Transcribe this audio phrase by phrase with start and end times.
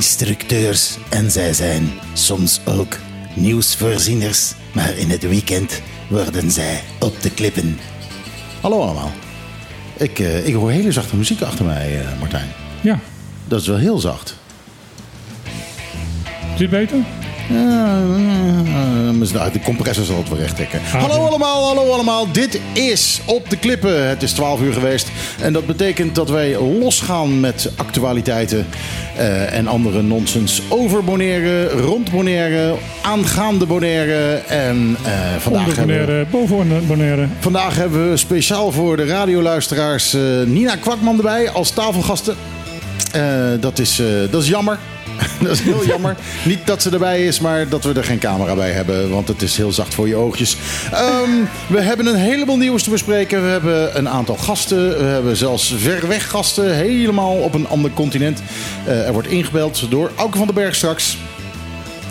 [0.00, 2.96] zij duikinstructeurs en zij zijn soms ook
[3.34, 4.52] nieuwsvoorzieners.
[4.72, 7.78] Maar in het weekend worden zij op de klippen.
[8.60, 9.10] Hallo allemaal.
[9.96, 12.48] Ik, eh, ik hoor hele zachte muziek achter mij, eh, Martijn.
[12.80, 12.98] Ja,
[13.44, 14.36] Dat is wel heel zacht.
[16.52, 16.98] is dit beter?
[17.48, 18.02] Ja,
[19.50, 20.80] de compressor zal het wel recht trekken.
[20.82, 22.32] Hallo allemaal, hallo allemaal.
[22.32, 24.08] Dit is Op de Klippen.
[24.08, 25.10] Het is 12 uur geweest.
[25.40, 28.66] En dat betekent dat wij losgaan met actualiteiten
[29.16, 34.34] eh, en andere nonsens over Bonaire, rond Bonaire, aangaande Bonaire.
[34.34, 36.26] En eh, vandaag Onder hebben we...
[36.30, 37.26] Boven Bonaire.
[37.38, 42.36] Vandaag hebben we speciaal voor de radioluisteraars eh, Nina Kwakman erbij als tafelgasten.
[43.60, 44.78] Dat, is, dat is jammer.
[45.40, 46.16] dat is heel jammer.
[46.44, 49.10] Niet dat ze erbij is, maar dat we er geen camera bij hebben.
[49.10, 50.56] Want het is heel zacht voor je oogjes.
[50.92, 51.30] Ehm,
[51.66, 53.42] we hebben een heleboel nieuws te bespreken.
[53.42, 54.98] We hebben een aantal gasten.
[54.98, 56.74] We hebben zelfs ver weg gasten.
[56.74, 58.42] Helemaal op een ander continent.
[58.86, 61.16] Eh, er wordt ingebeld door Auke van den Berg straks.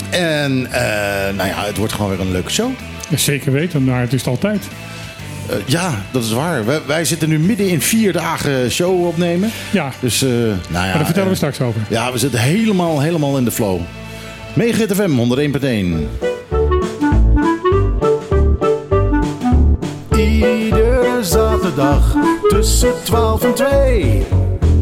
[0.10, 2.72] En eh, nou ja, het wordt gewoon weer een leuke show.
[3.16, 4.68] Zeker weten, maar het is het altijd.
[5.52, 6.66] Eh, ja, dat is waar.
[6.66, 9.52] Wij, wij zitten nu midden in vier dagen show opnemen.
[9.72, 10.70] Ja, Dus, eh, nou ja.
[10.72, 11.82] maar daar vertellen we eh, straks over.
[11.90, 13.80] Ja, we zitten helemaal, helemaal in de flow.
[14.54, 16.10] Megahit FM 101.1.
[20.18, 22.16] Ieder zaterdag
[22.48, 24.26] tussen 12 en 2.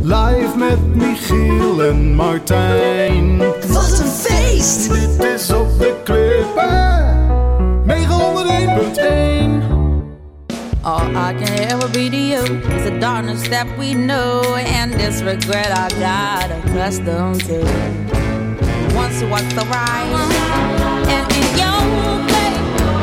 [0.04, 3.38] Live met Michiel en Martijn.
[3.68, 4.90] Wat een feest!
[4.90, 7.18] Dit is op de klippen.
[7.86, 8.18] Mega
[9.26, 9.29] 101.1.
[10.90, 15.22] All I can ever be to you is the darkness that we know and this
[15.22, 17.60] regret I got accustomed to.
[18.96, 20.10] Once was the right,
[21.14, 21.82] and in your
[22.30, 22.54] play,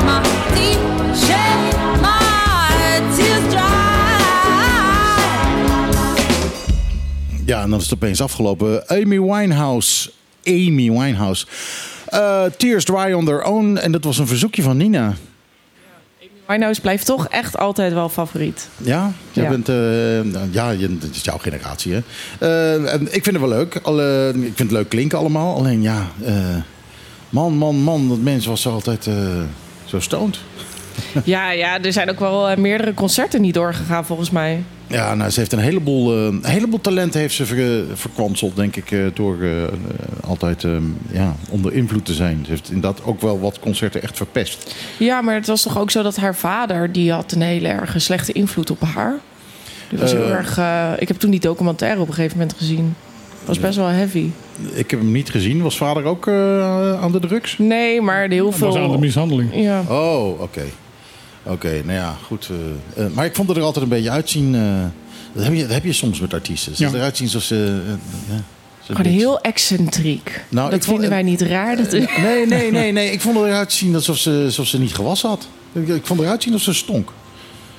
[0.04, 0.18] my
[0.56, 0.82] deep
[1.14, 1.58] shed
[2.02, 3.86] my tears dry.
[7.44, 8.88] Ja, en dan is het opeens afgelopen.
[8.88, 10.10] Amy Winehouse.
[10.44, 11.46] Amy Winehouse.
[12.06, 13.76] Eh, Tears Dry on Their Own.
[13.76, 15.14] En dat was een verzoekje van Nina.
[16.46, 18.68] Winehouse blijft toch echt altijd wel favoriet.
[18.76, 19.50] Ja, jij Ja.
[19.50, 22.00] bent, eh, ja, je, dat is jouw generatie, hè?
[22.38, 23.78] Eh, en ik vind het wel leuk.
[23.82, 25.56] Alle, ik vind het leuk klinken allemaal.
[25.56, 26.34] Alleen ja, eh,
[27.30, 29.14] man, man, man, dat mens was altijd eh,
[29.84, 30.38] zo stoned.
[31.24, 34.62] Ja, ja, er zijn ook wel eh, meerdere concerten niet doorgegaan volgens mij.
[34.88, 38.76] Ja, nou, ze heeft een heleboel, eh, een heleboel talent heeft ze ver, verkwanseld, denk
[38.76, 39.68] ik, eh, door eh, eh,
[40.26, 40.70] altijd eh,
[41.10, 42.40] ja, onder invloed te zijn.
[42.44, 44.74] Ze heeft inderdaad ook wel wat concerten echt verpest.
[44.96, 46.92] Ja, maar het was toch ook zo dat haar vader...
[46.92, 49.14] die had een hele erg slechte invloed op haar.
[49.88, 50.30] Die was heel Eh.
[50.30, 50.58] erg...
[50.58, 52.94] eh, ik heb toen die documentaire op een gegeven moment gezien.
[53.44, 54.26] was best wel heavy.
[54.72, 55.62] Ik heb hem niet gezien.
[55.62, 57.58] Was vader ook eh, aan de drugs?
[57.58, 58.98] Nee, maar heel Dat was aan de veel...
[58.98, 59.50] mishandeling.
[59.54, 59.82] Ja.
[59.88, 60.62] Oh, oké.
[61.46, 62.48] Oké, nou ja, goed.
[62.96, 64.54] eh, eh, maar ik vond het er altijd een beetje uitzien.
[64.54, 64.60] eh,
[65.32, 66.76] dat, heb je, dat heb je soms met artiesten.
[66.76, 66.92] Ze Ja.
[66.94, 67.80] eruit zien zoals ze...
[68.28, 68.34] eh,
[68.96, 70.44] Gewoon heel excentriek.
[70.48, 71.76] Nou, dat vond- vinden wij niet raar.
[71.76, 73.10] Dat, Nee, nee, nee, nee.
[73.10, 75.48] Ik vond het eruit zien alsof ze, alsof ze niet gewassen had.
[75.72, 77.12] Ik, ik vond eruit zien alsof ze stonk.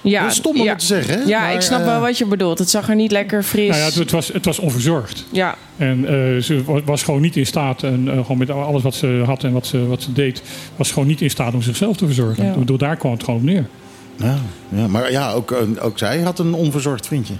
[0.01, 0.75] Ja, dat is stom om ja.
[0.75, 1.23] te zeggen, hè?
[1.25, 2.59] Ja, Maar, ik snap eh, wel wat je bedoelt.
[2.59, 3.67] Het zag er niet lekker fris.
[3.67, 5.25] Nou ja, het, het was, het was onverzorgd.
[5.31, 5.55] ja.
[5.77, 8.95] En eh, ze wa- was gewoon niet in staat, en, eh, gewoon met alles wat
[8.95, 10.41] ze had en wat ze, wat ze deed,
[10.75, 12.45] was gewoon niet in staat om zichzelf te verzorgen.
[12.45, 12.53] Ja.
[12.65, 13.67] Door daar kwam het gewoon op neer.
[14.15, 14.37] Ja,
[14.69, 17.33] ja, maar ja, ook, eh, ook zij had een onverzorgd vriendje.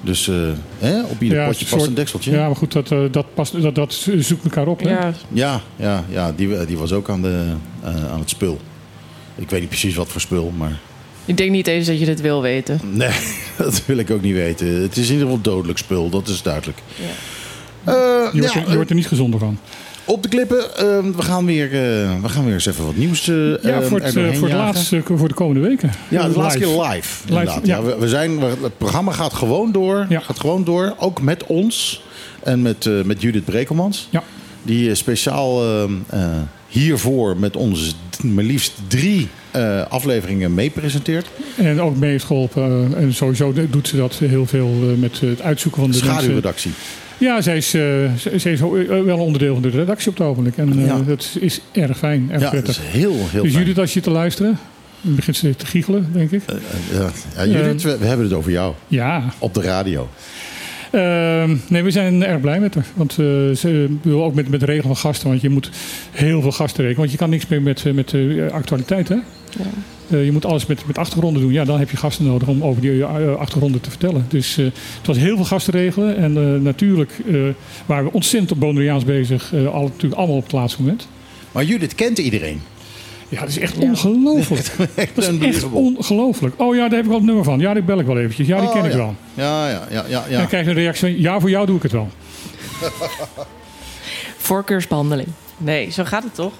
[0.00, 0.34] Dus eh,
[0.78, 2.30] hè, op ieder Ja, potje een past soort- een dekseltje.
[2.30, 4.80] Ja, maar goed, dat, eh, dat, past, dat, dat zoekt elkaar op.
[4.80, 4.88] Hè?
[4.90, 5.12] ja.
[5.32, 7.44] Ja, ja, ja die, die was ook aan, de,
[7.82, 8.58] eh, aan het spul.
[9.34, 10.78] Ik weet niet precies wat voor spul, maar...
[11.28, 12.80] Ik denk niet eens dat je dit wil weten.
[12.92, 13.10] Nee,
[13.58, 14.66] dat wil ik ook niet weten.
[14.82, 16.78] Het is in ieder geval dodelijk spul, dat is duidelijk.
[17.84, 17.94] Eh,
[18.32, 19.58] Je, wordt ja, er, je wordt er niet gezonder van.
[20.04, 20.84] op de klippen, eh,
[21.16, 24.00] we, gaan weer, eh, we gaan weer eens even wat nieuws eh Ja, eh, voor,
[24.00, 25.90] het, eh, voor, het laatste, voor de komende weken.
[26.08, 26.70] Ja, de laatste Live.
[26.76, 27.28] keer live.
[27.28, 27.66] inderdaad.
[27.66, 27.76] ja.
[27.76, 30.06] Ja, we, we zijn, we- het programma gaat gewoon door.
[30.08, 30.20] Ja.
[30.20, 30.94] Gaat gewoon door.
[30.98, 32.02] Ook met ons.
[32.42, 34.08] En met, eh, met Judith Brekelmans.
[34.10, 34.22] Ja.
[34.62, 36.20] Die eh, speciaal eh, eh,
[36.68, 41.26] hiervoor met ons maar liefst drie eh, afleveringen mee presenteert.
[41.56, 42.62] En ook mee heeft geholpen.
[42.96, 45.96] eh, en sowieso doet ze dat heel veel eh, met het uitzoeken van de.
[45.96, 46.70] Schaduwredactie.
[47.18, 48.60] Ja, zij is, ze ze is
[49.04, 50.56] wel onderdeel van de redactie op het ogenblik.
[50.56, 50.98] En Ja.
[51.06, 53.64] dat is erg fijn, erg Ja, dat is heel, heel dus fijn.
[53.64, 54.58] Judith, als je te luisteren,
[55.00, 56.42] dan begint ze te giechelen, denk ik.
[56.92, 58.74] Ja, ja, Judith, we, we hebben het over jou.
[58.88, 60.08] Ja, Op de radio.
[60.90, 62.86] Ehm, nee, we zijn erg blij met haar.
[62.94, 63.16] Want eh,
[63.56, 65.28] ze wil ook met, met de regel van gasten.
[65.28, 65.70] Want je moet
[66.10, 67.00] heel veel gasten rekenen.
[67.00, 69.16] Want je kan niks meer met, eh, met eh, actualiteit, hè?
[70.10, 71.52] Eh, je moet alles met, met achtergronden doen.
[71.52, 74.24] Ja, dan heb je gasten nodig om over die achtergronden te vertellen.
[74.28, 74.64] Dus eh,
[74.98, 76.16] het was heel veel gasten regelen.
[76.16, 77.34] En eh, natuurlijk eh,
[77.86, 79.52] waren we ontzettend op Bonaireaans bezig.
[79.54, 81.08] eh, al, natuurlijk allemaal op het laatste moment.
[81.52, 82.60] Maar Judith kent iedereen.
[83.28, 84.66] Ja, dat is echt ongelooflijk.
[84.94, 86.54] Echt Dat is echt ongelooflijk.
[86.60, 87.58] Oh ja, daar heb ik wel het nummer van.
[87.58, 88.46] Ja, die bel ik wel eventjes.
[88.46, 89.14] Ja, die Oh, ken ik wel.
[89.34, 90.38] Ja, ja, ja, ja.
[90.38, 92.08] Dan krijg je een reactie van, ja, voor jou doe ik het wel.
[94.36, 95.28] Voorkeursbehandeling.
[95.56, 96.52] Nee, zo gaat het toch?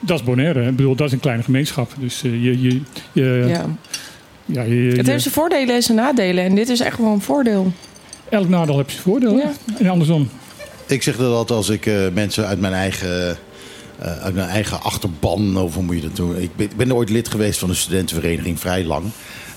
[0.00, 0.60] Dat is Bonaire.
[0.62, 0.68] hè.
[0.68, 1.90] Ik bedoel, dat is een kleine gemeenschap.
[1.98, 2.80] Dus eh, je, je,
[3.12, 3.64] je, Ja.
[4.44, 6.44] ja, je, je- Het heeft zijn voordelen en zijn nadelen.
[6.44, 7.72] En dit is echt wel een voordeel.
[8.28, 9.36] elk nadeel heb je zijn voordeel.
[9.36, 9.52] Ja.
[9.78, 10.28] En andersom.
[10.86, 13.36] Ik zeg dat altijd als ik eh, mensen uit mijn eigen,
[13.98, 16.36] eh, uit mijn eigen achterban, of hoe moet je dat doen?
[16.36, 19.04] Ik ben, ben ooit lid geweest van de studentenvereniging, vrij lang.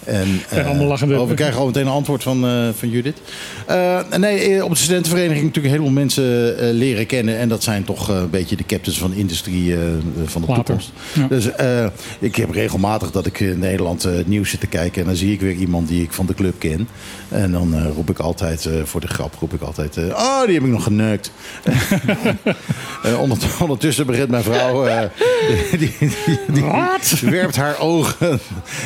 [0.03, 3.17] En, oh, we krijgen al meteen een antwoord van, eh, van Judith.
[3.65, 7.37] Eh, nee, op de studentenvereniging natuurlijk een heleboel mensen leren kennen.
[7.37, 9.75] En dat zijn toch een beetje de captains van de industrie
[10.25, 10.63] van de Later.
[10.63, 10.91] toekomst.
[11.13, 11.27] Ja.
[11.27, 11.49] Dus
[12.19, 15.01] ik heb regelmatig dat ik in Nederland het nieuws zit te kijken.
[15.01, 16.87] En dan zie ik weer iemand die ik van de club ken.
[17.29, 19.97] En dan roep ik altijd, voor de grap, roep ik altijd...
[19.97, 21.31] oh, die heb ik nog geneukt.
[23.19, 24.87] Ondert- ondertussen begint mijn vrouw...
[25.71, 26.69] die, die, die,
[27.19, 28.39] die werpt haar ogen,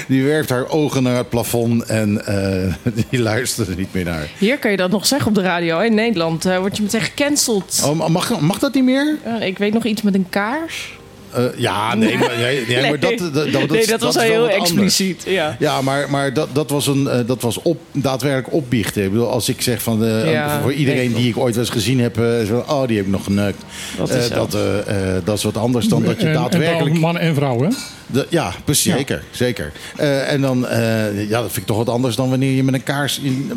[0.07, 1.83] die werpt haar ogen naar het plafond.
[1.83, 2.73] En eh,
[3.09, 4.29] die luistert er niet meer naar.
[4.37, 5.79] Hier kan je dat nog zeggen op de radio.
[5.79, 7.81] In Nederland eh, word je meteen gecanceld.
[7.85, 9.17] Oh, mag, mag dat niet meer?
[9.23, 11.01] Eh, ik weet nog iets met een kaars.
[11.35, 14.31] Eh, ja, nee, maar, nee, nee, maar dat, dat, dat, nee, dat was is wel
[14.39, 15.23] wel heel expliciet.
[15.25, 15.55] Ja.
[15.59, 19.03] Ja, maar, maar dat, dat was, een, eh, dat was op, daadwerkelijk opbiechten.
[19.03, 21.21] Ik bedoel, als ik zeg van eh, Ja, voor iedereen nee.
[21.21, 23.63] die ik ooit wel eens gezien heb, eh, zo, oh, die heb ik nog geneukt.
[23.97, 24.79] Dat Eh, is dat, eh,
[25.17, 26.99] eh, dat is wat anders dan dat je En- daadwerkelijk.
[26.99, 27.69] mannen en vrouwen.
[27.69, 27.75] hè?
[28.07, 28.97] De- ja, precies, Ja.
[28.97, 29.23] zeker.
[29.31, 29.71] zeker.
[29.97, 32.73] Eh, en dan, eh, ja, dat vind ik toch wat anders dan wanneer je met
[32.73, 33.51] een kaars in,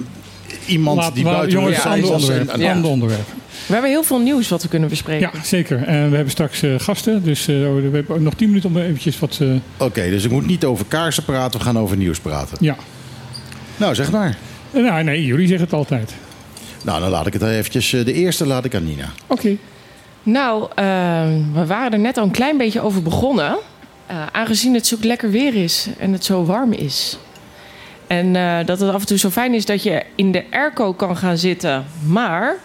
[0.66, 2.48] iemand Laat, die buiten jongens, de een ander onderwerp.
[2.48, 2.72] en- Een Ja.
[2.72, 3.26] ander onderwerp.
[3.66, 5.30] We hebben heel veel nieuws wat we kunnen bespreken.
[5.34, 5.82] Ja, zeker.
[5.82, 7.22] En we hebben straks eh, gasten.
[7.24, 9.38] Dus eh, we hebben ook nog 10 minuten om eventjes wat...
[9.42, 12.56] eh, Oké, dus ik moet niet over kaarsen praten, we gaan over nieuws praten.
[12.60, 12.76] ja.
[13.76, 14.36] Nou, zeg maar.
[14.70, 16.14] Nou, nee, jullie zeggen het altijd.
[16.84, 17.92] Nou, dan laat ik het eventjes.
[17.92, 19.08] eh, De eerste laat ik aan Nina.
[19.26, 19.56] Oké.
[20.22, 21.22] Nou, eh,
[21.52, 23.56] we waren er net al een klein beetje over begonnen.
[24.06, 27.18] Eh, aangezien het zo lekker weer is en het zo warm is.
[28.06, 30.92] En eh, dat het af en toe zo fijn is dat je in de airco
[30.92, 31.84] kan gaan zitten.
[32.06, 32.56] Maar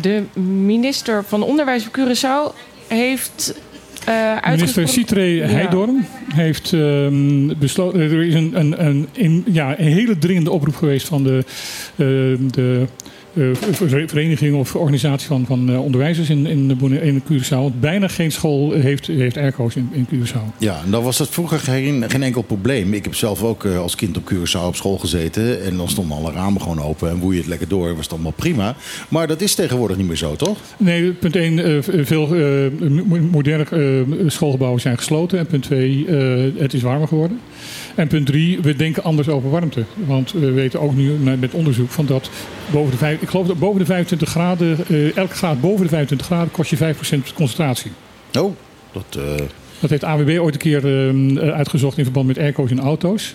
[0.00, 2.54] de minister van Onderwijs van Curaçao
[2.88, 3.54] heeft
[4.04, 4.88] eh Minister.
[4.88, 8.00] Citre Heidorn heeft ehm, besloten.
[8.00, 11.44] Er is een, een, een, ja, een hele dringende oproep geweest van de,
[11.96, 12.86] ehm, de
[14.06, 17.48] vereniging of organisatie van, van eh, onderwijzers in, in, de, Bonaire- in Curaçao.
[17.48, 20.56] Want bijna geen school heeft, heeft airco's in, in Curaçao.
[20.58, 22.94] Ja, en dan was dat vroeger geen, geen enkel probleem.
[22.94, 25.62] Ik heb zelf ook eh, als kind op Curaçao op school gezeten.
[25.64, 27.10] En dan stonden alle ramen gewoon open.
[27.10, 28.76] En woei het lekker door, was het allemaal prima.
[29.08, 30.58] Maar dat is tegenwoordig niet meer zo, toch?
[30.76, 35.38] Nee, punt 1, veel eh, mo- moderne eh, schoolgebouwen zijn gesloten.
[35.38, 36.06] En punt 2,
[36.58, 37.40] het is warmer geworden.
[38.00, 39.84] En punt 3, we denken anders over warmte.
[39.94, 42.30] Want we weten ook nu met onderzoek van dat
[42.72, 44.78] boven de, vijf, ik geloof dat boven de 25 graden,
[45.14, 47.90] elke graad boven de 25 graden kost je 5% concentratie.
[48.38, 48.54] Oh,
[48.92, 49.04] dat...
[49.16, 49.44] eh,
[49.80, 50.84] Dat heeft AWB ooit een keer
[51.38, 53.34] eh, uitgezocht in verband met airco's in auto's.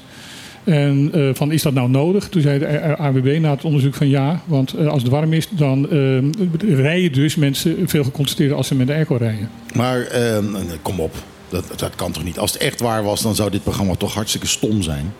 [0.64, 2.30] En van is dat nou nodig?
[2.30, 5.90] Toen zei de AWB na het onderzoek van ja, want als het warm is, dan
[5.90, 9.50] eh, rijden dus mensen veel geconcentreerder als ze met de airco rijden.
[9.76, 10.38] maar eh,
[10.82, 11.14] kom op.
[11.56, 12.40] Dat, dat kan toch niet?
[12.40, 15.14] Als het echt waar was, dan zou dit programma toch hartstikke stom zijn.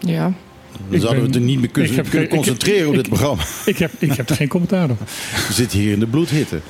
[0.00, 0.22] Ja.
[0.22, 0.32] Dan
[0.94, 3.42] Ik zouden we het er niet meer kunnen, heb heb- concentreren op ik- dit programma.
[3.64, 4.98] Ik heb, ik heb er geen commentaar op.
[5.48, 6.60] We zitten hier in de bloedhitte.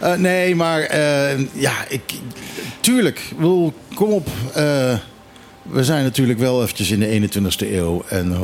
[0.00, 2.00] Eh, nee, maar eh, ja, ik,
[2.80, 3.20] tuurlijk.
[3.94, 4.28] Kom op.
[4.54, 4.94] eh,
[5.62, 8.04] we zijn natuurlijk wel eventjes in de 21ste eeuw.
[8.08, 8.36] En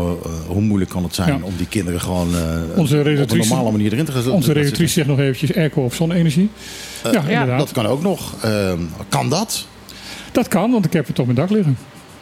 [0.46, 1.38] hoe moeilijk kan het zijn Ja.
[1.42, 4.92] om die kinderen gewoon eh, Onze op een normale manier erin te gaan Onze redactrice
[4.92, 6.48] zegt nog eventjes airco of zonne-energie.
[7.02, 7.58] ja, ja, inderdaad.
[7.58, 8.34] Dat kan ook nog.
[9.08, 9.66] Kan dat?
[10.32, 11.76] Dat kan, want ik heb het op mijn dak liggen.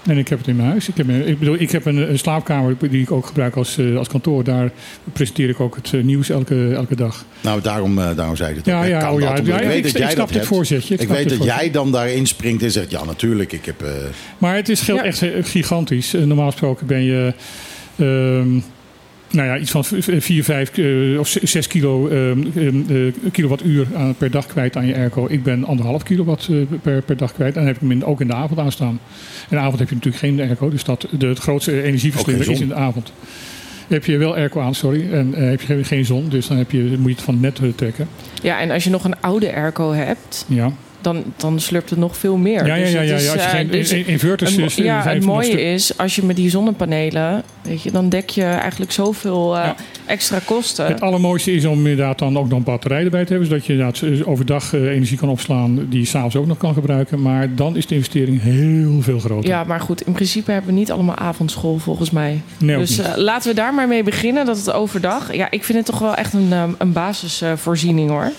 [0.07, 0.88] En ik heb het in mijn huis.
[0.88, 3.79] Ik heb, een- ik bedoel, ik heb een, een slaapkamer die ik ook gebruik als,
[3.79, 4.45] eh, als kantoor.
[4.45, 4.71] Daar
[5.12, 7.25] presenteer ik ook het eh, nieuws elke, elke dag.
[7.41, 8.87] Nou, daarom, eh, daarom zei ik het Ja, ook.
[8.88, 9.47] ja, Kan oh dat?
[9.47, 9.55] ja.
[9.55, 10.47] Ja, ik weet ik- dat ik jij snap dat hebt.
[10.47, 10.95] voorzetje.
[10.97, 12.91] Ik weet dat jij dan daarin springt en zegt...
[12.91, 13.53] Ja, natuurlijk.
[13.53, 13.85] Ik heb...
[14.38, 16.12] Maar het is scheelt echt gigantisch.
[16.12, 17.33] Normaal gesproken ben je
[17.97, 18.49] ehm,
[19.31, 20.71] nou ja, iets van 4, 5
[21.19, 22.33] of 6 kilo, eh,
[23.33, 25.27] kilowattuur aan, per dag kwijt aan je airco.
[25.31, 27.49] Ik ben anderhalf kilowatt eh, per, per dag kwijt.
[27.55, 29.01] En dan heb ik hem in- ook in de avond aanstaan.
[29.51, 30.71] In de avond heb je natuurlijk geen airco.
[30.71, 33.13] Dus dat, de, het grootste energieverslinder is in de avond.
[33.89, 35.13] Heb je wel airco aan, sorry.
[35.13, 36.29] En eh, heb je geen- zon.
[36.29, 38.09] Dus dan heb je, moet je het van het net eh, trekken.
[38.43, 42.17] ja, en als je nog een oude airco hebt, Ja, dan, dan slurpt het nog
[42.17, 42.67] veel meer.
[42.67, 43.33] ja, ja, Dus ja, het ja, ja.
[43.33, 46.50] Als je eh, geen dus inverters een ja, het mooie is, als je met die
[46.50, 49.75] zonnepanelen, weet je, dan dek je eigenlijk zoveel eh, Ja.
[50.07, 50.87] extra kosten.
[50.87, 53.49] Het allermooiste is om inderdaad dan ook nog batterijen erbij te hebben.
[53.49, 57.23] Zodat je inderdaad eh, overdag energie kan opslaan die je s'avonds ook nog kan gebruiken.
[57.23, 59.50] Maar dan is de investering heel veel groter.
[59.50, 62.40] Ja, maar goed, in principe hebben we niet allemaal avondschool volgens mij.
[62.59, 65.35] Nee, dus laten we daar maar mee beginnen, dat het overdag.
[65.35, 68.31] Ja, ik vind het toch wel echt een, een basisvoorziening hoor.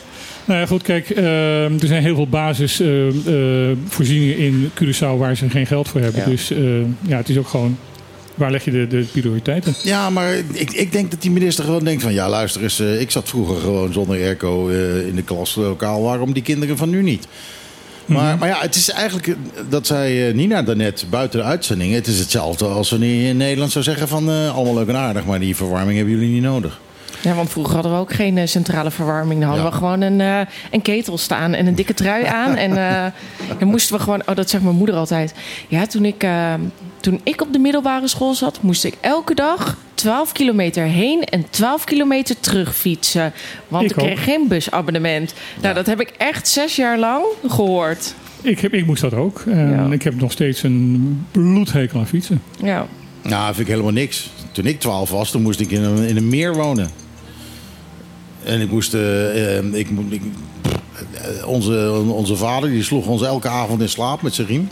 [0.45, 5.67] Nou ja, goed, kijk, eh, er zijn heel veel basisvoorzieningen in Curaçao waar ze geen
[5.67, 6.21] geld voor hebben.
[6.21, 6.27] Ja.
[6.27, 6.47] Dus
[7.01, 7.77] ja, het is ook gewoon
[8.39, 9.73] waar leg je de, de prioriteiten?
[9.83, 12.13] Ja, maar ik, ik denk dat die minister gewoon denkt van...
[12.13, 16.01] ja, luister eens, eh, ik zat vroeger gewoon zonder airco eh, in de klaslokaal.
[16.01, 17.27] Waarom die kinderen van nu niet?
[18.05, 19.35] Maar, maar ja, het is eigenlijk,
[19.69, 21.93] dat zei eh, Nina daarnet buiten de uitzending...
[21.93, 24.29] het is hetzelfde als wanneer je in Nederland zou zeggen van...
[24.29, 26.79] allemaal leuk en aardig, maar die verwarming hebben jullie niet nodig.
[27.21, 29.39] Ja, want vroeger hadden we ook geen eh, centrale verwarming.
[29.39, 29.71] Dan hadden Ja.
[29.71, 30.39] we gewoon een, eh,
[30.71, 32.55] een ketel staan en een dikke trui aan.
[32.55, 33.05] En eh,
[33.59, 34.21] dan moesten we gewoon...
[34.25, 35.33] Oh, dat zegt mijn moeder altijd.
[35.67, 36.53] Ja, toen ik, eh,
[36.99, 38.61] toen ik op de middelbare school zat...
[38.61, 43.33] moest ik elke dag 12 kilometer heen en 12 kilometer terug fietsen.
[43.67, 44.23] Want Ik ik, kreeg ook.
[44.23, 45.33] geen busabonnement.
[45.61, 48.13] Nou, dat heb ik echt zes jaar lang gehoord.
[48.41, 49.43] Ik, heb, ik moest dat ook.
[49.47, 49.91] En Ja.
[49.91, 52.41] ik heb nog steeds een bloedhekel aan fietsen.
[52.63, 52.85] Ja.
[53.21, 54.29] Nou, vind ik helemaal niks.
[54.51, 56.89] Toen ik 12 was, toen moest ik in een, in een meer wonen.
[58.43, 58.93] En ik moest...
[58.93, 64.33] eh, eh, ik, eh, onze, onze vader die sloeg ons elke avond in slaap met
[64.33, 64.67] zijn riem.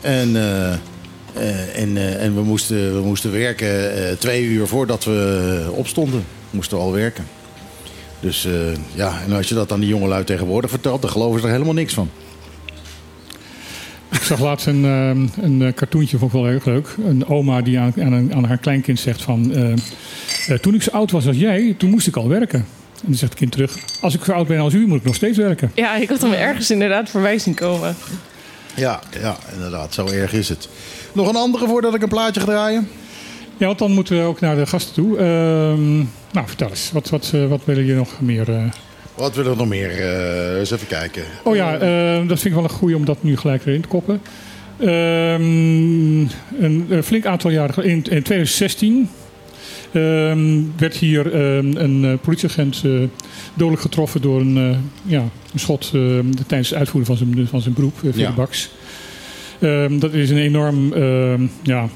[0.00, 0.36] En,
[1.74, 6.24] en, en we, moesten, we moesten werken twee uur voordat we opstonden.
[6.50, 7.24] Moesten al werken.
[8.20, 8.48] Dus
[8.94, 11.02] ja, en als je dat aan die jongelui tegenwoordig vertelt...
[11.02, 12.10] dan geloven ze er helemaal niks van.
[14.10, 16.94] Ik zag laatst een, ehm, een cartoontje, vond ik wel erg leuk.
[17.04, 19.52] Een oma die aan, aan, aan haar kleinkind zegt van...
[20.60, 22.66] toen ik zo oud was als jij, toen moest ik al werken.
[23.00, 23.76] En dan zegt het kind terug...
[24.00, 25.70] Als ik zo oud ben als u, moet ik nog steeds werken.
[25.74, 27.96] ja, ik had hem ergens inderdaad voorbij zien komen.
[28.74, 29.94] Ja, ja, inderdaad.
[29.94, 30.68] Zo erg is het.
[31.12, 32.88] Nog een andere voordat ik een plaatje ga draaien?
[33.56, 35.18] Ja, want dan moeten we ook naar de gasten toe.
[35.18, 35.96] Ehm,
[36.32, 36.90] nou, vertel eens.
[36.92, 38.48] Wat, wat, eh, wat willen je nog meer...
[38.48, 38.62] eh?
[39.14, 39.90] Wat willen we nog meer?
[39.90, 41.22] Eh, eens even kijken.
[41.44, 43.88] Oh ja, eh, dat vind ik wel een goeie om dat nu gelijk erin te
[43.88, 44.20] koppen.
[44.80, 46.20] Ehm,
[46.62, 49.10] een, een flink aantal jaren in, in 2016,
[49.92, 52.92] ehm, werd hier ehm, een eh, politieagent eh,
[53.54, 57.60] dodelijk getroffen door een, eh, ja, een schot ehm, tijdens het uitvoeren van zijn, van
[57.60, 58.32] zijn beroep, Ja.
[58.32, 58.70] Baks.
[59.98, 60.94] Dat is een enorm
[61.62, 61.88] ja,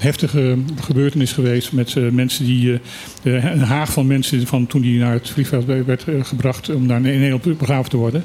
[0.00, 2.80] heftige gebeurtenis geweest met mensen die.
[3.22, 7.02] een haag van mensen van toen die naar het vliegveld werd gebracht om daar in
[7.02, 8.24] Nederland begraven te worden.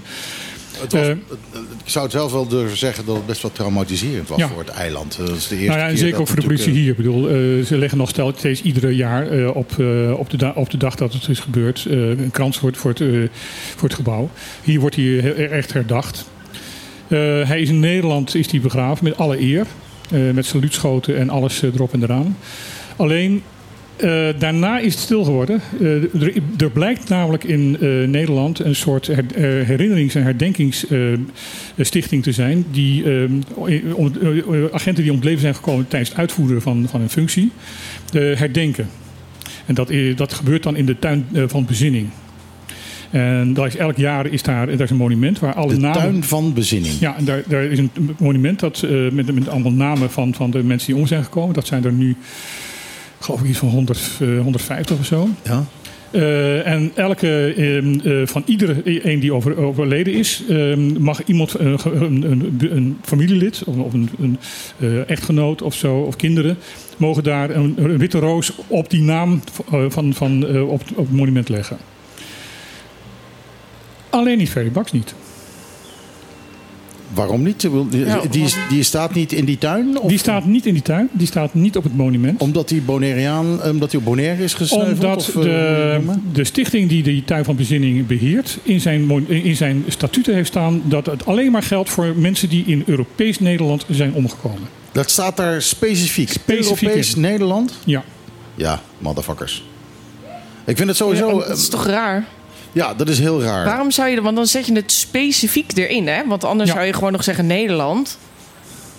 [0.81, 1.09] Het was, Eh,
[1.83, 4.47] ik zou het zelf wel durven zeggen dat het best wel traumatiserend was Ja.
[4.47, 5.17] voor het eiland.
[5.17, 6.89] Dat is de eerste Nou ja, en zeker ook voor de politie hier.
[6.89, 7.33] Ik bedoel, eh,
[7.65, 9.71] ze leggen nog steeds iedere jaar eh, op,
[10.17, 13.29] op, de op de dag dat het is gebeurd een krans voor het, voor, het,
[13.75, 14.29] voor het gebouw.
[14.63, 16.25] Hier wordt hij echt herdacht.
[17.07, 19.65] Hij is in Nederland is hij begraven met alle eer.
[20.33, 22.37] met saluutschoten en alles erop en eraan.
[22.95, 23.43] Alleen
[24.01, 25.61] eh, daarna is het stil geworden.
[25.79, 29.25] Eh, er, er blijkt namelijk in eh, Nederland een soort her,
[29.65, 32.65] herinnerings- en herdenkingsstichting te zijn.
[32.71, 33.03] Die
[33.93, 34.11] om,
[34.71, 37.51] agenten die om het leven zijn gekomen tijdens het uitvoeren van, van hun functie
[38.13, 38.89] herdenken.
[39.65, 42.07] En dat, dat gebeurt dan in de tuin van bezinning.
[43.09, 46.01] En daar is, elk jaar is daar, daar is een monument waar alle de namen.
[46.01, 46.93] tuin van bezinning.
[46.99, 50.63] Ja, en daar, daar is een monument dat, met, met allemaal namen van, van de
[50.63, 51.53] mensen die om zijn gekomen.
[51.53, 52.15] Dat zijn er nu,
[53.23, 55.29] geloof ik, iets van 100, eh, 150 of zo.
[55.43, 55.65] Ja.
[56.11, 61.55] Eh, en elke ehm, eh, van iedere een die over, overleden is, ehm, mag iemand,
[61.55, 64.37] eh, een, een, een familielid of, of een, een
[64.79, 66.57] eh, echtgenoot of zo, of kinderen,
[66.97, 71.15] mogen daar een, witte roos op die naam eh, van, van, eh, op, op het
[71.15, 71.77] monument leggen.
[74.09, 75.13] Alleen niet Ferry Baks niet.
[77.13, 77.61] Waarom niet?
[77.61, 79.99] Die, die, die staat niet in die tuin?
[79.99, 82.41] Of Die staat niet in die tuin, die staat niet op het monument.
[82.41, 84.97] Omdat hij Bonaireaan, omdat hij op Bonaire is gesneuveld?
[84.97, 86.01] Omdat of, eh, de,
[86.31, 90.81] de stichting die de tuin van bezinning beheert, in zijn, in zijn statuten heeft staan
[90.85, 94.67] dat het alleen maar geldt voor mensen die in Europees Nederland zijn omgekomen.
[94.91, 96.29] Dat staat daar specifiek.
[96.29, 97.21] Specifiek Europees in.
[97.21, 97.73] Nederland?
[97.85, 98.03] Ja.
[98.55, 99.63] Ja, motherfuckers.
[100.65, 101.39] Ik vind het sowieso...
[101.39, 102.27] Ja, dat is toch raar?
[102.71, 103.65] Ja, dat is heel raar.
[103.65, 104.21] Waarom zou je...
[104.21, 106.21] Want dan zet je het specifiek erin, hè?
[106.27, 106.75] Want anders Ja.
[106.75, 108.17] zou je gewoon nog zeggen Nederland.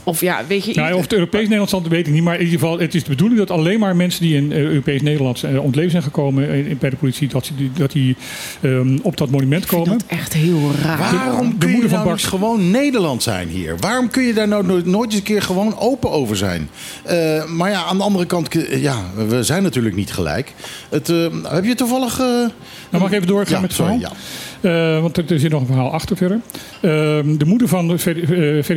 [0.05, 0.75] Of ja, weet je...
[0.75, 2.23] Nou, of het Europees Nederland zal, weet ik niet.
[2.23, 4.59] Maar in ieder geval, het is de bedoeling dat alleen maar mensen die in eh,
[4.59, 7.71] Europees Nederland eh, om het leven zijn gekomen eh, bij de politie, dat, ze die,
[7.75, 8.17] dat die
[8.61, 9.99] ehm, op dat monument ik vind komen.
[9.99, 10.99] dat echt heel raar.
[10.99, 13.77] Waarom de kun je moeder van nou niet gewoon Nederland zijn hier?
[13.81, 16.69] Waarom kun je daar nou nooit, nooit eens een keer gewoon open over zijn?
[17.05, 18.97] Eh, maar ja, aan de andere kant, ja,
[19.29, 20.55] we zijn natuurlijk niet gelijk.
[20.89, 21.07] Het,
[21.49, 22.19] heb je toevallig...
[22.19, 22.51] eh, Nou,
[22.91, 24.13] mag ik even doorgaan ja, met sorry, verhaal?
[24.13, 24.21] ja.
[24.63, 26.41] Eh, want er, zit nog een verhaal achter verder.
[26.81, 28.23] Ehm, de moeder van Ferry,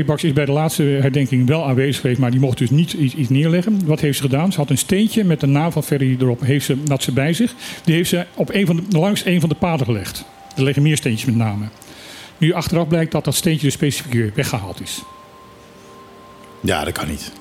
[0.05, 3.29] eh, is bij de laatste herdenking wel aanwezig geweest, maar die mocht dus niet iets,
[3.29, 3.85] neerleggen.
[3.85, 4.51] Wat heeft ze gedaan?
[4.51, 7.33] Ze had een steentje met de naam van Ferry erop, heeft ze, had ze bij
[7.33, 7.53] zich.
[7.83, 10.25] Die heeft ze op een van langs een van de paden gelegd.
[10.55, 11.69] Er liggen meer steentjes met namen.
[12.37, 15.03] Nu achteraf blijkt dat dat steentje dus specifiek weggehaald is.
[16.61, 17.31] Ja, dat kan niet.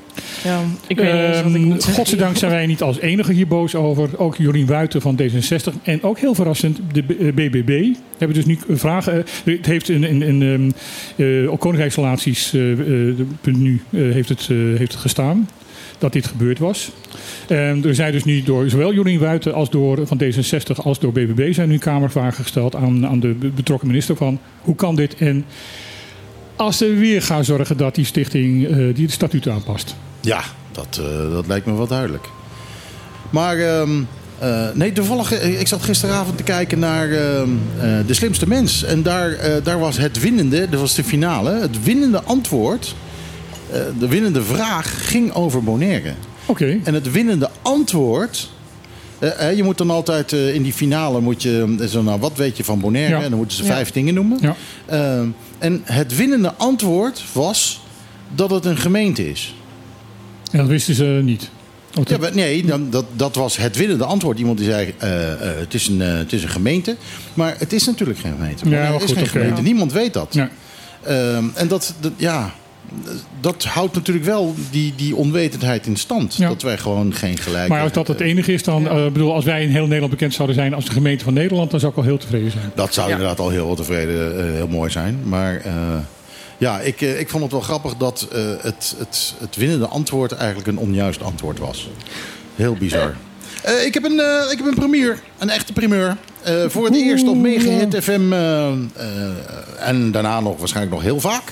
[0.44, 3.32] Ja, ik weet niet eens wat ik Ehm, moet godzijdank zijn wij niet als enige
[3.32, 4.18] hier boos over.
[4.18, 7.86] Ook Jorien Wuiten van D66 en ook heel verrassend de B- eh, BBB.
[8.18, 9.24] Hebben dus nu vragen.
[9.44, 10.70] eh, Het heeft in, in, in ehm,
[11.44, 15.48] eh, op Koninkrijksrelaties eh, eh, punt nu eh, heeft, het, eh, heeft het gestaan.
[15.98, 16.90] dat dit gebeurd was.
[17.48, 21.12] En er zijn dus nu door zowel Jorien Wuiten als door van D66 als door
[21.12, 25.44] BBB zijn nu kamervragen gesteld aan, aan de betrokken minister van hoe kan dit en
[26.56, 29.96] als ze weer gaan zorgen dat die stichting uh, die het statuut aanpast.
[30.24, 32.28] Ja, dat, uh, dat lijkt me wel duidelijk.
[33.30, 34.08] Maar um,
[34.42, 37.48] uh, nee, toevallig, ik zat gisteravond te kijken naar ehm,
[38.06, 38.84] De Slimste Mens.
[38.84, 42.94] En daar, daar was het winnende, dat was de finale, het winnende antwoord,
[43.98, 46.12] de winnende vraag ging over Bonaire.
[46.46, 46.78] Oké.
[46.84, 48.50] En het winnende antwoord
[49.56, 52.80] je moet dan altijd in die finale moet je zo nou wat weet je van
[52.80, 53.22] Bonaire ja.
[53.22, 53.94] en dan moeten ze vijf ja.
[53.94, 54.38] dingen noemen.
[54.40, 54.56] Ja.
[54.92, 55.28] Uh,
[55.58, 57.80] en het winnende antwoord was
[58.34, 59.54] dat het een gemeente is.
[60.54, 61.50] En dat wisten ze niet.
[62.04, 64.38] Ja, maar nee, dan, dat, dat was het winnende antwoord.
[64.38, 66.96] Iemand die zei: het, is een, het is een gemeente.
[67.34, 68.68] Maar het is natuurlijk geen gemeente.
[68.68, 69.40] Ja, het is goed, geen okay.
[69.40, 69.62] gemeente.
[69.62, 70.34] Niemand weet dat.
[70.34, 70.50] Ja.
[71.02, 72.54] Ehm, en dat, dat, ja,
[73.40, 76.34] dat houdt natuurlijk wel die, die onwetendheid in stand.
[76.34, 76.48] Ja.
[76.48, 79.44] Dat wij gewoon geen gelijk Maar als dat het enige is, dan uh, bedoel, als
[79.44, 81.98] wij in heel Nederland bekend zouden zijn als de gemeente van Nederland, dan zou ik
[81.98, 82.72] al heel tevreden zijn.
[82.74, 83.12] Dat zou Ja.
[83.12, 85.18] inderdaad al heel tevreden, uh, heel mooi zijn.
[85.24, 85.72] Maar uh,
[86.64, 88.28] ja, ik, ik vond het wel grappig dat
[88.60, 91.88] het, het, het winnende antwoord eigenlijk een onjuist antwoord was.
[92.54, 93.16] Heel bizar.
[93.84, 96.16] ik, heb een, ik heb een primeur, een echte primeur.
[96.66, 98.32] voor het eerst op Megahit FM
[99.78, 101.42] en daarna nog waarschijnlijk nog heel vaak.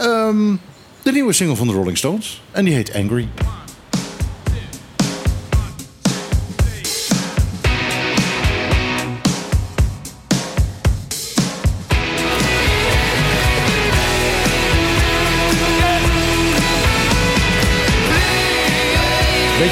[0.00, 0.60] Um,
[1.02, 2.42] de nieuwe single van de Rolling Stones.
[2.50, 3.28] En die heet Angry.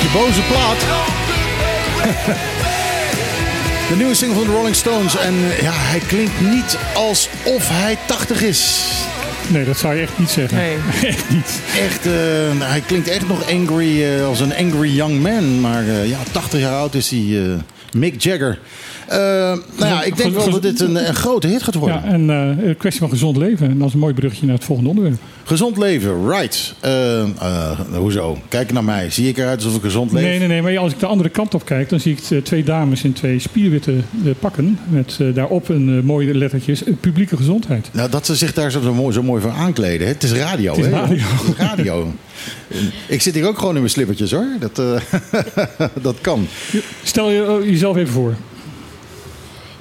[0.06, 0.80] Beetje boze plaat.
[3.88, 5.16] De nieuwe single van de Rolling Stones.
[5.16, 8.90] En ja, hij klinkt niet alsof hij 80 is.
[9.48, 10.58] Nee, dat zou je echt niet zeggen.
[10.58, 10.76] Nee.
[11.12, 11.60] echt niet.
[11.78, 12.12] Echt, uh,
[12.58, 15.60] hij klinkt echt nog angry uh, als een angry young man.
[15.60, 17.58] Maar uh, ja, 80 jaar oud is hij.
[17.92, 18.58] Mick Jagger.
[19.08, 22.02] nou ja, ik denk wel dat dit een, een grote hit gaat worden.
[22.04, 23.70] Ja, en een kwestie van gezond leven.
[23.70, 25.16] En dat is een mooi bruggetje naar het volgende onderwerp.
[25.44, 26.74] Gezond leven, right.
[27.92, 28.38] hoezo?
[28.48, 29.10] Kijk naar mij.
[29.10, 30.22] Zie ik eruit alsof ik gezond leef?
[30.22, 30.62] Nee, nee, nee.
[30.62, 33.38] Maar als ik de andere kant op kijk, dan zie ik twee dames in twee
[33.38, 33.94] spierwitte
[34.38, 34.78] pakken.
[34.88, 36.82] Met daarop een mooie lettertjes.
[37.00, 37.88] publieke gezondheid.
[37.92, 40.06] Nou, dat ze zich daar zo mooi, zo mooi voor aankleden.
[40.06, 40.12] Hè?
[40.12, 40.98] Het is radio, Het is hè?
[40.98, 41.16] radio.
[41.16, 42.12] Het is radio.
[43.06, 44.46] ik zit hier ook gewoon in mijn slippertjes, hoor.
[44.60, 44.76] Dat,
[46.02, 46.46] dat kan.
[47.02, 48.34] Stel je jezelf even voor.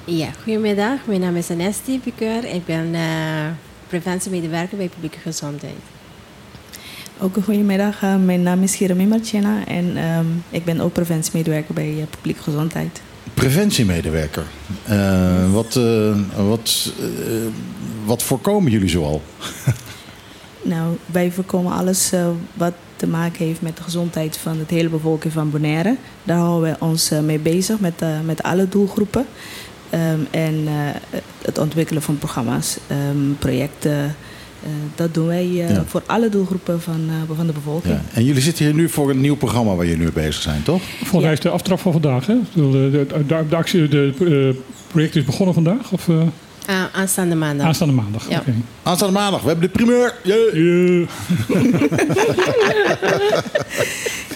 [0.04, 0.98] Ja, goedemiddag.
[1.06, 2.44] Mijn naam is Anesti Piqueur.
[2.44, 3.00] Ik ben uh,
[3.86, 5.76] preventiemedewerker bij publieke gezondheid.
[7.18, 8.02] Ook een goedemiddag.
[8.02, 12.42] Uh, mijn naam is Jeremy Marchena en um, ik ben ook preventiemedewerker bij uh, publieke
[12.42, 13.00] gezondheid.
[13.34, 14.44] Preventiemedewerker.
[14.90, 15.80] Uh, wat,
[16.36, 16.92] wat,
[18.04, 19.22] wat voorkomen jullie zoal?
[20.72, 22.12] nou, wij voorkomen alles
[22.54, 25.96] wat te maken heeft met de gezondheid van de hele bevolking van Bonaire.
[26.24, 29.26] Daar houden we ons mee bezig met, met alle doelgroepen.
[29.94, 30.70] Um, en uh,
[31.42, 32.76] het ontwikkelen van programma's,
[33.10, 33.90] um, projecten.
[33.92, 35.84] Uh, dat doen wij uh, ja.
[35.86, 37.94] voor alle doelgroepen van, van de bevolking.
[37.94, 38.02] Ja.
[38.12, 40.82] En jullie zitten hier nu voor een nieuw programma waar jullie nu bezig zijn, toch?
[40.98, 42.26] Volgens mij is de aftrap van vandaag.
[42.26, 42.36] Hè?
[42.54, 44.56] De, de, de, de actie, de
[44.86, 45.92] project is begonnen vandaag?
[45.92, 46.22] Of, Uh,
[46.92, 47.66] aanstaande maandag.
[47.66, 48.40] Aanstaande maandag, ja.
[48.40, 48.54] Okay.
[48.82, 50.14] Aanstaande maandag, we hebben de primeur.
[50.22, 50.54] Yeah.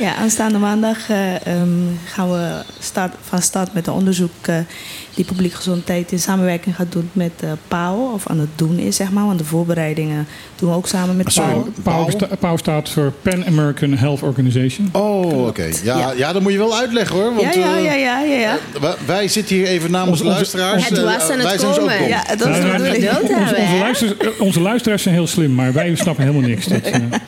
[0.01, 0.15] Yeah.
[0.15, 4.57] ja, aanstaande maandag uh, um, gaan we start, van start met een onderzoek uh,
[5.21, 8.97] die publieke gezondheid in samenwerking gaat doen met uh, PAO, of aan het doen is,
[8.97, 9.27] zeg maar.
[9.27, 11.71] Want de voorbereidingen doen we ook samen met Sorry, PAO.
[11.83, 14.89] PAO, sta, PAO staat voor Pan American Health Organization.
[14.93, 15.49] Oh, oké.
[15.49, 15.75] Okay.
[15.83, 16.13] Ja, ja.
[16.13, 17.35] ja, dat moet je wel uitleggen hoor.
[17.35, 18.59] Want, ja, ja, ja, ja, ja, ja.
[18.81, 20.89] wij, wij zitten hier even namens de luisteraars.
[20.89, 22.01] Het was aan het wij zijn komen.
[22.01, 25.73] Ook ja, dat is Nou, nou, onze, onze, luisteraars, onze luisteraars zijn heel slim, maar
[25.73, 26.67] wij snappen helemaal niks.
[26.67, 26.95] Dat, uh...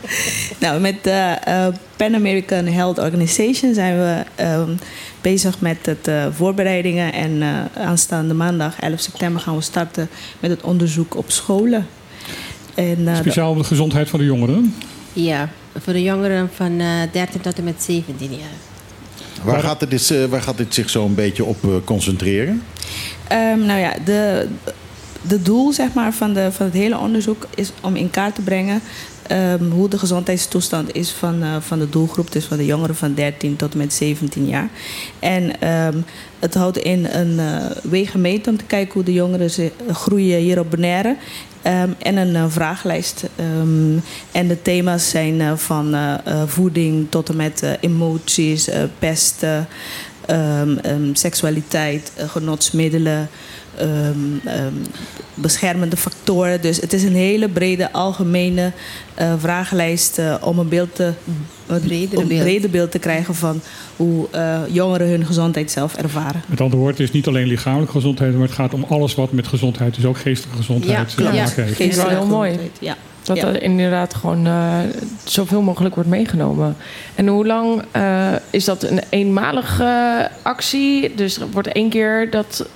[0.59, 1.67] Nou, met de uh,
[2.03, 4.79] Pan American Health Organization zijn we um,
[5.21, 7.13] bezig met het uh, voorbereidingen.
[7.13, 10.09] En uh, aanstaande maandag, 11 september, gaan we starten
[10.41, 11.87] met het onderzoek op scholen.
[12.75, 14.75] En, uh, Speciaal om de gezondheid van de jongeren?
[15.13, 18.39] Ja, voor de jongeren van 13 tot en met 17 jaar.
[19.45, 22.63] Waar gaat, dit, uh, waar gaat dit zich zo een beetje op concentreren?
[23.33, 24.49] Um, nou ja, de,
[25.23, 28.43] de doel zeg maar, van, de, van het hele onderzoek is om in kaart te
[28.43, 28.81] brengen
[29.33, 33.15] um, hoe de gezondheidstoestand is van, uh, van de doelgroep, dus van de jongeren van
[33.15, 34.69] 13 tot en met 17 jaar.
[35.19, 36.05] En um,
[36.39, 40.59] het houdt in een uh, wegenmeet om te kijken hoe de jongeren ze, groeien hier
[40.59, 41.17] op Bonaire.
[41.67, 43.25] Um, en een vragenlijst.
[43.61, 45.97] Um, en de thema's zijn van
[46.47, 48.69] voeding tot en met emoties,
[48.99, 49.69] pesten,
[51.13, 53.29] seksualiteit, genotsmiddelen,
[53.77, 53.89] ehm,
[54.45, 54.73] ehm,
[55.35, 56.61] beschermende factoren.
[56.61, 58.73] Dus het is een hele brede, algemene
[59.15, 61.13] eh, vragenlijst eh, om een beeld te,
[61.67, 62.29] een beeld.
[62.29, 63.61] breder beeld te krijgen van
[63.97, 66.43] hoe eh, jongeren hun gezondheid zelf ervaren.
[66.47, 69.33] Met andere woorden, het is niet alleen lichamelijke gezondheid, maar het gaat om alles wat
[69.33, 71.77] met gezondheid, dus ook geestelijke gezondheid, Ja, te maken heeft.
[71.77, 72.59] Vind ik wel heel mooi.
[72.81, 72.97] Ja.
[73.23, 73.47] Dat Ja.
[73.47, 74.79] er inderdaad gewoon eh,
[75.25, 76.77] zoveel mogelijk wordt meegenomen.
[77.15, 81.15] En hoe lang eh, is dat een eenmalige actie?
[81.15, 82.67] Dus er wordt één keer dat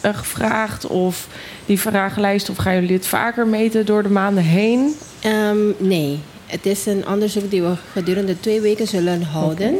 [0.00, 1.28] eh, gevraagd of
[1.66, 2.50] die vragenlijst...
[2.50, 4.94] of gaan jullie dit vaker meten door de maanden heen?
[5.20, 9.78] Ehm, nee, het is een onderzoek die we gedurende twee weken zullen houden.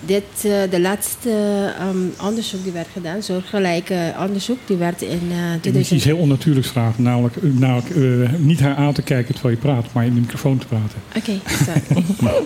[0.00, 1.30] Dit, eh, de laatste
[1.78, 5.90] ehm, onderzoek die werd gedaan, soortgelijke onderzoek, die werd in eh Ik moet je 2000...
[5.90, 9.92] iets heel onnatuurlijks vragen, namelijk, namelijk eh, niet haar aan te kijken terwijl je praat,
[9.92, 10.98] maar in de microfoon te praten.
[11.16, 12.44] Oké, sorry.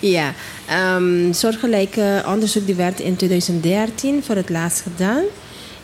[0.16, 0.34] ja,
[0.68, 5.22] ehm soortgelijke onderzoek die werd in 2013 voor het laatst gedaan.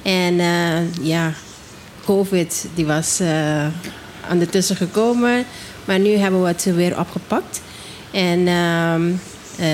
[0.07, 1.33] En eh, ja,
[2.05, 3.67] COVID die was eh
[4.29, 5.45] aan de tussen gekomen.
[5.85, 7.63] Maar nu hebben we het weer opgepakt.
[8.11, 9.03] En ehm,
[9.59, 9.67] eh,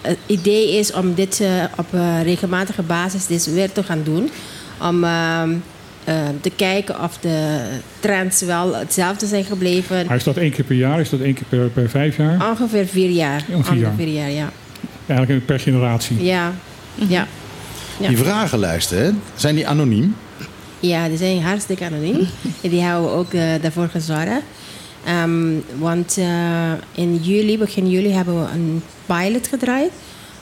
[0.00, 1.42] het idee is om dit
[1.76, 1.86] op
[2.22, 4.30] regelmatige basis dit weer te gaan doen.
[4.80, 5.50] Om ehm,
[6.04, 7.60] eh, te kijken of de
[8.00, 10.06] trends wel hetzelfde zijn gebleven.
[10.06, 11.00] Maar is dat één keer per jaar?
[11.00, 12.50] Is dat één keer per, per vijf jaar?
[12.50, 13.40] Ongeveer vier jaar.
[13.40, 13.58] Vier jaar.
[13.58, 14.50] Ongeveer vier jaar, ja.
[15.06, 16.24] Eigenlijk per generatie.
[16.24, 16.52] Ja,
[16.94, 17.26] ja.
[18.00, 18.08] Ja.
[18.08, 20.16] Die vragenlijsten, hè, zijn die anoniem?
[20.80, 22.28] ja die zijn hartstikke anoniem.
[22.60, 24.42] en die hebben we ook eh, daarvoor gezorgd.
[25.04, 29.92] Ehm, want eh, in juli, begin juli, hebben we een pilot gedraaid.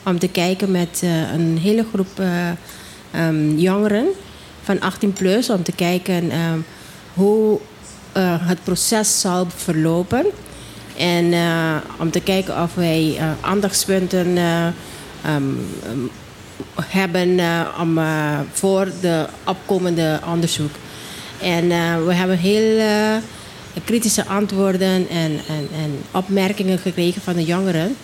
[0.05, 2.49] Om te kijken met eh, een hele groep eh,
[3.11, 4.05] ehm, jongeren
[4.61, 5.49] van 18 plus.
[5.49, 6.59] Om te kijken ehm,
[7.13, 7.59] hoe
[8.41, 10.25] het proces zal verlopen.
[10.97, 11.33] En
[11.99, 14.37] om te kijken of wij aandachtspunten
[16.85, 20.71] hebben eh, om, eh, voor de opkomende onderzoek.
[21.41, 22.79] En eh, we hebben heel
[23.85, 27.95] kritische antwoorden en, en, en opmerkingen gekregen van de jongeren.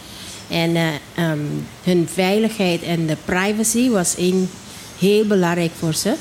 [0.50, 1.40] En eh, ehm,
[1.84, 4.16] hun veiligheid en de privacy was
[5.00, 6.14] heel belangrijk voor ze.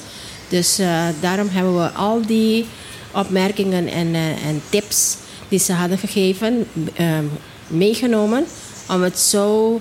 [0.49, 0.81] Dus
[1.21, 2.67] daarom hebben we al die
[3.13, 4.15] opmerkingen en,
[4.47, 5.17] en tips
[5.49, 7.25] die ze hadden gegeven ehm,
[7.67, 8.45] meegenomen
[8.89, 9.81] om het zo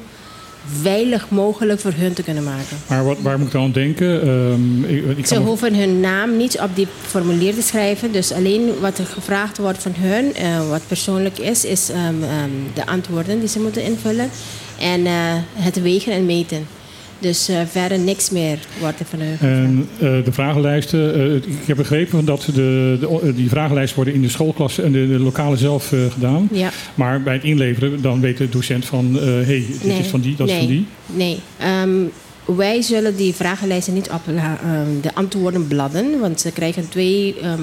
[0.82, 2.78] veilig mogelijk voor hun te kunnen maken.
[2.88, 4.22] Maar wat, waar moet ik dan aan denken?
[4.22, 8.12] Ehm, ik, ik Ze hoeven hun naam niet op die formulier te schrijven.
[8.12, 12.50] Dus alleen wat er gevraagd wordt van hun, eh, wat persoonlijk is, is ehm, ehm,
[12.74, 14.30] de antwoorden die ze moeten invullen.
[14.80, 15.14] En eh,
[15.54, 16.68] het wegen en meten.
[17.20, 19.42] Dus eh, verder niks meer wordt er van gevraagd.
[19.42, 24.22] En eh, de vragenlijsten, eh, ik heb begrepen dat de, de, die vragenlijsten worden in
[24.22, 26.50] de schoolklasse en de, de lokale zelf gedaan.
[26.52, 26.70] Ja.
[26.96, 30.22] Maar bij het inleveren, dan weet de docent van, hé, hey, dit Nee, is van
[30.22, 30.86] die, dat nee, is van die.
[31.06, 32.04] Nee, Ehm,
[32.46, 37.62] wij zullen die vragenlijsten niet op ehm, de antwoordenbladden, want ze krijgen twee ehm,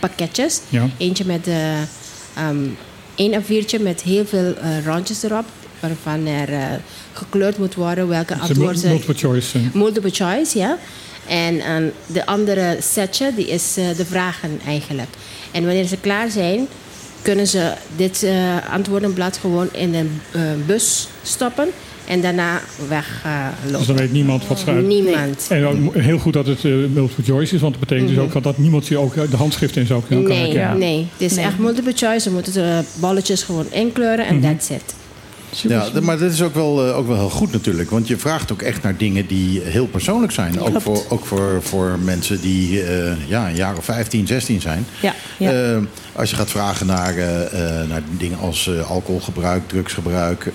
[0.00, 0.60] pakketjes.
[0.68, 0.88] Ja.
[0.96, 2.66] Eentje met ehm
[3.14, 5.44] één A4'tje met heel veel randjes erop,
[5.80, 6.62] waarvan er eh,
[7.12, 8.90] gekleurd moet worden welke Het is een antwoorden.
[8.90, 9.58] multiple choice.
[9.72, 10.76] Multiple choice, ja.
[11.28, 15.08] En ehm, de andere setje, die is eh, de vragen eigenlijk.
[15.50, 16.66] En wanneer ze klaar zijn,
[17.22, 18.32] kunnen ze dit eh,
[18.72, 21.68] antwoordenblad gewoon in een eh, bus stoppen
[22.06, 23.78] en daarna weglopen.
[23.78, 24.70] Dus dan weet niemand wat ze.
[24.70, 25.46] Niemand.
[25.48, 28.42] En ook heel goed dat het eh, multiple choice is, want dat betekent dus ook
[28.42, 30.78] dat niemand je ook de handschrift en zo kan kan Nee, herkennen.
[30.78, 31.06] nee.
[31.12, 31.44] Het is Nee.
[31.44, 32.20] echt multiple choice.
[32.20, 34.94] Ze moeten de balletjes gewoon inkleuren en that's it.
[35.50, 37.90] Ja, maar dat is ook wel, eh, ook wel heel goed natuurlijk.
[37.90, 40.60] Want je vraagt ook echt naar dingen die heel persoonlijk zijn.
[40.60, 40.82] Ook, Klopt.
[40.82, 44.86] voor, ook voor, voor mensen die eh, ja, een jaar of 15, 16 zijn.
[45.00, 45.52] Ja, ja.
[45.52, 45.76] Eh,
[46.12, 47.14] als je gaat vragen naar,
[47.88, 50.52] naar dingen als alcoholgebruik, drugsgebruik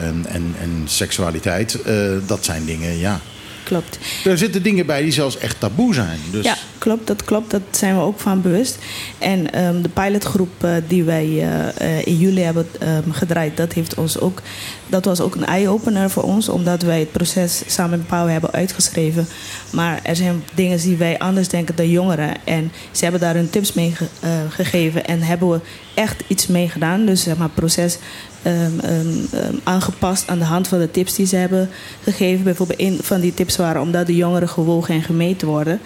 [0.00, 1.78] en, en, en seksualiteit.
[2.26, 3.20] dat zijn dingen, ja.
[3.66, 3.98] Klopt.
[4.24, 6.18] Er zitten dingen bij die zelfs echt taboe zijn.
[6.30, 7.50] Dus Ja, klopt, dat klopt.
[7.50, 8.78] Dat zijn we ook van bewust.
[9.18, 13.72] En ehm, de pilotgroep eh, die wij eh, eh, in juli hebben ehm, gedraaid, dat,
[13.72, 14.42] heeft ons ook,
[14.86, 18.52] dat was ook een eye-opener voor ons, omdat wij het proces samen met Pauw hebben
[18.52, 19.26] uitgeschreven.
[19.70, 22.34] Maar er zijn dingen die wij anders denken dan jongeren.
[22.44, 24.06] En ze hebben daar hun tips mee ge-
[24.50, 25.60] gegeven en hebben we
[25.94, 27.06] echt iets mee gedaan.
[27.06, 27.98] Dus zeg maar, het proces
[28.46, 31.68] ehm, ehm, ehm, aangepast aan de hand van de tips die ze hebben
[32.02, 32.44] gegeven.
[32.44, 35.80] Bijvoorbeeld een van die tips waren omdat de jongeren gewogen en gemeten worden.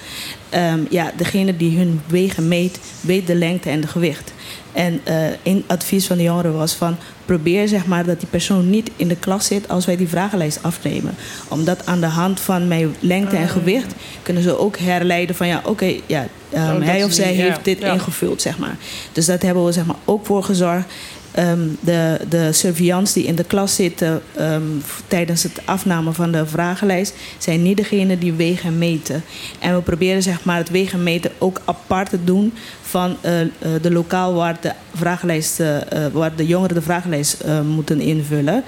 [0.90, 4.32] Ja, degene die hun wegen meet, weet de lengte en de gewicht.
[4.72, 8.70] En eh een advies van de jongeren was van probeer zeg maar dat die persoon
[8.70, 11.14] niet in de klas zit als wij die vragenlijst afnemen.
[11.48, 15.62] Omdat aan de hand van mijn lengte en gewicht kunnen ze ook herleiden van ja,
[15.64, 17.92] oké, ja, Oh, hij of zij ja, heeft dit ja.
[17.92, 18.76] ingevuld, zeg maar.
[19.12, 20.86] Dus dat hebben we zeg maar ook voor gezorgd.
[21.32, 26.32] Ehm, de, de surveillants die in de klas zitten ehm, f- tijdens het afnemen van
[26.32, 29.22] de vragenlijst, zijn niet degene die wegen en meten.
[29.58, 33.40] En we proberen zeg maar, het wegen en meten ook apart te doen van eh,
[33.40, 33.48] eh,
[33.82, 38.62] de lokaal waar de, vragenlijst, eh, eh, waar de jongeren de vragenlijst eh, moeten invullen.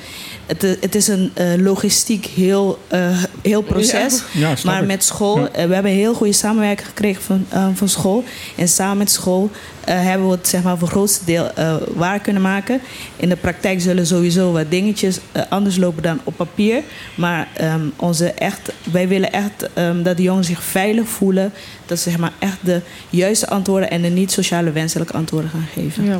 [0.47, 4.23] Het, het is een eh, logistiek heel, eh, heel proces.
[4.33, 4.89] Ja, ja, snap maar ik.
[4.89, 5.69] met school, Ja.
[5.69, 8.25] we hebben heel goede samenwerking gekregen van, van school.
[8.57, 9.51] En samen met school
[9.85, 12.81] eh, hebben we het zeg maar, voor het grootste deel eh, waar kunnen maken.
[13.17, 16.83] In de praktijk zullen sowieso wat dingetjes anders lopen dan op papier.
[17.15, 21.53] Maar ehm, onze echt, wij willen echt ehm, dat de jongeren zich veilig voelen.
[21.87, 22.81] Dat ze zeg maar, echt de
[23.11, 26.05] juiste antwoorden en de niet sociale wenselijke antwoorden gaan geven.
[26.05, 26.19] Ja.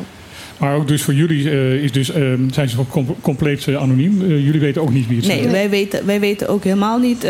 [0.57, 4.21] Maar ook dus voor jullie eh, is dus, eh, zijn ze com- compleet eh, anoniem.
[4.21, 5.51] Eh, jullie weten ook niet wie het Nee, zijn.
[5.51, 7.27] wij weten, wij weten ook helemaal niet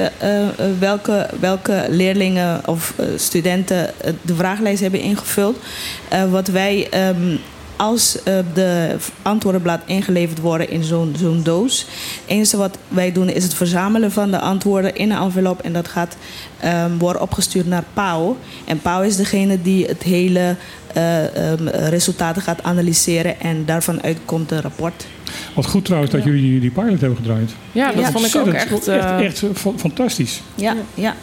[0.79, 3.89] welke, welke leerlingen of studenten
[4.21, 5.57] de vragenlijst hebben ingevuld.
[6.29, 7.35] Wat wij, ehm,
[7.75, 8.17] als
[8.53, 11.79] de antwoordenblad ingeleverd worden in zo'n zo'n doos.
[11.79, 15.61] Het enige wat wij doen is het verzamelen van de antwoorden in een envelop.
[15.61, 16.17] En dat gaat
[16.63, 18.37] ehm, worden opgestuurd naar PAO.
[18.65, 20.55] En PAO is degene die het hele
[20.93, 23.39] ehm, resultaten gaat analyseren.
[23.39, 25.05] En daarvan uitkomt een rapport.
[25.55, 27.51] Wat goed trouwens dat jullie die, pilot hebben gedraaid.
[27.71, 28.11] Ja, dat Ja.
[28.11, 28.87] vond ik ook echt...
[28.87, 30.41] Eh, echt, echt, eh, fa- fantastisch.
[30.55, 31.15] Ja, ja.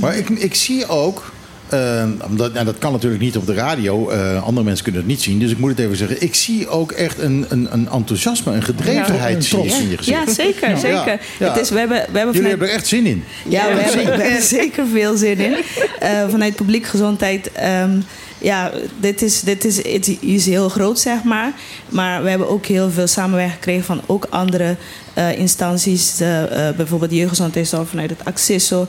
[0.00, 1.32] Maar ik, ik zie ook.
[1.72, 4.10] Eh, omdat, nou, dat kan natuurlijk niet op de radio.
[4.10, 5.38] eh, andere mensen kunnen het niet zien.
[5.38, 6.22] Dus ik moet het even zeggen.
[6.22, 9.78] Ik zie ook echt een, een, een enthousivanuit een gedrevenheid Ja, trots.
[9.80, 10.26] in je gezicht.
[10.26, 10.68] Ja, zeker.
[10.70, 10.76] Ja.
[10.78, 11.20] zeker.
[11.38, 11.52] Ja.
[11.52, 13.24] Het is, we hebben, we hebben Jullie vanuit, hebben er echt zin in.
[13.48, 15.54] ja, we hebben, hebben zeker veel zin in.
[16.00, 17.52] Eh, vanuit publiek gezondheid.
[17.52, 17.90] ehm,
[18.40, 19.78] ja, dit is, dit is
[20.20, 21.52] iets, heel groot, zeg maar.
[21.88, 24.76] Maar we hebben ook heel veel samenwerking gekregen van ook andere
[25.14, 26.20] eh, instanties.
[26.20, 28.86] eh, eh, bijvoorbeeld de jeugdgezondheidszorg vanuit het Accesso,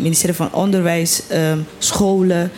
[0.00, 1.22] ministerie van Onderwijs,
[1.78, 2.50] scholen.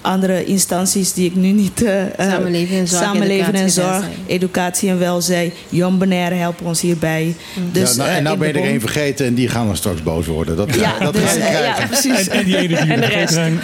[0.00, 1.82] Andere instanties die ik nu niet...
[1.82, 4.12] eh, eh, Samenleven en zorg, Samenleven en educatie, zorg, welzijn.
[4.26, 5.52] educatie en welzijn.
[5.68, 7.34] Jon Bonaire helpen ons hierbij.
[7.72, 9.76] Dus, ja, nou, eh, en nou ben je er één vergeten en die gaan dan
[9.76, 10.56] straks boos worden.
[10.56, 11.62] Dat, Ja, dat dus, ga je krijgen.
[11.80, 12.28] ja, precies.
[12.28, 13.32] En, en die ene die En de rest.
[13.32, 13.60] zijn.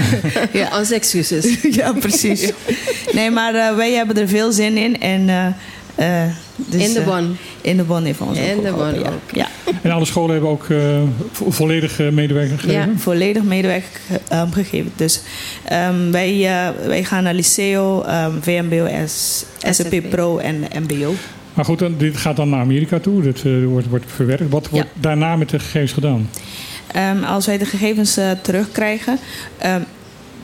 [0.52, 1.46] Ja, onze excuses.
[1.80, 2.50] ja, precies.
[3.12, 5.00] Nee, maar wij hebben er veel zin in.
[5.00, 5.54] En,
[5.96, 7.36] eh, eh, dus, In de eh, bon.
[7.60, 9.00] in de bon heeft ons In ook de bon ja.
[9.08, 9.30] ook.
[9.32, 9.48] Ja,
[9.82, 10.78] En alle scholen hebben ook eh,
[11.32, 12.90] vo- volledig eh, medewerking gegeven.
[12.92, 12.98] Ja.
[12.98, 13.92] volledig medewerking
[14.28, 14.92] ehm, gegeven.
[14.96, 15.20] Dus
[15.64, 20.10] ehm, wij, eh, wij gaan naar Liceo, ehm, VMBO-S, SCP SCP.
[20.10, 21.14] Pro en MBO.
[21.54, 23.22] Maar goed, dan, dit gaat dan naar Amerika toe.
[23.22, 24.50] Dat eh, wordt, wordt verwerkt.
[24.50, 26.30] Wat wordt daarna met de gegevens gedaan?
[26.92, 29.18] Ehm, als wij de gegevens eh, terugkrijgen.
[29.58, 29.80] ehm,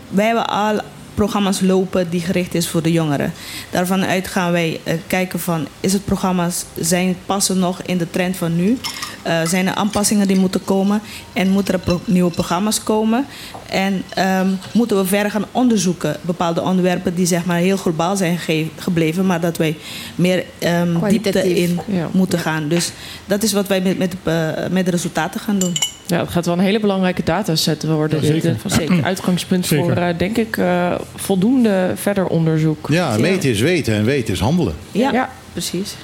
[0.08, 0.80] wij hebben al
[1.14, 3.32] programma's lopen die gericht is voor de jongeren.
[3.70, 8.10] Daarvan uit gaan wij eh, kijken van is het programma's zijn passen nog in de
[8.10, 8.78] trend van nu?
[9.22, 11.00] Eh, zijn er aanpassingen die moeten komen
[11.32, 13.26] en moeten er pro- nieuwe programma's komen?
[13.68, 18.38] En ehm, moeten we verder gaan onderzoeken bepaalde onderwerpen die zeg maar heel globaal zijn
[18.38, 19.76] ge- gebleven, maar dat wij
[20.14, 22.08] meer ehm, diepte in Ja.
[22.12, 22.68] moeten gaan.
[22.68, 22.90] Dus
[23.26, 25.72] dat is wat wij met, met, eh, met de resultaten gaan doen.
[26.12, 28.20] Ja, het gaat wel een hele belangrijke dataset worden.
[28.20, 28.56] Ja, zeker.
[28.62, 29.04] Dit, Zeker.
[29.12, 29.84] Uitgangspunt Zeker.
[29.84, 32.86] voor, eh, denk ik, eh, voldoende verder onderzoek.
[32.90, 34.74] Ja, meten is weten en weten is handelen.
[34.90, 35.30] Ja, Ja.
[35.52, 35.94] precies.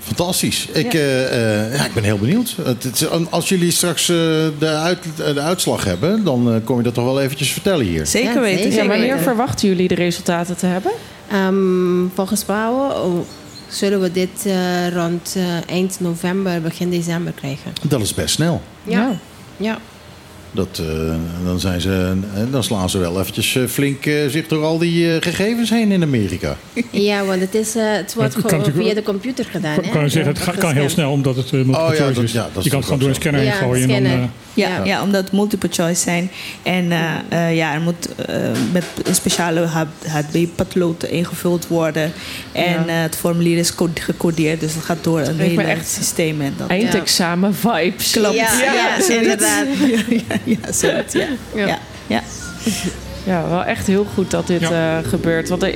[0.00, 0.66] Fantastisch.
[0.72, 2.56] Ik, eh, eh, ja, ik ben heel benieuwd.
[2.64, 4.16] Het, als jullie straks eh,
[4.58, 4.98] de, uit,
[5.34, 8.06] de uitslag hebben, dan eh, kom je dat toch wel eventjes vertellen hier.
[8.06, 8.56] Zeker Ja, weten.
[8.58, 8.70] zeker.
[8.70, 10.92] Ja, zeker wanneer verwachten jullie de resultaten te hebben?
[11.30, 13.20] Ehm, volgens oh,
[13.68, 17.72] zullen we dit eh, rond eh, eind november, begin december krijgen.
[17.88, 18.62] Dat is best snel.
[18.84, 19.18] Ja.
[19.56, 19.78] Ja.
[20.52, 22.14] Dat, eh, dan, zijn ze,
[22.50, 26.02] dan slaan ze wel eventjes flink eh, zich door al die eh, gegevens heen in
[26.02, 26.56] Amerika.
[26.90, 29.78] ja, want het, is, het wordt gewoon via de computer gedaan.
[29.78, 29.90] Ik hè?
[29.90, 32.24] kan je zeggen, het kan heel snel omdat het uh, multiple Oh ja, choice dat-
[32.24, 32.32] is.
[32.32, 33.82] ja, dat is je kan het gewoon door een scanner heen Ja, gooien.
[33.82, 34.22] En dan, scannen.
[34.22, 34.84] eh, Ja, Ja.
[34.84, 35.02] ja.
[35.02, 36.30] omdat het multiple choice zijn.
[36.62, 38.36] En eh, eh, ja, er moet eh,
[38.72, 39.66] met een speciale
[40.06, 42.12] HB-patlood ingevuld worden.
[42.52, 42.92] En Ja.
[42.92, 46.40] het formulier is co- gecodeerd, dus het gaat door een hele echt systeem.
[46.40, 48.10] En dat, Eindexamen vibes.
[48.10, 48.34] Klopt.
[48.34, 48.50] Ja,
[49.08, 49.66] inderdaad.
[50.44, 52.22] ja, ja, ja,
[53.26, 53.48] ja.
[53.48, 54.98] Wel echt heel goed dat dit Ja.
[54.98, 55.48] eh, gebeurt.
[55.48, 55.74] Want er,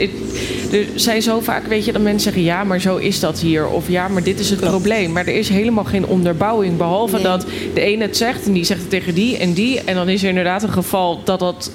[0.73, 2.43] er zijn zo vaak, weet je, dat mensen zeggen...
[2.43, 3.69] ja, maar zo is dat hier.
[3.69, 5.13] Of ja, maar dit is het probleem.
[5.13, 6.77] Maar er is helemaal geen onderbouwing.
[6.77, 7.23] Behalve Nee.
[7.25, 9.81] dat de ene het zegt en die zegt het tegen die en die.
[9.81, 11.71] En dan is er inderdaad een geval dat dat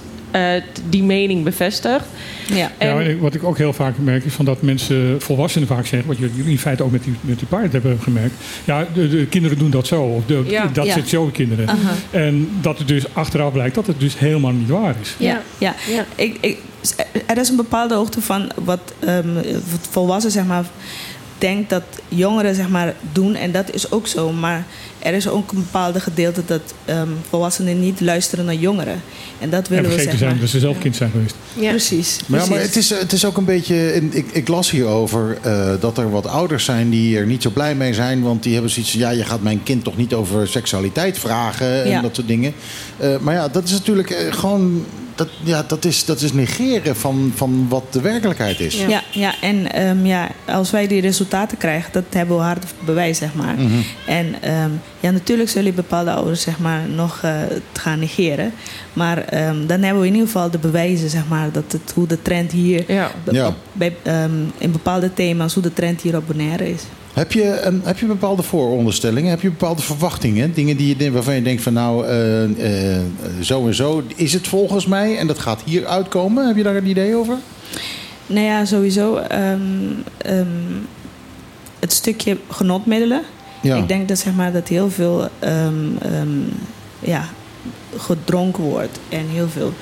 [0.90, 2.06] die mening bevestigt.
[2.54, 2.72] Ja.
[2.78, 5.86] En- Ja, en wat ik ook heel vaak merk is van dat mensen, volwassenen vaak
[5.86, 8.34] zeggen, wat jullie in feite ook met die, met die paard hebben gemerkt.
[8.66, 10.02] Ja, de, de kinderen doen dat zo.
[10.02, 10.70] Of de, Ja.
[10.74, 10.94] dat Ja.
[10.94, 11.68] zit zo kinderen.
[12.12, 15.16] En dat het dus achteraf blijkt dat het dus helemaal niet waar is.
[15.18, 15.76] Ja, ja.
[15.88, 16.06] Ja.
[16.16, 16.58] Ik, ik,
[17.26, 19.34] er is een bepaalde hoogte van wat, ehm
[19.72, 20.66] wat volwassenen zeg maar,
[21.38, 23.36] denkt dat jongeren zeg maar, doen.
[23.36, 24.32] En dat is ook zo.
[24.32, 24.66] Maar
[25.06, 29.02] er is ook een bepaalde gedeelte dat ehm, volwassenen niet luisteren naar jongeren.
[29.40, 31.36] En dat En willen we vergeten zeg zijn dat ze zelf kind zijn geweest.
[31.54, 31.70] Ja.
[31.70, 32.20] Precies.
[32.26, 33.94] Maar, ja, maar het, is, het is ook een beetje.
[34.12, 37.76] Ik, ik las hierover eh dat er wat ouders zijn die er niet zo blij
[37.76, 38.22] mee zijn.
[38.22, 41.84] Want die hebben zoiets van: ja, je gaat mijn kind toch niet over seksualiteit vragen
[41.84, 42.02] en Ja.
[42.02, 42.54] dat soort dingen.
[42.98, 44.86] Eh, maar ja, dat is natuurlijk eh, gewoon.
[45.16, 48.76] Dat, ja, dat, is, dat is negeren van, van wat de werkelijkheid is.
[48.80, 48.88] Ja.
[48.88, 53.18] Ja, ja en ehm, ja, als wij die resultaten krijgen, dat hebben we hard bewijs,
[53.18, 53.56] zeg maar.
[53.56, 53.80] Mhm.
[54.06, 58.54] En ehm, ja, natuurlijk zullen bepaalde ouders zeg maar, nog eh, het gaan negeren.
[58.94, 62.08] Maar ehm, dan hebben we in ieder geval de bewijzen, zeg maar, dat het, hoe
[62.08, 63.12] de trend hier, Ja.
[63.32, 63.56] Ja.
[63.72, 66.82] bij, ehm, in bepaalde thema's, hoe de trend hier op Bonaire is.
[67.16, 69.30] Heb je, een, heb je bepaalde vooronderstellingen?
[69.30, 70.54] Heb je bepaalde verwachtingen?
[70.54, 73.00] Dingen die je, waarvan je denkt van nou, eh,
[73.42, 76.48] zo en zo is het volgens mij en dat gaat hier uitkomen.
[76.48, 77.38] Heb je daar een idee over?
[78.28, 79.60] Nou ja, sowieso ehm,
[80.18, 80.48] ehm,
[81.80, 83.22] het stukje genotmiddelen.
[83.62, 83.76] Ja.
[83.76, 86.40] Ik denk dat, zeg maar, dat heel veel ehm, ehm,
[87.00, 87.26] ja,
[87.98, 89.74] gedronken wordt en heel veel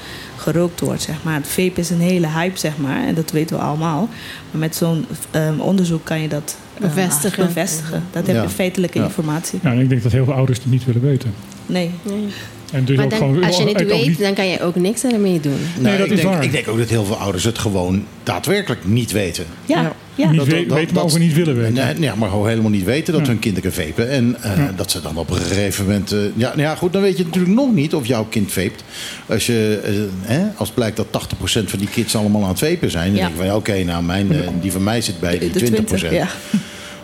[0.44, 1.02] gerookt wordt.
[1.02, 1.36] Zeg maar.
[1.36, 4.10] Het vape is een hele hype, zeg maar, en dat weten we allemaal.
[4.52, 7.46] Maar met zo'n ehm, onderzoek kan je dat eh, Bevestigen.
[7.46, 8.04] bevestigen.
[8.12, 8.42] Dat heb Ja.
[8.42, 9.04] je feitelijke Ja.
[9.04, 9.60] informatie.
[9.64, 11.34] Ja, en ik denk dat heel veel ouders het niet willen weten.
[11.66, 11.92] Nee.
[12.04, 12.26] Nee.
[12.72, 14.76] En dus Maar ook dan, gewoon, als je het weet, niet- dan kan je ook
[14.76, 15.58] niks ermee doen.
[15.80, 16.44] Nee, dat ik is denk, waar.
[16.44, 19.46] Ik denk ook dat heel veel ouders het gewoon daadwerkelijk niet weten.
[19.66, 20.30] Ja, Ja.
[20.30, 21.74] niet Dat- we- dat- weten, dat- ook niet willen weten.
[21.74, 23.28] Nee, nee, maar gewoon helemaal niet weten dat Ja.
[23.28, 24.10] hun kinderen vapen.
[24.10, 26.12] En eh, dat ze dan op een gegeven moment...
[26.12, 28.84] eh, ja, nou ja, goed, dan weet je natuurlijk nog niet of jouw kind vapet.
[29.26, 29.94] Als, je, eh,
[30.36, 33.06] hè, als blijkt dat 80% van die kids allemaal aan het vapen zijn...
[33.08, 33.20] dan Ja.
[33.22, 34.28] denk je van, ja, oké, nou, mijn,
[34.62, 35.86] die van mij zit bij die De 20%.
[35.86, 36.28] 20, ja.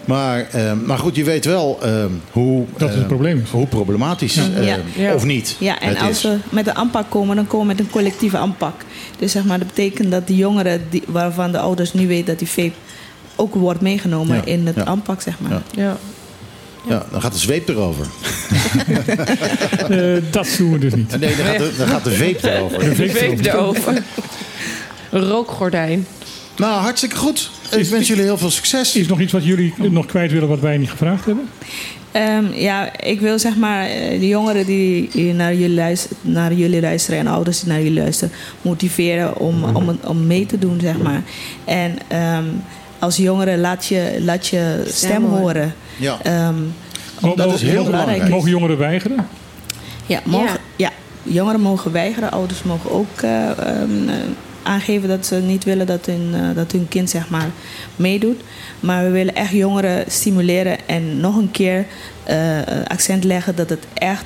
[0.06, 0.48] Maar,
[0.86, 1.80] maar goed, je weet wel
[2.32, 3.50] hoe, Dat het een probleem is.
[3.50, 4.78] hoe problematisch eh, Ja.
[4.95, 5.13] Ja.
[5.13, 6.22] of niet Ja, en het als is.
[6.22, 8.74] we met een aanpak komen, dan komen we met een collectieve aanpak.
[9.19, 12.39] Dus zeg maar, dat betekent dat die jongeren die, waarvan de ouders nu weten dat
[12.39, 12.72] die vape
[13.39, 14.86] ook wordt meegenomen Ja, in het ja.
[14.86, 15.52] aanpak, zeg maar.
[15.52, 15.62] Ja.
[15.71, 15.97] Ja.
[16.88, 18.06] Ja, dan gaat de zweep erover.
[19.89, 21.19] Eh, dat doen we dus niet.
[21.19, 22.80] Nee, dan gaat de, dan gaat de vape erover.
[22.80, 24.04] De Veep erover.
[25.12, 26.08] Een rookgordijn.
[26.58, 27.52] Nou, hartstikke goed.
[27.71, 28.95] Ik wens jullie heel veel succes.
[28.95, 31.49] Is er nog iets wat jullie nog kwijt willen wat wij niet gevraagd hebben?
[32.12, 36.82] Ehm, ja, ik wil zeg maar eh, de jongeren die naar jullie, luisteren, naar jullie
[36.82, 40.97] luisteren en ouders die naar jullie luisteren, motiveren om, om, om mee te doen, zeg
[40.97, 41.23] maar.
[41.65, 42.45] En ehm,
[43.00, 45.74] als jongeren laat je, laat je stem, Stem horen.
[45.98, 46.18] Ja.
[46.24, 46.56] Ehm,
[47.36, 48.30] dat is heel belangrijk.
[48.30, 49.28] Mogen jongeren weigeren?
[50.06, 50.92] Ja, mogen, ja.
[51.24, 52.32] jongeren mogen weigeren.
[52.32, 54.16] Ouders mogen ook eh, ehm, eh,
[54.64, 57.50] aangeven dat ze niet willen dat hun, eh, dat hun kind zeg maar,
[57.96, 58.42] meedoet.
[58.80, 61.86] Maar we willen echt jongeren stimuleren en nog een keer
[62.24, 62.58] eh,
[62.88, 64.26] accent leggen dat het echt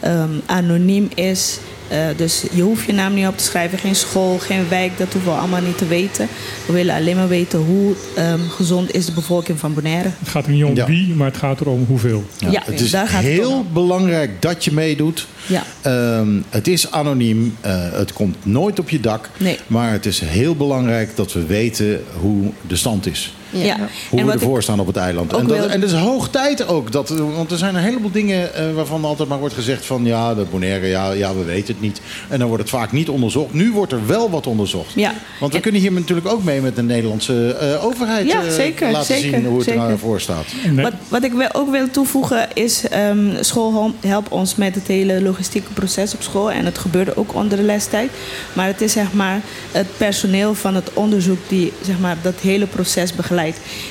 [0.00, 1.58] ehm, anoniem is.
[1.94, 5.12] Eh, dus je hoeft je naam niet op te schrijven, geen school, geen wijk, dat
[5.12, 6.28] hoeven we allemaal niet te weten.
[6.66, 10.08] We willen alleen maar weten hoe ehm, gezond is de bevolking van Bonaire.
[10.18, 10.86] Het gaat er niet om Ja.
[10.86, 12.24] wie, maar het gaat erom hoeveel.
[12.38, 13.66] Ja, Ja, het is daar gaat het heel om.
[13.72, 15.26] belangrijk dat je meedoet.
[15.46, 15.62] Ja.
[15.80, 17.56] Ehm, het is anoniem.
[17.60, 19.30] eh, het komt nooit op je dak.
[19.38, 19.58] Nee.
[19.66, 23.34] Maar het is heel belangrijk dat we weten hoe de stand is.
[23.54, 23.76] Ja.
[24.10, 25.34] Hoe En we ervoor staan op het eiland.
[25.34, 26.92] ook En, dat, wil- en het is hoog tijd ook.
[26.92, 30.04] Dat, want er zijn een heleboel dingen eh, waarvan altijd maar wordt gezegd van...
[30.04, 32.00] ja, de Bonaire, ja, ja, we weten het niet.
[32.28, 33.52] En dan wordt het vaak niet onderzocht.
[33.52, 34.92] Nu wordt er wel wat onderzocht.
[34.94, 35.12] Ja.
[35.40, 38.26] Want we En- kunnen hier natuurlijk ook mee met de Nederlandse eh, overheid...
[38.26, 39.82] Ja, eh, zeker, laten zeker, zien hoe het zeker.
[39.88, 40.44] ervoor staat.
[40.82, 44.86] Wat, wat ik wel- ook wil toevoegen is, ehm school hel- helpt ons met het
[44.86, 46.50] hele logistieke proces op school.
[46.50, 48.10] En het gebeurde ook onder de lestijd.
[48.52, 49.40] Maar het is zeg maar
[49.72, 53.43] het personeel van het onderzoek die zeg maar, dat hele proces begeleidt.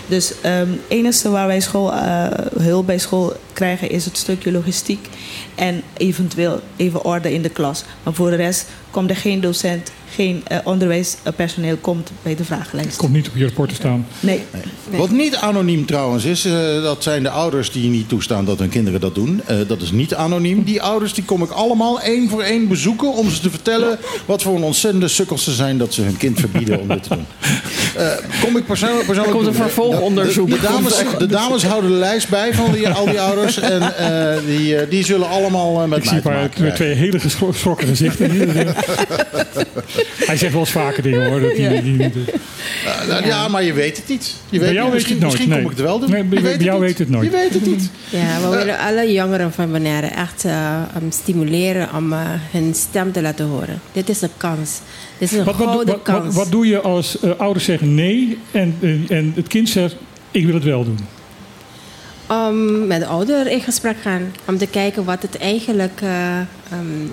[0.08, 4.52] Dus ehm het enige waar wij school, eh, hulp bij school krijgen is het stukje
[4.52, 5.08] logistiek.
[5.56, 7.84] En eventueel even orde in de klas.
[8.04, 12.96] Maar voor de rest komt er geen docent, geen eh, onderwijspersoneel komt bij de vragenlijst.
[12.96, 14.06] komt niet op je rapport te staan.
[14.20, 14.40] Nee.
[14.90, 18.70] Wat niet anoniem trouwens is, eh, dat zijn de ouders die niet toestaan dat hun
[18.70, 19.42] kinderen dat doen.
[19.46, 20.64] Eh, dat is niet anoniem.
[20.64, 24.42] Die ouders die kom ik allemaal één voor één bezoeken om ze te vertellen wat
[24.42, 27.26] voor een ontzettende sukkels ze zijn dat ze hun kind verbieden om dit te doen.
[27.96, 28.08] Eh,
[28.44, 30.50] kom ik persoonlijk, persoonlijk Er komt een vervolgonderzoek.
[30.50, 33.98] De, de dames, de dames houden de lijst bij van die, al die ouders en
[33.98, 37.52] eh, die, die zullen allemaal met Ik mij zie te maar maken twee, hele geschro-
[37.52, 38.52] geschrokken gezichten hier.
[40.30, 41.40] Hij zegt wel eens vaker dingen hoor.
[41.40, 42.12] Dat die, die, die-
[42.86, 44.36] Eh, nou, ja, maar je weet het niet.
[44.50, 44.94] Je weet bij jou niet.
[44.94, 45.32] weet je misschien het nooit.
[45.34, 45.62] misschien nee.
[45.62, 46.10] kom ik het wel doen.
[46.10, 46.24] Nee,
[46.58, 47.26] bij, jou weet het nooit.
[47.26, 47.90] Je weet het niet.
[48.10, 52.20] Ja, we willen alle jongeren van Bonaire echt eh, um, stimuleren om eh,
[52.52, 53.82] hun stem te laten horen.
[53.92, 54.80] Dit is een kans.
[55.18, 56.36] Dit is een Wat, wat, gouden wat, wat, kans.
[56.36, 59.96] wat doe je als eh, ouders zeggen nee en, eh, en het kind zegt
[60.32, 61.00] ik wil het wel doen?
[62.28, 64.34] Om met de ouder in gesprek gaan.
[64.46, 66.00] Om te kijken wat het eigenlijk...
[66.02, 66.38] eh,
[66.80, 67.12] um,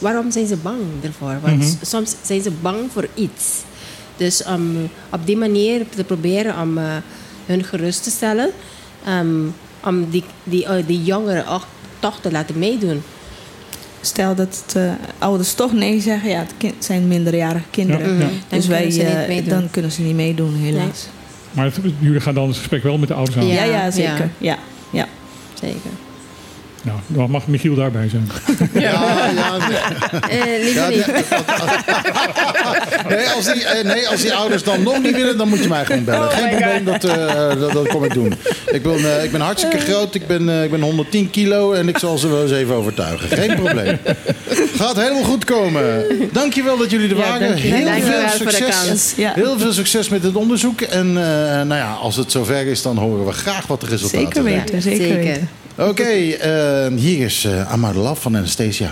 [0.00, 1.36] waarom zijn ze bang ervoor?
[1.42, 1.68] Want Mhm.
[1.82, 3.62] soms zijn ze bang voor iets.
[4.16, 6.84] Dus om op die manier te proberen om eh,
[7.46, 8.50] hun gerust te stellen.
[9.08, 11.66] Um, om die, die, eh, die jongeren ook
[11.98, 13.02] toch te laten meedoen.
[14.00, 18.12] Stel dat het, eh, ouders toch nee zeggen, ja, het kind, zijn minderjarige kinderen.
[18.18, 18.28] Ja, ja.
[18.48, 19.48] Dus Dan wij, kunnen ze niet meedoen.
[19.60, 21.06] dan kunnen ze niet meedoen, helaas.
[21.52, 23.46] Maar het- jullie gaan dan het gesprek wel met de ouders aan.
[23.46, 23.64] Ja.
[23.64, 24.30] Ja, ja, zeker.
[24.38, 24.58] Ja.
[24.92, 25.06] Ja.
[25.60, 25.90] Zeker.
[26.82, 28.28] Nou, dan mag Michiel daarbij zijn.
[28.72, 28.80] Ja,
[29.34, 30.38] ja, nee.
[30.40, 31.06] Eh, liever Ja, niet.
[33.08, 35.68] nee, als die, eh, nee, als die ouders dan nog niet willen, dan moet je
[35.68, 36.28] mij gewoon bellen.
[36.28, 38.34] Oh Geen probleem, dat, eh, dat, dat kom ik doen.
[38.72, 41.88] Ik ben, eh, ik ben hartstikke groot, ik ben, eh, ik ben 110 kilo en
[41.88, 43.28] ik zal ze wel eens even overtuigen.
[43.28, 43.98] Geen probleem.
[44.76, 46.04] Gaat helemaal goed komen.
[46.32, 47.54] Dankjewel dat jullie er waren.
[47.54, 48.86] Heel veel voor de succes.
[48.86, 49.12] kans.
[49.16, 49.32] Ja.
[49.34, 50.80] Heel veel succes met het onderzoek.
[50.80, 51.22] En eh,
[51.62, 54.56] nou ja, als het zover is, dan horen we graag wat de resultaten Zeker zijn.
[54.58, 55.16] weten, zeker, Zeker.
[55.24, 55.48] weten.
[55.88, 58.90] Oké, eh, hier is uh, Amar Love van Anastasia.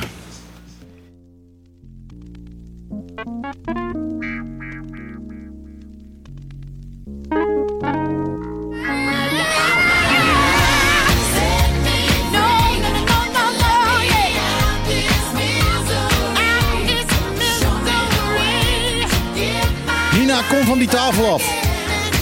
[20.18, 21.43] Nina, kom van die tafel af.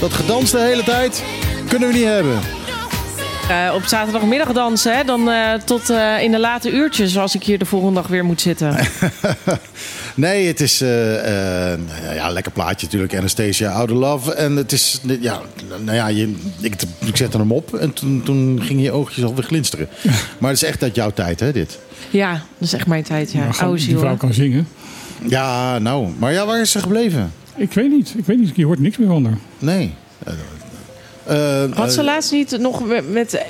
[0.01, 1.23] Dat gedans de hele tijd
[1.69, 2.66] kunnen we niet hebben.
[3.49, 5.05] Eh, op zaterdagmiddag dansen, hè?
[5.05, 8.25] dan eh, tot eh, in de late uurtjes als ik hier de volgende dag weer
[8.25, 8.77] moet zitten.
[10.15, 10.79] Nee, het is
[12.15, 13.17] ja, lekker plaatje natuurlijk.
[13.17, 14.35] Anastasia, Outer Love.
[14.35, 15.41] En het is, ja,
[15.85, 16.75] nou ja, je, ik,
[17.05, 19.89] ik zette hem op en toen, toen gingen je oogjes alweer glinsteren.
[20.39, 21.79] Maar het is echt uit jouw tijd, hè, dit?
[22.11, 23.53] Ja, dat is echt mijn tijd, ja.
[23.53, 24.69] Gewoon, Oude die vrouw kan zingen.
[25.29, 26.09] Ja, nou.
[26.19, 27.33] Maar ja, waar is ze gebleven?
[27.57, 28.15] Ik weet niet.
[28.17, 28.57] Ik weet niet.
[28.57, 29.39] Je hoort niks meer van haar.
[29.59, 29.95] Nee.
[31.27, 33.45] Eh, Had ze eh, laatst niet nog met, met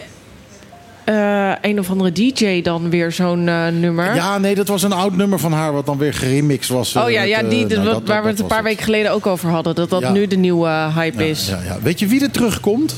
[1.04, 3.44] eh, een of andere DJ dan weer zo'n
[3.80, 4.14] nummer?
[4.14, 6.96] Ja, nee, dat was een oud nummer van haar wat dan weer geremixed was.
[6.96, 9.10] Oh ja, met, ja die, nou, wat- dat- waar we het een paar weken geleden
[9.12, 9.74] ook over hadden.
[9.74, 10.10] Dat dat Ja.
[10.12, 11.48] nu de nieuwe hype Ja, is.
[11.48, 11.78] ja, ja.
[11.82, 12.94] Weet je wie er terugkomt?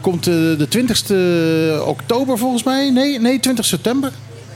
[0.00, 1.14] Komt de 20ste
[1.86, 2.90] oktober volgens mij?
[2.90, 4.12] Nee, nee 20 september.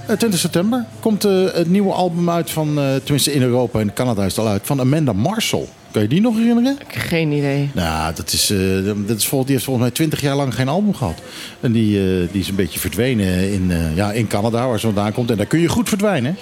[0.07, 4.37] Eh, 20 september komt het nieuwe album uit van, tenminste in Europa en Canada is
[4.37, 5.66] het al uit, van Amanda Marshall.
[5.97, 6.78] Kan je die nog herinneren?
[6.88, 7.70] Geen idee.
[7.72, 8.59] Nou, dat is, eh,
[9.07, 11.18] dat is vol, die heeft volgens mij 20 jaar lang geen album gehad.
[11.61, 14.86] En die, eh, die is een beetje verdwenen in, eh, ja, in Canada, waar ze
[14.86, 15.30] vandaan komt.
[15.30, 16.36] En daar kun je goed verdwijnen.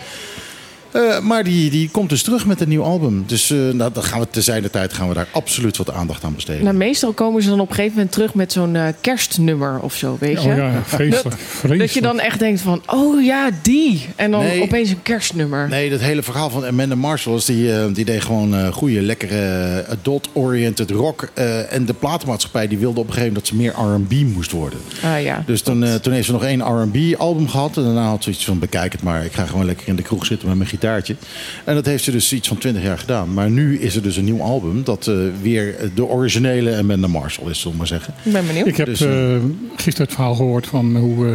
[0.95, 3.25] Eh, maar die, die komt dus terug met een nieuw album.
[3.27, 6.25] Dus eh, nou, dan gaan we te zijner tijd gaan we daar absoluut wat aandacht
[6.25, 6.65] aan besteden.
[6.65, 9.95] Nou, meestal komen ze dan op een gegeven moment terug met zo'n eh, kerstnummer of
[9.95, 10.49] zo, weet je?
[10.51, 11.37] Oh ja, vreselijk.
[11.39, 11.81] vreselijk.
[11.81, 14.07] Dat je dan echt denkt van, oh ja, die.
[14.17, 14.63] En dan Nee.
[14.63, 15.69] opeens een kerstnummer.
[15.69, 19.01] Nee, dat hele verhaal van Amanda Marshall is die, eh, die deed gewoon eh goede,
[19.03, 21.29] lekkere adult-oriented rock.
[21.35, 24.51] eh, en de platenmaatschappij die wilde op een gegeven moment dat ze meer R&B moest
[24.51, 24.79] worden.
[25.03, 25.43] Ah ja.
[25.47, 27.77] Dus toen, eh, toen heeft ze nog één R&B-album gehad.
[27.77, 29.25] En daarna had ze iets van, bekijk het maar.
[29.25, 31.17] Ik ga gewoon lekker in de kroeg zitten met mijn gitaartje.
[31.65, 33.33] En dat heeft ze dus iets van 20 jaar gedaan.
[33.35, 37.51] Maar nu is er dus een nieuw album dat eh, weer de originele Amanda Marshall
[37.51, 38.15] is, zullen we maar zeggen.
[38.25, 38.67] Ik ben benieuwd.
[38.67, 39.43] Ik heb Dus, eh, eh,
[39.77, 41.27] gisteren het verhaal gehoord van hoe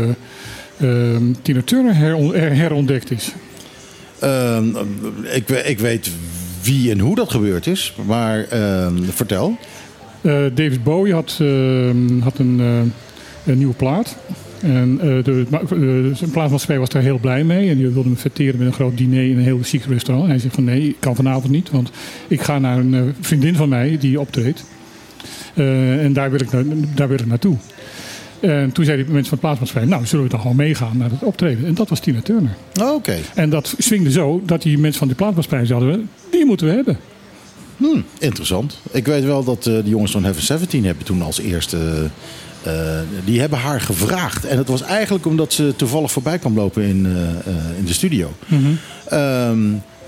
[0.77, 3.31] eh, eh, Tina Turner her- herontdekt is.
[4.19, 4.67] Ehm,
[5.33, 6.09] ik, ik weet
[6.61, 7.93] wie en hoe dat gebeurd is.
[8.05, 9.57] Maar ehm, vertel.
[10.21, 11.29] Eh, David Bowie had,
[12.23, 14.15] had een, eh, een nieuwe plaat.
[14.61, 15.45] En eh, de,
[16.13, 17.69] zijn plaatmaatschappij was daar heel blij mee.
[17.69, 20.25] En die wilde hem fetteren met een groot diner in een heel chic restaurant.
[20.25, 21.71] En hij zegt van nee, ik kan vanavond niet.
[21.71, 21.91] Want
[22.27, 24.65] ik ga naar een eh, vriendin van mij die optreedt.
[25.53, 26.49] En daar wil, ik
[26.95, 27.55] daar wil ik naartoe.
[28.39, 29.89] En toen zeiden de mensen van de plaatsmaatschappij...
[29.89, 31.65] nou, zullen we dan gewoon meegaan naar het optreden?
[31.65, 32.55] En dat was Tina Turner.
[32.81, 33.17] Oh, Oké.
[33.35, 36.09] En dat swingde zo dat die mensen van die plaatsmaatschappij zeiden...
[36.31, 36.97] die moeten we hebben.
[37.77, 38.79] Hmm, interessant.
[38.91, 42.09] Ik weet wel dat de jongens van Heaven 17 hebben toen als eerste...
[42.63, 42.73] eh,
[43.25, 44.45] die hebben haar gevraagd.
[44.45, 47.93] En het was eigenlijk omdat ze toevallig voorbij kwam lopen in, eh, eh, in de
[47.93, 48.33] studio.
[49.07, 49.59] Ehm,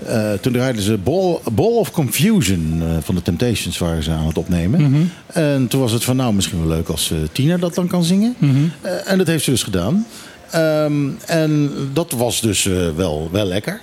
[0.06, 4.38] eh, toen draaiden ze Ball, Ball of Confusion van de Temptations waren ze aan het
[4.38, 5.10] opnemen.
[5.26, 8.34] En toen was het van nou misschien wel leuk als Tina dat dan kan zingen.
[8.80, 10.06] Eh, en dat heeft ze dus gedaan.
[10.52, 13.80] Ehm, en dat was dus eh, wel, wel lekker.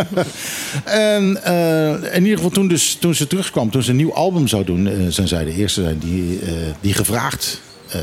[0.84, 4.48] en eh, in ieder geval toen, dus, toen ze terugkwam, toen ze een nieuw album
[4.48, 6.40] zou doen, eh, zijn zij de eerste zijn die,
[6.80, 7.60] die gevraagd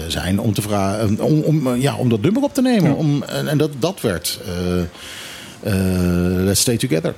[0.07, 2.95] zijn om, te vragen, om, om, ja, om dat nummer op te nemen.
[2.95, 4.39] Om, en, en dat, dat werd
[6.43, 7.13] Let's Stay Together.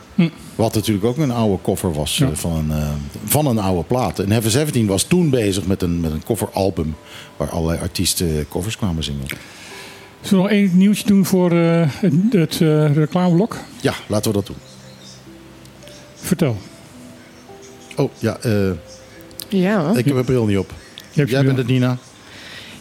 [0.56, 2.30] Wat natuurlijk ook een oude cover was Ja.
[2.34, 4.20] van, een, van een oude plaat.
[4.20, 6.96] En Heaven 17 was toen bezig met een, met een coveralbum
[7.38, 9.26] waar allerlei artiesten covers kwamen zingen.
[10.22, 13.58] Zullen we nog één nieuwtje doen voor eh, het, het eh, reclameblok?
[13.82, 14.56] Ja, laten we dat doen.
[16.16, 16.58] Vertel.
[17.96, 18.52] Oh, ja, eh,
[19.50, 19.90] Ja.
[19.96, 20.74] ik heb mijn bril niet op.
[21.12, 21.98] Je hebt je Jij bent het, Nina?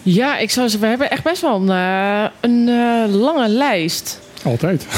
[0.03, 4.21] ja, ik zou zeggen, we hebben echt best wel een, eh, een lange lijst.
[4.45, 4.87] Altijd.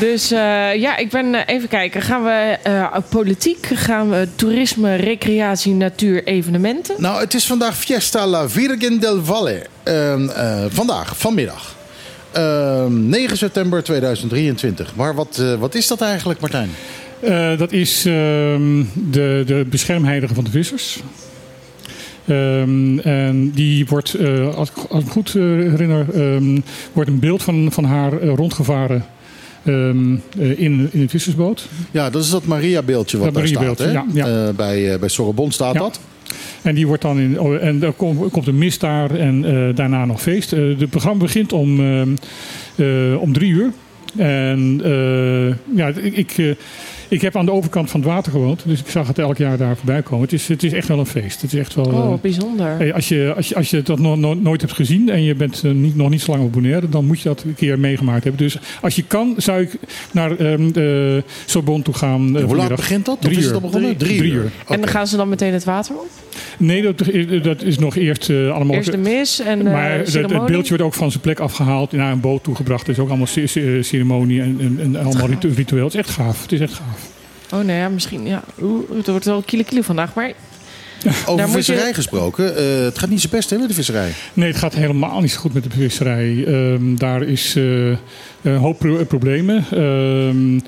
[0.00, 2.02] Dus eh, ja, ik ben even kijken.
[2.02, 3.66] Gaan we eh, politiek?
[3.74, 6.94] Gaan we toerisme, recreatie, natuur, evenementen?
[6.98, 9.66] Nou, het is vandaag Fiesta La Virgen del Valle.
[9.90, 11.74] Ehm, eh, vandaag, vanmiddag.
[12.32, 14.94] Ehm, 9 september 2023.
[14.96, 16.70] Maar wat, eh, wat is dat eigenlijk, Martijn?
[17.20, 21.00] Eh, dat is ehm, de, de beschermheilige van de vissers.
[22.24, 24.16] En die wordt,
[24.54, 26.06] als, ik, als ik me goed herinner,
[26.92, 29.04] wordt een beeld van, van haar rondgevaren
[29.64, 30.22] in,
[30.56, 31.68] in een vissersboot.
[31.90, 33.62] Ja, dat is dat Maria-beeldje wat Dat daar staat.
[33.62, 34.24] Maria-beeldje, Hè?
[34.24, 34.52] ja, ja.
[34.52, 35.80] Bij, eh, bij Sorbonne staat Ja.
[35.80, 36.00] dat.
[36.62, 37.40] En die wordt dan in.
[37.40, 40.52] oh, en er komt, komt een mist daar en eh, daarna nog feest.
[40.52, 42.08] Eh het programma begint om, ehm,
[42.76, 43.72] eh, om drie uur.
[44.16, 46.56] En eh, ja, ik,
[47.10, 48.62] ik, heb aan de overkant van het water gewoond.
[48.66, 50.22] Dus ik zag het elk jaar daar voorbij komen.
[50.22, 51.42] Het is, het is echt wel een feest.
[51.42, 51.84] Het is echt wel.
[51.84, 52.76] Oh, eh, bijzonder.
[52.76, 55.34] Hey, als, je, als, je, als je dat no- no- nooit hebt gezien en je
[55.34, 57.78] bent eh, niet, nog niet zo lang op Bonaire, dan moet je dat een keer
[57.78, 58.42] meegemaakt hebben.
[58.42, 59.70] Dus als je kan, zou ik
[60.12, 62.20] naar ehm de Sorbonne toe gaan.
[62.20, 62.76] eh, Hoe laat vanmiddag.
[62.78, 63.20] begint dat?
[63.20, 63.54] Drie is het uur.
[63.54, 63.96] al begonnen?
[63.96, 64.50] Drie, drie uur.
[64.68, 66.06] En dan gaan ze dan meteen het water op?
[66.58, 66.98] Nee, dat,
[67.42, 68.76] dat is nog eerst eh, allemaal.
[68.76, 70.12] Eerst de mis en maar het,
[70.46, 72.86] beeldje wordt ook van zijn plek afgehaald, naar een boot toegebracht.
[72.86, 75.84] Het is ook allemaal ce- ce- ceremonie en, en, en allemaal ritu- ritueel.
[75.84, 76.42] Het is echt gaaf.
[76.42, 76.99] Het is echt gaaf.
[77.52, 78.26] Oh, nou ja, misschien.
[78.26, 78.42] Ja.
[78.62, 80.14] Oeh, het wordt wel kilo kilo vandaag.
[80.14, 80.32] Maar
[81.26, 82.56] Over Daar visserij je- gesproken.
[82.56, 84.10] eh, het gaat niet zo best hè, met de visserij.
[84.32, 86.44] Nee, het gaat helemaal niet zo goed met de visserij.
[86.46, 87.86] Ehm, daar is eh,
[88.42, 89.64] een hoop pro- problemen.
[89.70, 90.58] Ehm,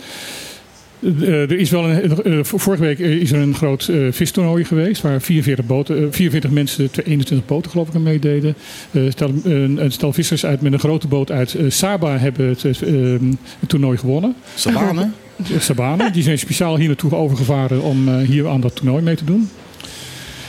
[1.22, 5.20] eh, er is wel een, vorige week is er een groot eh, vistoernooi geweest waar
[5.20, 8.54] 44, boten, eh, 44 mensen, 21 boten geloof ik aan meededen.
[8.90, 12.64] Eh, stel, een, een stel vissers uit met een grote boot uit Saba hebben het,
[12.64, 12.82] eh,
[13.14, 13.24] ehm,
[13.60, 14.34] het toernooi gewonnen.
[14.54, 15.10] Sabane.
[15.36, 16.10] De Sabane.
[16.10, 19.48] Die zijn speciaal hier naartoe overgevaren om eh, hier aan dat toernooi mee te doen.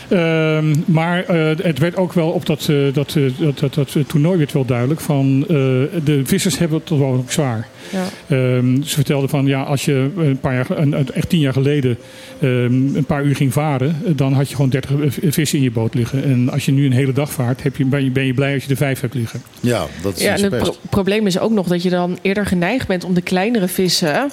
[0.10, 3.98] Ehm, maar eh, het werd ook wel op dat, eh, dat, eh, dat, dat, dat
[4.08, 5.48] toernooi werd wel duidelijk van eh,
[6.04, 7.68] de vissers hebben het toch wel ook zwaar.
[7.92, 8.04] ja.
[8.28, 11.98] Ehm, ze vertelden van ja, als je een paar jaar, een, echt tien jaar geleden
[12.42, 15.94] ehm, een paar uur ging varen, dan had je gewoon 30 vissen in je boot
[15.94, 16.24] liggen.
[16.24, 18.54] En als je nu een hele dag vaart, heb je, ben, je, ben je blij
[18.54, 19.42] als je er vijf hebt liggen.
[19.60, 22.46] Ja, dat is ja, en het pro- probleem is ook nog dat je dan eerder
[22.46, 24.32] geneigd bent om de kleinere vissen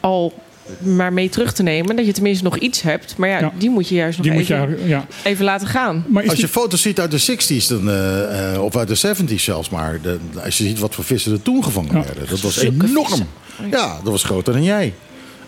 [0.00, 0.32] al
[0.78, 1.96] maar mee terug te nemen.
[1.96, 3.16] Dat je tenminste nog iets hebt.
[3.16, 3.52] Maar ja, Ja.
[3.58, 5.06] die moet je juist nog Die moet je, even, ja.
[5.24, 6.04] even laten gaan.
[6.08, 8.94] Maar Als je die- foto's ziet uit de 60s dan, eh, eh, of uit de
[8.94, 10.00] 70s zelfs maar.
[10.02, 12.02] De, als je ziet wat voor vissen er toen gevangen Ja.
[12.04, 12.28] werden.
[12.28, 13.06] Dat was Zulke enorm.
[13.08, 13.26] vissen.
[13.70, 14.94] Ja, dat was groter dan jij.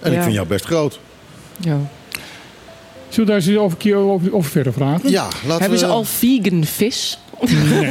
[0.00, 1.00] En ik vind jou best groot.
[1.60, 1.76] Ja.
[3.08, 5.10] Zullen we daar eens over, keer over, over verder vragen?
[5.10, 5.78] Ja, laten Hebben we...
[5.78, 7.18] ze al vegan vis?
[7.40, 7.90] Nee,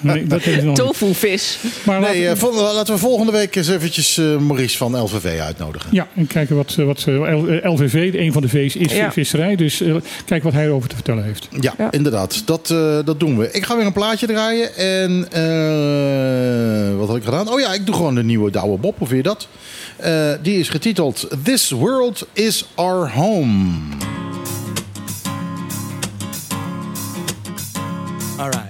[0.00, 0.74] nee dat is nog niet.
[0.76, 1.58] Tofu vis?
[1.84, 5.38] Maar Nee, laten- eh, vol- laten we volgende week eens eventjes eh, Maurice van LVV
[5.40, 5.88] uitnodigen.
[5.92, 9.12] Ja, en kijken wat, eh, wat eh, LVV, een van de V's, is Ja.
[9.12, 9.56] visserij.
[9.56, 11.48] Dus eh, kijk wat hij erover te vertellen heeft.
[11.60, 11.90] Ja, Ja.
[11.90, 12.42] inderdaad.
[12.46, 13.48] Dat, eh, dat doen we.
[13.52, 14.76] Ik ga weer een plaatje draaien.
[14.76, 17.48] En eh, wat had ik gedaan?
[17.52, 18.98] Oh ja, ik doe gewoon de nieuwe Douwe Bob.
[18.98, 19.48] Hoe vind je dat?
[19.96, 23.68] Eh, die is getiteld This World is Our Home.
[28.36, 28.69] Alright.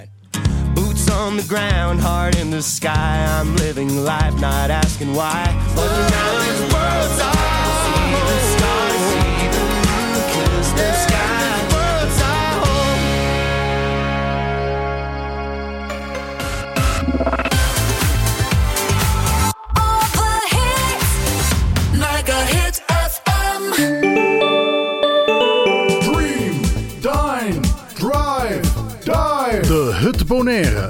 [1.21, 3.25] on the ground, heart in the sky.
[3.29, 5.45] I'm living life, not asking why.
[5.75, 7.85] But now this world's our home.
[7.85, 11.45] See the stars, see the moon, kiss the sky.
[11.73, 13.05] World's our home.
[26.07, 26.55] Dream,
[27.01, 27.61] dine,
[27.95, 28.65] drive,
[29.05, 29.63] dive.
[29.67, 30.60] De Hut Bonaire.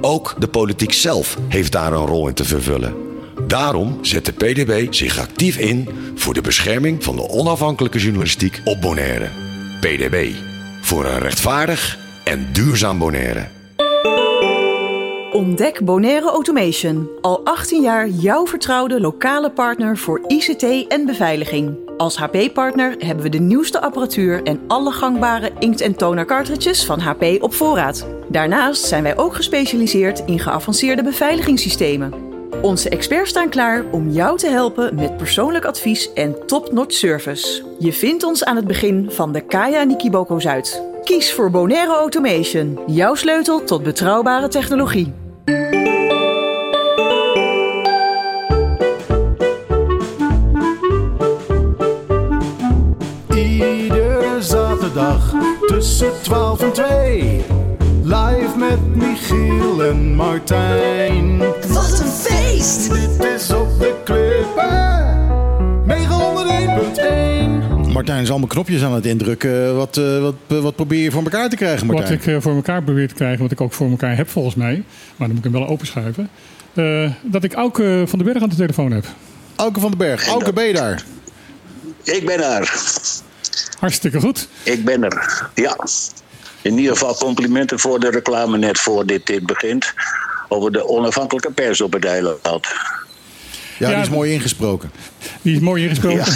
[0.00, 2.94] Ook de politiek zelf heeft daar een rol in te vervullen.
[3.46, 8.80] Daarom zet de PDB zich actief in voor de bescherming van de onafhankelijke journalistiek op
[8.80, 9.28] Bonaire.
[9.80, 10.32] PDB.
[10.80, 13.46] Voor een rechtvaardig en duurzaam Bonaire.
[15.32, 17.08] Ontdek Bonaire Automation.
[17.20, 21.87] Al 18 jaar jouw vertrouwde lokale partner voor ICT en beveiliging.
[21.98, 27.00] Als HP-partner hebben we de nieuwste apparatuur en alle gangbare inkt- en toner cartridges van
[27.00, 28.06] HP op voorraad.
[28.28, 32.12] Daarnaast zijn wij ook gespecialiseerd in geavanceerde beveiligingssystemen.
[32.62, 37.62] Onze experts staan klaar om jou te helpen met persoonlijk advies en top-notch service.
[37.78, 40.82] Je vindt ons aan het begin van de Kaya Nikiboko Zuid.
[41.04, 45.27] Kies voor Bonaire Automation, jouw sleutel tot betrouwbare technologie.
[54.98, 55.34] Zaterdag
[55.66, 57.44] tussen 12 en 2.
[58.02, 61.38] Live met Michiel en Martijn.
[61.68, 62.90] Wat een feest!
[62.92, 65.06] Dit is op de klippen.
[67.88, 67.92] 901.1.
[67.92, 69.76] Martijn is allemaal knopjes aan het indrukken.
[69.76, 72.18] Wat, eh, wat, wat probeer je voor elkaar te krijgen, Wat Martijn?
[72.18, 74.74] ik eh, voor elkaar probeer te krijgen, wat ik ook voor elkaar heb volgens mij,
[75.16, 76.28] maar dan moet ik hem wel openschuiven.
[76.74, 79.04] eh, dat ik Auke van den Berg aan de telefoon heb.
[79.56, 80.26] Auke van den Berg.
[80.28, 81.04] Auke, ben je daar?
[82.02, 82.70] Ik ben er.
[83.78, 84.48] Hartstikke goed.
[84.62, 85.48] Ik ben er.
[85.54, 85.76] Ja.
[86.62, 89.92] In ieder geval complimenten voor de reclame net voor dit, dit begint.
[90.48, 92.66] Over de onafhankelijke pers op het eiland.
[93.78, 94.90] Ja, Ja, die is mooi ingesproken.
[95.42, 96.24] Die is mooi ingesproken.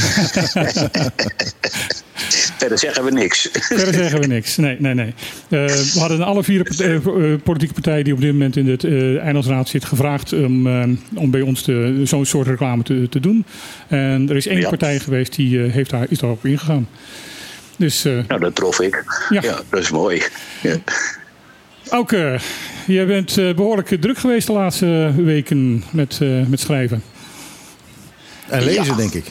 [2.58, 3.48] Verder zeggen we niks.
[3.52, 4.56] Verder zeggen we niks.
[4.56, 5.14] Nee, nee, nee.
[5.48, 8.88] Eh, we hadden alle vier eh, eh, politieke partijen die op dit moment in de
[8.88, 10.66] uh, Eilandsraad zitten gevraagd om,
[11.14, 11.64] om bij ons
[12.04, 13.44] zo'n soort reclame te, te doen.
[13.88, 14.68] En er is één Ja.
[14.68, 16.88] partij geweest die eh, heeft daar, is daarop ingegaan.
[17.76, 19.04] Dus eh Nou, dat trof ik.
[19.28, 19.42] Ja.
[19.42, 20.22] Ja, dat is mooi.
[20.62, 20.76] Ja.
[21.90, 22.38] Auke,
[22.86, 27.02] jij bent eh, behoorlijk druk geweest de laatste weken met, eh, met schrijven.
[28.52, 28.94] En lezen, Ja.
[28.94, 29.24] denk ik.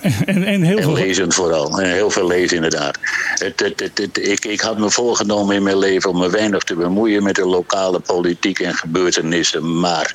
[0.26, 0.92] En, en heel En veel.
[0.92, 1.80] lezen vooral.
[1.80, 2.98] En heel veel lezen inderdaad.
[3.34, 6.62] Het, het, het, het- ik, ik had me voorgenomen in mijn leven om me weinig
[6.62, 9.80] te bemoeien met de lokale politiek en gebeurtenissen.
[9.80, 10.14] Maar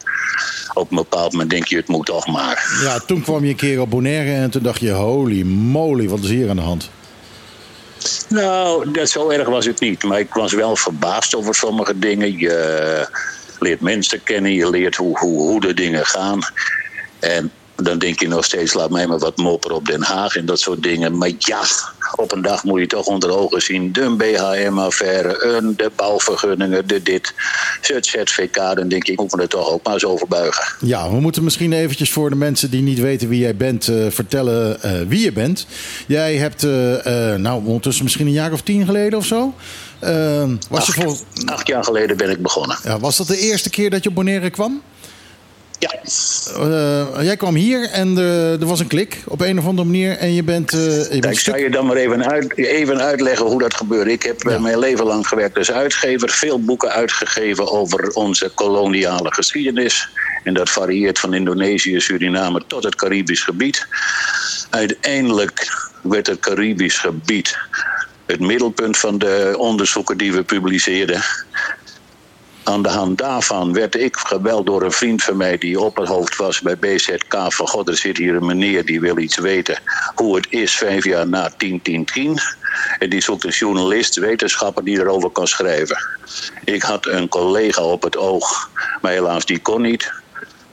[0.73, 2.79] op een bepaald moment denk je, het moet toch maar.
[2.83, 4.91] Ja, toen kwam je een keer op Bonaire en toen dacht je...
[4.91, 6.89] holy moly, wat is hier aan de hand?
[8.29, 10.03] Nou, dat zo erg was het niet.
[10.03, 12.37] Maar ik was wel verbaasd over sommige dingen.
[12.37, 13.07] Je
[13.59, 16.39] leert mensen kennen, je leert hoe, hoe, hoe de dingen gaan.
[17.19, 20.45] En dan denk je nog steeds, laat mij maar wat mopperen op Den Haag en
[20.45, 21.17] dat soort dingen.
[21.17, 21.61] Maar ja,
[22.15, 23.91] op een dag moet je toch onder ogen zien.
[23.91, 27.33] De BHM-affaire, de bouwvergunningen, de dit,
[27.81, 28.55] het ZVK.
[28.55, 30.63] Dan denk ik, ik moet me er toch ook maar eens over buigen.
[30.79, 33.87] Ja, we moeten misschien eventjes voor de mensen die niet weten wie jij bent...
[33.87, 35.65] eh, vertellen eh, wie je bent.
[36.07, 39.53] Jij hebt, eh, nou, ondertussen misschien een jaar of tien geleden of zo...
[40.69, 41.17] was, je vol...
[41.45, 42.77] Acht jaar geleden ben ik begonnen.
[42.83, 44.81] ja, was dat de eerste keer dat je op Bonaire kwam?
[45.83, 45.99] Ja,
[46.57, 50.17] Eh, jij kwam hier en eh, er was een klik op een of andere manier...
[50.17, 53.45] en je bent, eh, je bent Ik stuk- je dan maar even, uit, even uitleggen
[53.45, 54.11] hoe dat gebeurde.
[54.11, 56.29] Ik heb mijn leven lang gewerkt als uitgever.
[56.29, 60.09] Veel boeken uitgegeven over onze koloniale geschiedenis.
[60.43, 63.87] En dat varieert van Indonesië, Suriname tot het Caribisch gebied.
[64.69, 65.67] Uiteindelijk
[66.01, 67.57] werd het Caribisch gebied
[68.25, 71.21] het middelpunt van de onderzoeken die we publiceerden.
[72.63, 76.07] Aan de hand daarvan werd ik gebeld door een vriend van mij die op het
[76.07, 77.35] hoofd was bij BZK.
[77.47, 79.77] Van god, er zit hier een meneer die wil iets weten
[80.15, 81.55] hoe het is vijf jaar na 10-10-10.
[82.99, 85.97] En die zoekt een journalist, wetenschapper die erover kan schrijven.
[86.63, 88.69] Ik had een collega op het oog,
[89.01, 90.11] maar helaas die kon niet.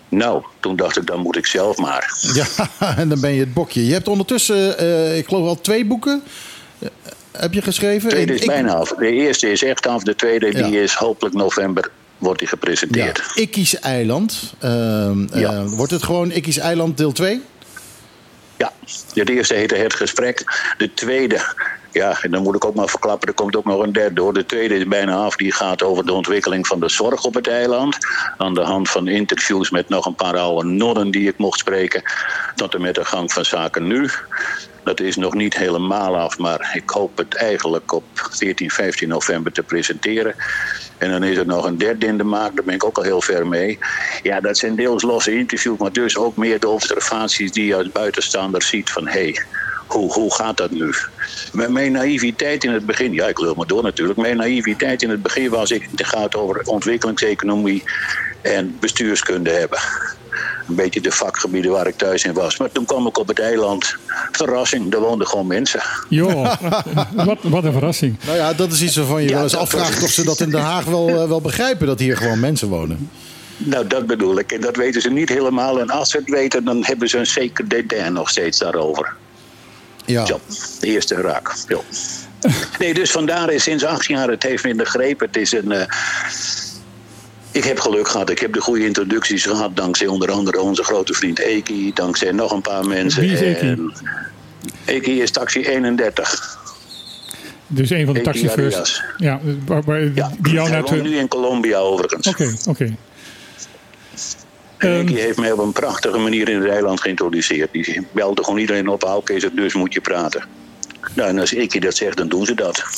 [0.09, 2.17] Nou, toen dacht ik, dan moet ik zelf maar.
[2.21, 2.47] Ja,
[2.97, 3.87] en dan ben je het bokje.
[3.87, 6.23] Je hebt ondertussen, eh, ik geloof al twee boeken...
[7.41, 8.09] heb je geschreven?
[8.09, 8.89] De tweede is Ik- bijna af.
[8.93, 10.03] De eerste is echt af.
[10.03, 10.67] De tweede Ja.
[10.67, 13.23] die is hopelijk november wordt die Ja, gepresenteerd.
[13.35, 14.55] Ikki's Eiland.
[14.59, 15.65] Ehm, eh, Ja.
[15.65, 17.43] wordt het gewoon Ikki's Eiland deel 2?
[18.57, 18.73] Ja,
[19.15, 20.45] het eerste heette Het Gesprek.
[20.79, 21.41] De tweede,
[21.93, 24.33] ja, en dan moet ik ook maar verklappen, er komt ook nog een derde door.
[24.35, 27.49] De tweede is bijna af, die gaat over de ontwikkeling van de zorg op het
[27.49, 27.97] eiland.
[28.37, 32.03] Aan de hand van interviews met nog een paar oude nonnen die ik mocht spreken.
[32.55, 34.11] Tot en met de gang van zaken nu.
[34.91, 39.53] Dat is nog niet helemaal af, maar ik hoop het eigenlijk op 14, 15 november
[39.53, 40.35] te presenteren.
[40.99, 43.03] En dan is er nog een derde in de maak, daar ben ik ook al
[43.03, 43.79] heel ver mee.
[44.23, 47.91] Ja, dat zijn deels losse interviews, maar dus ook meer de observaties die je als
[47.91, 49.43] buitenstaander ziet van hé, hey,
[49.87, 50.95] hoe, hoe gaat dat nu?
[51.53, 54.19] Met mijn naïviteit in het begin, ja, ik lul maar door natuurlijk.
[54.19, 57.83] Mijn naïviteit in het begin was ik, het gaat over ontwikkelingseconomie
[58.43, 59.79] en bestuurskunde hebben.
[60.69, 62.57] Een beetje de vakgebieden waar ik thuis in was.
[62.57, 63.97] Maar toen kwam ik op het eiland.
[64.33, 65.81] Verrassing, er woonden gewoon mensen.
[66.09, 66.53] Joh,
[67.15, 68.17] wat, wat een verrassing.
[68.27, 70.51] Nou ja, dat is iets waarvan je Ja, wel eens afvraagt of ze dat in
[70.51, 71.87] Den Haag wel, eh, wel begrijpen.
[71.87, 73.11] Dat hier gewoon mensen wonen.
[73.57, 74.53] Nou, dat bedoel ik.
[74.53, 75.81] En dat weten ze niet helemaal.
[75.81, 79.13] En als ze het weten, dan hebben ze een zeker dédain nog steeds daarover.
[80.05, 80.27] Ja.
[80.27, 80.41] Zo,
[80.81, 81.55] de eerste raak.
[81.69, 81.85] Zo.
[82.79, 85.21] Nee, dus vandaar is sinds acht jaar, het heeft me in de greep.
[85.21, 85.73] Het is een...
[85.73, 85.87] eh,
[87.53, 88.31] ik heb geluk gehad.
[88.31, 89.77] Ik heb de goede introducties gehad.
[89.77, 91.91] Dankzij onder andere onze grote vriend Eki.
[91.95, 93.23] Dankzij nog een paar mensen.
[93.23, 93.67] Wie is Eki?
[93.67, 93.93] En
[94.85, 96.59] Eki is taxi 31.
[97.67, 99.03] Dus een van de Eki taxichauffeurs.
[99.17, 100.95] Ja, waar, waar, Ja, die jou naar te...
[100.95, 102.27] nu in Colombia overigens.
[102.27, 102.97] Oké, oké.
[104.77, 107.73] En Enkie heeft mij op een prachtige manier in het eiland geïntroduceerd.
[107.73, 110.45] Die belde gewoon iedereen op, oké, okay, dus moet je praten.
[111.15, 112.85] Nou, en als Ikkie dat zegt, dan doen ze dat.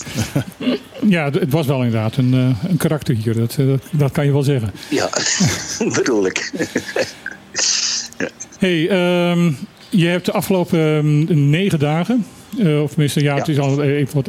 [1.08, 3.34] Ja, het was wel inderdaad een, eh, een karakter hier.
[3.34, 4.70] Dat, eh, dat, dat kan je wel zeggen.
[4.90, 5.08] Ja,
[5.96, 6.52] bedoel ik.
[8.58, 9.50] hey, ehm,
[9.88, 12.26] je hebt de afgelopen ehm, negen dagen...
[12.58, 14.28] eh, of tenminste, ja, het is al even wat...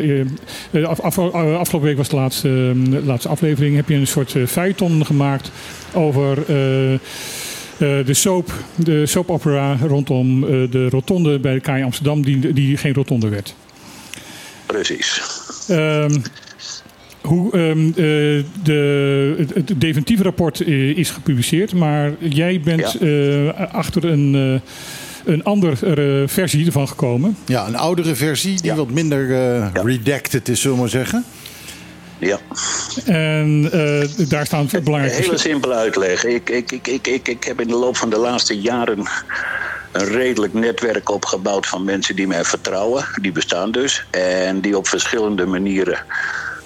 [0.88, 3.75] af, af- eh, afgelopen week was de laatste, ehm, laatste aflevering.
[3.75, 5.51] Heb je een soort uh, feuilleton gemaakt
[5.93, 6.36] over...
[7.77, 12.93] de soap, de soap opera rondom de rotonde bij de KI Amsterdam, die, die geen
[12.93, 13.55] rotonde werd.
[14.74, 15.21] Precies.
[15.67, 16.17] Ehm,
[17.21, 23.74] hoe, ehm, eh, de, het, het definitieve rapport eh, is gepubliceerd, maar jij bent eh,
[23.74, 27.38] achter een, eh, een andere versie ervan gekomen.
[27.45, 31.26] Ja, een oudere versie die wat minder eh, redacted is, zullen we maar zeggen.
[32.19, 32.39] Ja.
[33.05, 36.26] En eh, daar staan belangrijke Een hele simpele uitleg.
[36.26, 39.07] Ik, ik, ik, ik, ik, ik heb in de loop van de laatste jaren
[39.94, 43.06] een redelijk netwerk opgebouwd van mensen die mij vertrouwen.
[43.22, 44.08] Die bestaan dus.
[44.12, 46.06] En die op verschillende manieren,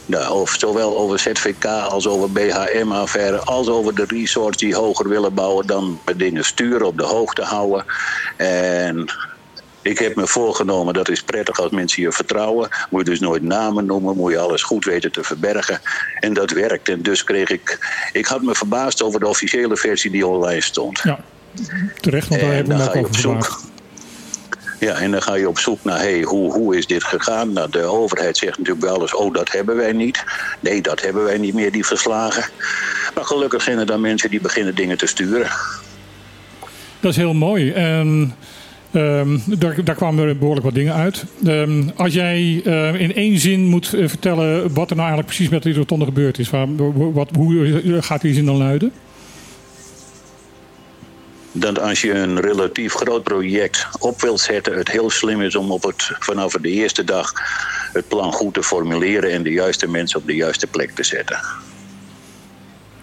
[0.06, 5.34] nou, of zowel over ZVK als over BHM-affaire, als over de resorts die hoger willen
[5.34, 7.86] bouwen, dan dingen sturen, op de hoogte houden.
[8.38, 9.06] En
[9.82, 12.70] ik heb me voorgenomen, dat is prettig als mensen je vertrouwen.
[12.90, 15.82] Moet je dus nooit namen noemen, moet je alles goed weten te verbergen.
[16.20, 16.90] En dat werkt.
[16.90, 17.78] En dus kreeg ik.
[18.12, 21.00] Ik had me verbaasd over de officiële versie die online stond.
[21.04, 21.20] Ja,
[22.00, 23.66] terecht, want daar En hebben we dan hem ga ook je op over zoek.
[24.80, 27.54] Ja, en dan ga je op zoek naar, hey, hoe, hoe is dit gegaan?
[27.54, 30.24] Nou, de overheid zegt natuurlijk wel eens, oh, dat hebben wij niet.
[30.60, 32.44] Nee, dat hebben wij niet meer, die verslagen.
[33.16, 35.48] Maar gelukkig zijn er dan mensen die beginnen dingen te sturen.
[37.00, 37.72] Dat is heel mooi.
[37.72, 38.36] En
[38.92, 41.24] ehm, daar, daar kwamen er behoorlijk wat dingen uit.
[41.46, 45.50] Ehm, als jij eh, in één zin moet eh, vertellen wat er nou eigenlijk precies
[45.50, 46.68] met die rotonde gebeurd is, waar,
[47.14, 48.92] wat, hoe gaat die zin dan luiden?
[51.52, 55.72] Dat als je een relatief groot project op wilt zetten, het heel slim is om
[55.72, 57.34] op het, vanaf de eerste dag
[57.94, 61.40] het plan goed te formuleren en de juiste mensen op de juiste plek te zetten.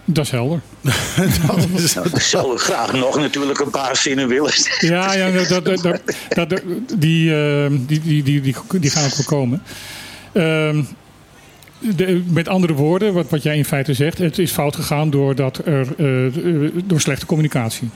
[0.04, 0.60] Dat is helder.
[2.14, 4.52] Ik zou graag nog natuurlijk een paar zinnen willen.
[4.80, 5.82] Ja, ja dat, dat, dat,
[6.28, 6.62] dat- dat-
[6.98, 9.62] die, eh, die, die, die, die, die gaan ook wel komen.
[10.32, 10.82] Ehm,
[11.96, 15.60] de- met andere woorden, wat, wat jij in feite zegt, het is fout gegaan doordat
[15.64, 17.90] er, eh, door slechte communicatie.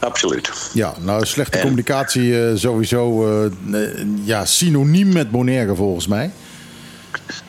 [0.00, 0.50] Absoluut.
[0.72, 6.30] Ja, nou, slechte communicatie eh, sowieso eh, eh, ja, synoniem met Bonaire volgens mij.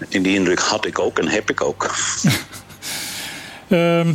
[0.09, 1.89] En die indruk had ik ook en heb ik ook.
[3.67, 4.13] Ehm,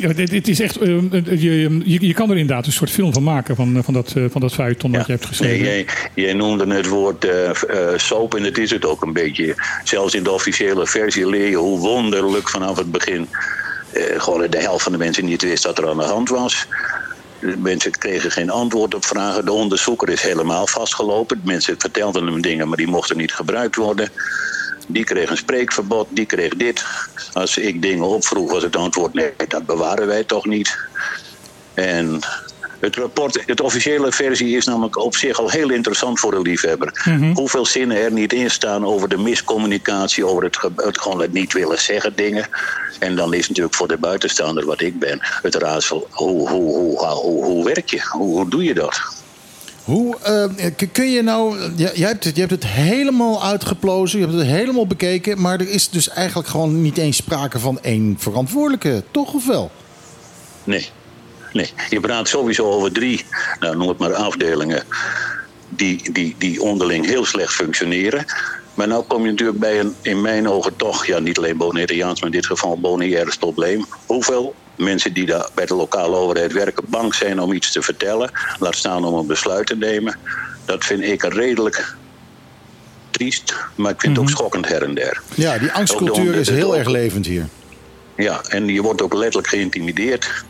[0.00, 3.22] ja, dit, dit is echt, je, je, je kan er inderdaad een soort film van
[3.22, 5.66] maken van, van dat, eh, van dat feuilleton dat je hebt geschreven.
[5.66, 5.86] Nee, jij,
[6.24, 9.54] jij noemde het woord eh, eh, soap en het is het ook een beetje.
[9.84, 13.28] Zelfs in de officiële versie leer je hoe wonderlijk vanaf het begin...
[13.92, 16.66] eh, gewoon de helft van de mensen niet wist wat er aan de hand was.
[17.40, 19.44] Mensen kregen geen antwoord op vragen.
[19.44, 21.40] De onderzoeker is helemaal vastgelopen.
[21.44, 24.08] Mensen vertelden hem dingen, maar die mochten niet gebruikt worden.
[24.86, 26.84] Die kreeg een spreekverbod, die kreeg dit.
[27.32, 30.78] Als ik dingen opvroeg, was het antwoord: nee, dat bewaren wij toch niet.
[31.74, 32.20] En
[32.80, 37.02] het rapport, het officiële versie is namelijk op zich al heel interessant voor de liefhebber.
[37.34, 41.52] Hoeveel zinnen er niet in staan over de miscommunicatie, over het, het gewoon het niet
[41.52, 42.46] willen zeggen dingen.
[42.98, 46.98] En dan is natuurlijk voor de buitenstaander wat ik ben, het raadsel, hoe, hoe, hoe,
[46.98, 48.00] hoe, hoe werk je?
[48.08, 49.00] Hoe, hoe doe je dat?
[49.84, 51.72] Hoe eh, kun je nou.
[51.76, 55.40] Jij hebt het, je hebt het helemaal uitgeplozen, je hebt het helemaal bekeken.
[55.40, 59.70] Maar er is dus eigenlijk gewoon niet eens sprake van één verantwoordelijke, toch of wel?
[60.64, 60.88] Nee.
[61.52, 63.24] Nee, je praat sowieso over drie,
[63.60, 64.82] nou, noem het maar afdelingen,
[65.68, 68.24] die, die, die onderling heel slecht functioneren.
[68.74, 72.20] Maar nou kom je natuurlijk bij een, in mijn ogen toch, ja, niet alleen Bonaireaans,
[72.20, 73.86] maar in dit geval Bonaire's probleem.
[74.06, 78.30] Hoeveel mensen die daar bij de lokale overheid werken bang zijn om iets te vertellen,
[78.58, 80.16] laat staan om een besluit te nemen.
[80.64, 81.94] Dat vind ik redelijk
[83.10, 85.20] triest, maar ik vind het ook schokkend her en der.
[85.34, 87.48] Ja, die angstcultuur is heel erg levend hier.
[88.16, 90.44] Ja, en je wordt ook letterlijk geïntimideerd.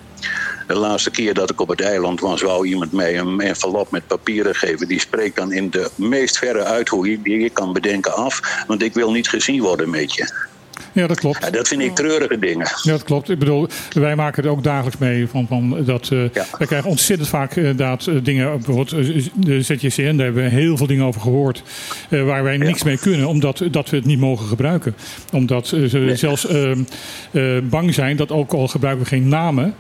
[0.70, 4.06] De laatste keer dat ik op het eiland was, wou iemand mij een envelop met
[4.06, 4.88] papieren geven.
[4.88, 8.64] Die spreekt dan in de meest verre uithoek die je kan bedenken af.
[8.66, 10.48] Want ik wil niet gezien worden met je.
[10.92, 11.38] Ja, dat klopt.
[11.44, 12.66] Ja, dat vind ik treurige dingen.
[12.82, 13.30] Ja, dat klopt.
[13.30, 15.28] Ik bedoel, wij maken er ook dagelijks mee.
[15.28, 16.18] Van, van dat, eh,
[16.58, 18.50] Wij krijgen ontzettend vaak inderdaad eh, dingen.
[18.52, 21.62] Bijvoorbeeld eh, de ZJCN, daar hebben we heel veel dingen over gehoord.
[22.08, 24.94] eh, waar wij niks mee kunnen, omdat dat we het niet mogen gebruiken.
[25.32, 29.74] Omdat eh, ze zelfs eh, eh, bang zijn dat ook al gebruiken we geen namen.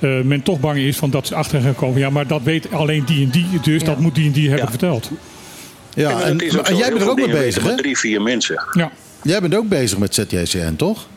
[0.00, 1.98] Eh, men toch bang is van dat ze achter gaan komen.
[1.98, 3.60] Ja, maar dat weet alleen die en die.
[3.62, 5.10] Dus dat moet die en die hebben verteld.
[5.94, 6.36] Ja, En
[6.76, 7.76] jij bent er ook mee bezig, hè?
[7.76, 8.62] Drie, vier mensen.
[8.72, 8.90] Ja.
[9.22, 11.08] Jij bent ook bezig met ZJCN, toch?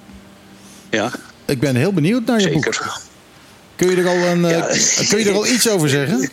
[0.90, 1.12] Ja.
[1.46, 2.64] Ik ben heel benieuwd naar je boek.
[2.64, 3.00] Zeker.
[3.76, 6.18] Kun je er al, een, eh, kun je er al iets over zeggen?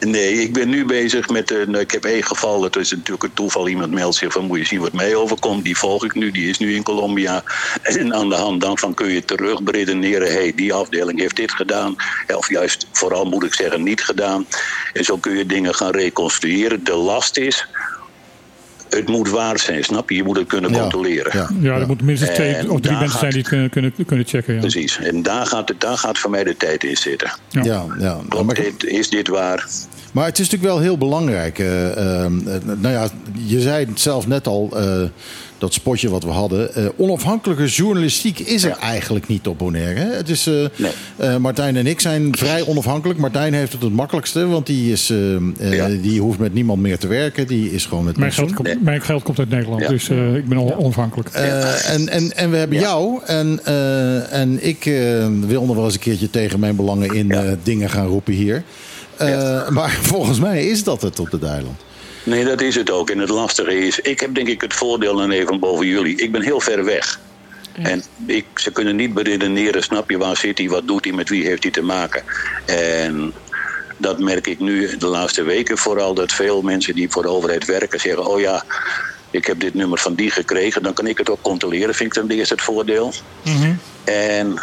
[0.00, 1.74] Nee, ik ben nu bezig met een.
[1.74, 3.68] Ik heb één geval, dat is natuurlijk een toeval.
[3.68, 5.64] Iemand meldt zich van moet je zien wat mij overkomt.
[5.64, 7.42] Die volg ik nu, die is nu in Colombia.
[7.82, 10.32] En aan de hand daarvan kun je terug beredeneren.
[10.32, 11.96] hey, die afdeling heeft dit gedaan.
[12.36, 14.46] Of juist, vooral moet ik zeggen, niet gedaan.
[14.92, 16.84] En zo kun je dingen gaan reconstrueren.
[16.84, 17.66] De last is.
[18.94, 20.16] Het moet waar zijn, snap je?
[20.16, 21.38] Je moet het kunnen controleren.
[21.38, 23.92] Ja, ja, er moeten minstens twee En of drie mensen zijn die het kunnen, kunnen,
[24.06, 24.54] kunnen checken.
[24.54, 24.60] Ja.
[24.60, 24.98] Precies.
[24.98, 27.32] En daar gaat, het, daar gaat voor mij de tijd in zitten.
[27.48, 28.20] Ja, ja.
[28.28, 28.84] Klopt dit?
[28.84, 29.66] Is dit waar?
[30.12, 31.58] Maar het is natuurlijk wel heel belangrijk.
[31.58, 32.30] eh, eh,
[32.64, 35.02] nou ja, je zei het zelf net al, eh,
[35.64, 36.74] dat spotje wat we hadden.
[36.74, 40.00] eh, onafhankelijke journalistiek is er eigenlijk niet op Bonaire.
[40.00, 40.12] Hè?
[40.14, 40.64] Het is, eh,
[41.16, 43.18] eh, Martijn en ik zijn vrij onafhankelijk.
[43.18, 45.12] Martijn heeft het het makkelijkste, want die, is,
[46.00, 47.46] die hoeft met niemand meer te werken.
[47.46, 49.88] Die is gewoon met Mijn geld, komt, mijn geld komt uit Nederland, Ja.
[49.88, 51.28] dus eh, ik ben on- onafhankelijk.
[51.28, 53.20] Eh, en, en, en we hebben jou.
[53.24, 57.30] En, eh, en ik eh, wil nog wel eens een keertje tegen mijn belangen in
[57.30, 58.62] eh, dingen gaan roepen hier.
[59.16, 61.80] Eh, Maar volgens mij is dat het op het eiland.
[62.24, 63.10] Nee, dat is het ook.
[63.10, 66.16] En het lastige is, ik heb denk ik het voordeel dan even boven jullie.
[66.16, 67.20] Ik ben heel ver weg.
[67.72, 71.28] En ik, ze kunnen niet beredeneren, snap je, waar zit hij, wat doet hij, met
[71.28, 72.22] wie heeft hij te maken.
[72.66, 73.32] En
[73.96, 77.64] dat merk ik nu de laatste weken vooral, dat veel mensen die voor de overheid
[77.64, 78.64] werken zeggen, oh ja,
[79.30, 82.28] ik heb dit nummer van die gekregen, dan kan ik het ook controleren, vind ik
[82.28, 83.12] dan eerst het voordeel.
[84.04, 84.60] En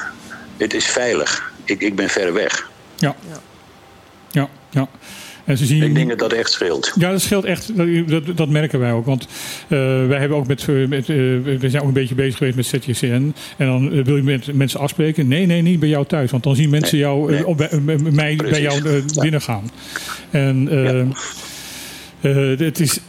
[0.58, 1.52] het is veilig.
[1.64, 2.70] Ik, ik ben ver weg.
[2.96, 3.16] Ja.
[4.32, 4.88] Ja, ja.
[5.52, 5.84] En ze zien...
[5.84, 6.94] Ik denk dat dat echt scheelt.
[6.98, 7.78] Ja, dat scheelt echt.
[7.78, 9.06] Dat, dat, dat merken wij ook.
[9.06, 9.28] Want
[9.68, 9.78] eh,
[10.08, 11.16] wij hebben ook met, eh, met eh,
[11.60, 13.34] we zijn ook een beetje bezig geweest met ZJCN.
[13.58, 15.28] En dan wil je met mensen afspreken.
[15.28, 16.32] Nee, nee, niet bij jou thuis.
[16.32, 19.72] Want dan zien mensen jou, op, bij, mij bij jou binnengaan.
[20.32, 20.68] En
[22.22, 23.00] eh, eh, het is,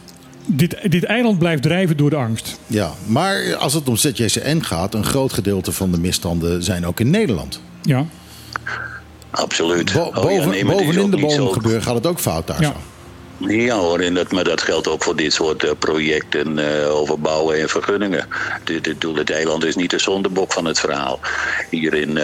[0.45, 2.59] dit, dit eiland blijft drijven door de angst.
[2.67, 6.99] Ja, maar als het om ZJCN gaat, een groot gedeelte van de misstanden zijn ook
[6.99, 7.61] in Nederland.
[7.81, 8.05] Ja.
[9.33, 9.93] Absoluut.
[9.93, 12.73] Bo- Oh ja, boven, bovenin de boom gebeuren gaat het ook fout daar zo.
[13.47, 17.19] Ja hoor, en dat, maar dat geldt ook voor dit soort eh, projecten eh, over
[17.19, 18.27] bouwen en vergunningen.
[18.63, 21.19] Dit, dit, doel, het eiland is niet de zondebok van het verhaal.
[21.69, 22.23] Hierin uh,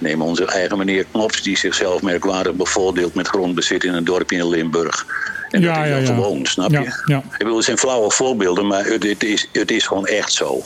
[0.00, 4.48] nemen onze eigen meneer Knops, die zichzelf merkwaardig bevoordeelt met grondbezit in een dorpje in
[4.48, 5.06] Limburg.
[5.50, 7.02] En Ja, dat is ja, gewoon, snap Ja, je?
[7.06, 7.18] ja.
[7.18, 10.62] Ik bedoel, het zijn flauwe voorbeelden, maar het, het, is, het is gewoon echt zo.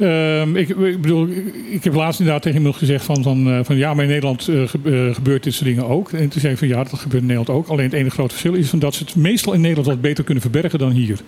[0.00, 1.28] Ehm, ik, ik bedoel,
[1.70, 4.48] ik heb laatst inderdaad tegen iemand gezegd van, van, eh, van ja, maar in Nederland
[4.48, 6.12] eh, eh, gebeurt dit soort dingen ook.
[6.12, 7.68] En toen zei ik van ja, dat gebeurt in Nederland ook.
[7.68, 10.24] Alleen het enige grote verschil is van dat ze het meestal in Nederland wat beter
[10.24, 11.18] kunnen verbergen dan hier.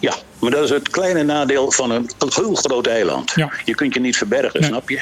[0.00, 3.32] Ja, maar dat is het kleine nadeel van een heel groot eiland.
[3.34, 3.52] Ja.
[3.64, 5.00] Je kunt je niet verbergen, snap je?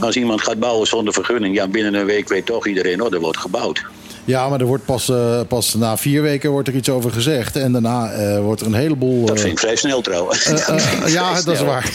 [0.00, 3.20] Als iemand gaat bouwen zonder vergunning, ja, binnen een week weet toch iedereen, oh, er
[3.20, 3.84] wordt gebouwd.
[4.26, 7.56] Ja, maar er wordt pas, eh, pas na vier weken wordt er iets over gezegd.
[7.56, 9.24] En daarna eh, wordt er een heleboel...
[9.26, 10.44] Dat eh, vind ik vrij snel trouwens.
[10.44, 11.90] eh, eh, ja, dat is waar.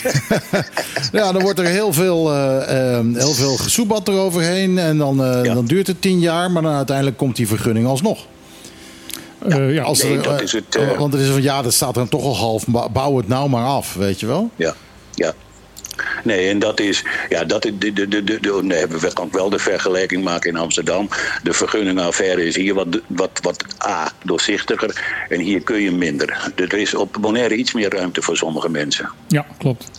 [1.11, 4.77] ja, dan wordt er heel veel, eh, eh, heel veel gesoebat eroverheen.
[4.77, 8.25] En dan, eh, dan duurt het tien jaar, maar dan uiteindelijk komt die vergunning alsnog.
[9.47, 11.61] Eh, ja, Als nee, er, dat eh, is het, eh, Want het is van ja,
[11.61, 12.65] dat staat er dan toch al half.
[12.93, 14.49] Bouw het nou maar af, weet je wel?
[14.55, 14.73] Ja, ja.
[16.23, 19.59] Nee, en dat is, ja, dat is, de, de, de, de, we kan wel de
[19.59, 21.09] vergelijking maken in Amsterdam.
[21.43, 26.51] De vergunningaffaire is hier wat, wat, wat A, doorzichtiger en hier kun je minder.
[26.55, 29.09] Er is op Bonaire iets meer ruimte voor sommige mensen.
[29.27, 29.89] Ja, klopt.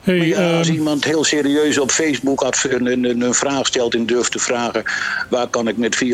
[0.00, 3.94] Hey, ja, als ehm, iemand heel serieus op Facebook had een, een, een vraag stelt
[3.94, 4.82] en durft te vragen...
[5.28, 6.04] waar kan ik met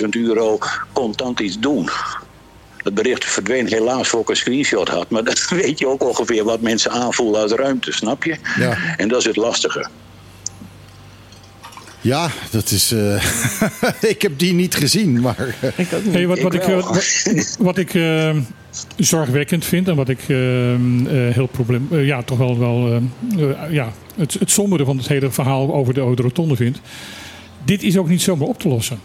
[0.00, 0.58] 480.000 euro
[0.92, 1.88] contant iets doen?
[2.84, 5.10] Het bericht verdween helaas voor ik een screenshot had.
[5.10, 8.36] Maar dan weet je ook ongeveer wat mensen aanvoelen als ruimte, snap je?
[8.58, 8.76] Ja.
[8.96, 9.86] En dat is het lastige.
[12.00, 12.92] Ja, dat is.
[12.92, 13.24] eh,
[14.12, 15.54] ik heb die niet gezien, maar.
[16.10, 18.36] Hey, wat, wat, ik, eh, wat, wat ik eh,
[18.96, 20.80] zorgwekkend vind en wat ik eh, eh,
[21.34, 23.00] heel probleem, eh, ja, toch wel, wel
[23.36, 26.56] eh, eh, ja, het, het sombere van het hele verhaal over de, over de rotonde
[26.56, 26.80] vind.
[27.64, 28.98] Dit is ook niet zomaar op te lossen.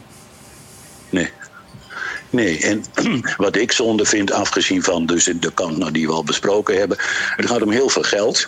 [1.09, 1.29] Nee.
[2.29, 2.83] Nee, en
[3.37, 6.97] wat ik zonde vind, afgezien van dus de kant nou, die we al besproken hebben...
[7.35, 8.47] het gaat om heel veel geld.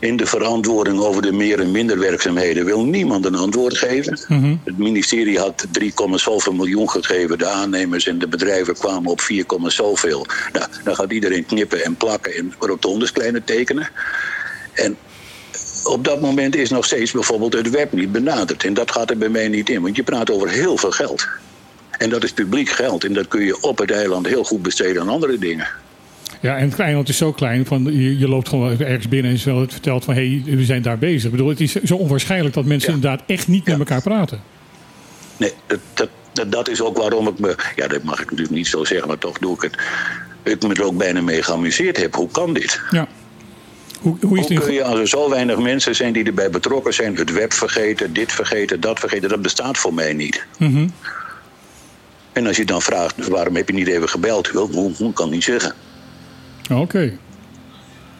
[0.00, 4.18] In de verantwoording over de meer en minder werkzaamheden wil niemand een antwoord geven.
[4.64, 7.38] Het ministerie had 3, zoveel miljoen gegeven.
[7.38, 10.26] De aannemers en de bedrijven kwamen op 4, zoveel.
[10.52, 13.90] Nou, dan gaat iedereen knippen en plakken en rotondes kleine tekenen.
[14.72, 14.96] En
[15.84, 18.64] op dat moment is nog steeds bijvoorbeeld het web niet benaderd.
[18.64, 21.28] En dat gaat er bij mij niet in, want je praat over heel veel geld.
[21.98, 23.04] En dat is publiek geld.
[23.04, 25.66] En dat kun je op het eiland heel goed besteden aan andere dingen.
[26.40, 29.60] Ja, en het eiland is zo klein, van, je, je loopt gewoon ergens binnen en
[29.60, 31.24] het vertelt van hé, hey, we zijn daar bezig.
[31.24, 34.40] Ik bedoel, het is zo onwaarschijnlijk dat mensen inderdaad echt niet met elkaar praten.
[35.36, 37.56] Nee, dat, dat, dat, is ook waarom ik me.
[37.76, 39.76] Ja, dat mag ik natuurlijk niet zo zeggen, maar toch doe ik het.
[40.42, 42.14] Ik me er ook bijna mee geamuseerd heb.
[42.14, 42.80] Hoe kan dit?
[42.90, 43.08] Ja.
[44.00, 47.16] Hoe, hoe is kun je, als er zo weinig mensen zijn die erbij betrokken zijn,
[47.16, 50.46] het web vergeten, dit vergeten, dat vergeten, dat bestaat voor mij niet.
[50.58, 50.88] Mhm.
[52.38, 54.50] En als je dan vraagt, waarom heb je niet even gebeld?
[54.50, 55.72] Wel, hoe, hoe kan niet zeggen.
[56.70, 57.18] Oké.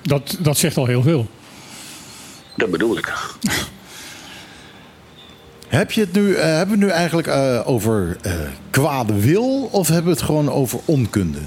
[0.03, 1.27] Dat, dat zegt al heel veel.
[2.57, 3.13] Dat bedoel ik.
[5.69, 8.33] Heb je het nu, eh, hebben we het nu eigenlijk eh, over eh,
[8.71, 11.39] kwade wil of hebben we het gewoon over onkunde?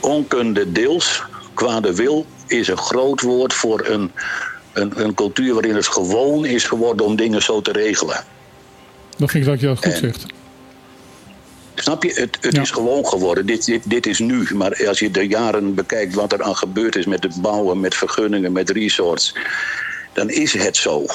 [0.00, 1.22] Onkunde deels,
[1.54, 4.12] kwade wil is een groot woord voor een,
[4.72, 8.24] een, een cultuur waarin het gewoon is geworden om dingen zo te regelen.
[9.16, 10.26] Dat vind ik dat je dat goed zegt.
[11.74, 12.12] Snap je?
[12.14, 13.46] Het, het is gewoon geworden.
[13.46, 14.46] Dit, dit, dit is nu.
[14.54, 17.94] Maar als je de jaren bekijkt wat er aan gebeurd is met het bouwen, met
[17.94, 19.34] vergunningen, met resorts,
[20.12, 21.06] dan is het zo.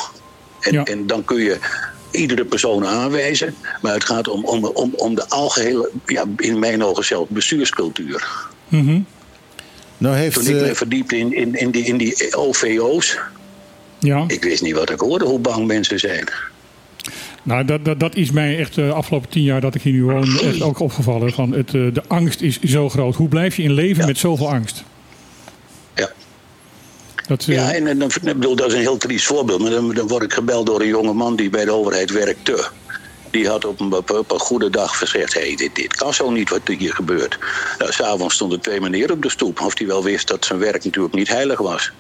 [0.60, 1.58] En, en dan kun je
[2.12, 3.56] iedere persoon aanwijzen.
[3.82, 8.30] Maar het gaat om, om, om, om de algehele, ja, in mijn ogen zelf, bestuurscultuur.
[8.68, 9.00] Mhm.
[9.98, 13.18] Nou heeft, Toen ik me verdiepte in, in, in, die, in die OVO's,
[14.00, 14.24] Ja.
[14.28, 16.28] ik wist niet wat ik hoorde, hoe bang mensen zijn.
[17.44, 20.04] Nou, dat, dat, dat is mij echt de afgelopen tien jaar dat ik hier nu
[20.04, 21.32] woon echt ook opgevallen.
[21.32, 23.16] Van het, eh, de angst is zo groot.
[23.16, 24.84] Hoe blijf je in leven met zoveel angst?
[25.96, 26.12] Ja.
[27.28, 29.62] Dat, eh, Ja, en, en dan, bedoel, dat is een heel triest voorbeeld.
[29.62, 32.70] Maar dan, dan word ik gebeld door een jonge man die bij de overheid werkte.
[33.32, 36.50] Die had op een, op, een goede dag gezegd: hey, dit, dit kan zo niet
[36.50, 37.38] wat hier gebeurt.
[37.78, 39.62] Nou, S'avonds stonden twee meneer op de stoep.
[39.62, 41.92] Of die wel wist dat zijn werk natuurlijk niet heilig was.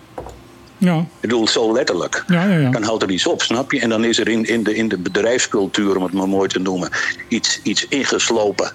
[0.81, 0.97] Ja.
[0.97, 2.23] Ik bedoel, zo letterlijk.
[2.27, 2.69] Ja, ja, ja.
[2.69, 3.79] Dan houdt er iets op, snap je?
[3.79, 6.59] En dan is er in, in, de, in de bedrijfscultuur, om het maar mooi te
[6.59, 6.89] noemen,
[7.27, 8.71] iets, iets ingeslopen.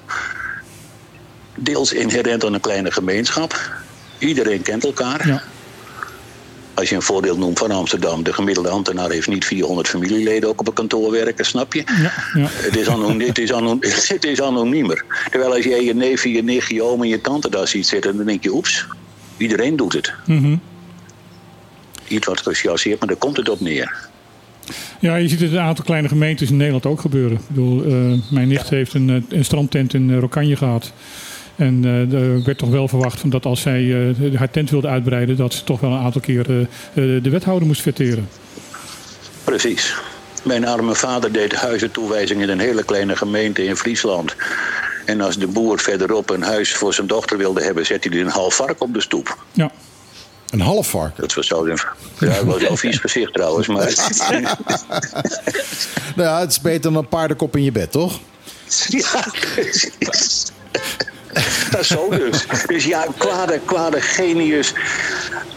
[1.54, 3.70] Deels inherent aan een kleine gemeenschap.
[4.18, 5.28] Iedereen kent elkaar.
[5.28, 5.42] Ja.
[6.74, 10.60] Als je een voorbeeld noemt van Amsterdam, de gemiddelde ambtenaar heeft niet 400 familieleden ook
[10.60, 11.82] op een kantoor werken, snap je?
[11.86, 12.48] Ja, ja.
[12.50, 15.04] Het, is anoniem, het, is anoniem, het is anoniemer.
[15.30, 18.16] Terwijl als jij je neef, je nicht, je oom en je tante daar ziet zitten,
[18.16, 18.86] dan denk je, oeps,
[19.36, 20.12] iedereen doet het.
[20.26, 20.56] Mhm.
[22.08, 24.08] Iets wat gechargeerd, maar daar komt het op neer.
[25.00, 27.36] Ja, je ziet het in een aantal kleine gemeentes in Nederland ook gebeuren.
[27.36, 27.92] Ik bedoel, eh,
[28.30, 30.92] mijn nicht heeft een, eh, een strandtent in uh, Rokanje gehad.
[31.56, 34.88] En eh, er werd toch wel verwacht van dat als zij eh, haar tent wilde
[34.88, 38.28] uitbreiden, dat ze toch wel een aantal keer eh, eh, de wethouder moest verteren.
[39.44, 39.94] Precies.
[40.42, 44.36] Mijn arme vader deed huizentoewijzing in een hele kleine gemeente in Friesland.
[45.04, 48.28] En als de boer verderop een huis voor zijn dochter wilde hebben, zette hij een
[48.28, 49.44] half vark op de stoep.
[49.52, 49.70] Ja.
[50.50, 51.20] Een half varken?
[51.20, 51.68] Dat was zo.
[51.68, 51.76] Ja,
[52.18, 53.66] dat was wel vies gezicht trouwens.
[53.66, 53.94] Maar...
[56.16, 58.18] Nou ja, het is beter dan een paardenkop in je bed, toch?
[58.88, 59.24] Ja,
[59.54, 60.52] precies.
[61.70, 62.46] Dat is zo dus.
[62.66, 64.72] Dus ja, kwade, kwade genius.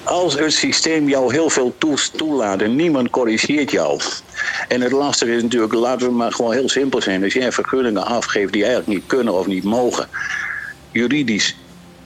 [0.04, 1.76] Als het systeem jou heel veel
[2.16, 4.02] toelaat en niemand corrigeert jou.
[4.68, 7.24] En het lastige is natuurlijk, laten we maar gewoon heel simpel zijn.
[7.24, 10.08] Als jij vergunningen afgeeft die eigenlijk niet kunnen of niet mogen.
[10.92, 11.56] Juridisch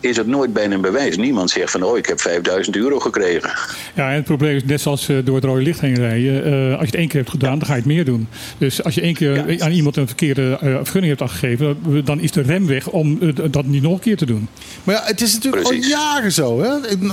[0.04, 1.18] is het nooit bijna een bewijs.
[1.18, 3.51] Niemand zegt van, oh, ik heb 5000 euro gekregen.
[3.93, 6.43] Ja, en het probleem is net zoals eh, door het rode licht heen rijden.
[6.45, 8.28] eh, als je het één keer hebt gedaan, dan ga je het meer doen.
[8.58, 12.32] Dus als je één keer aan iemand een verkeerde eh, vergunning hebt afgegeven, dan is
[12.32, 13.20] de rem weg om
[13.51, 14.47] dat niet nog een keer te doen.
[14.84, 16.62] Maar ja, het is natuurlijk al jaren zo.
[16.62, 16.70] Hè?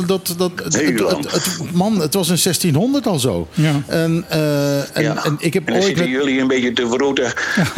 [0.06, 3.48] Dat, dat, het, het, het- het- man, het was in 1600 al zo.
[3.54, 3.82] Ja.
[3.86, 5.24] En, eh, en, Ja.
[5.24, 7.32] en ik heb En dan ooit zitten met, jullie een beetje te verroeten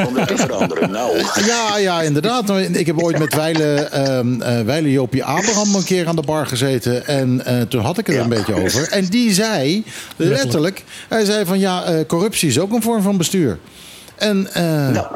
[0.08, 0.90] om dat te veranderen.
[0.90, 2.46] Nou, Ja, ja, inderdaad.
[2.46, 6.22] Nou, Ik heb ooit met Weile, ehm eh Weile Jopie Abraham een keer aan de
[6.22, 7.06] bar gezeten.
[7.06, 8.88] En eh, toen had ik het er een beetje over.
[8.88, 9.84] En die zei,
[10.16, 13.58] letterlijk, hij zei van ja, eh, corruptie is ook een vorm van bestuur.
[14.16, 15.06] En, eh, nou,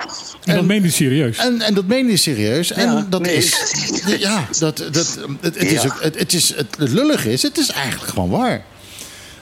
[0.44, 1.38] En dat meen je serieus.
[1.38, 2.72] en, en dat meen je serieus.
[2.72, 3.34] En Ja, dat nee.
[3.34, 3.74] is.
[4.18, 7.58] Ja, dat, dat, het, het, is ook, het, het, is, het, het lullige is, het
[7.58, 8.64] is eigenlijk gewoon waar.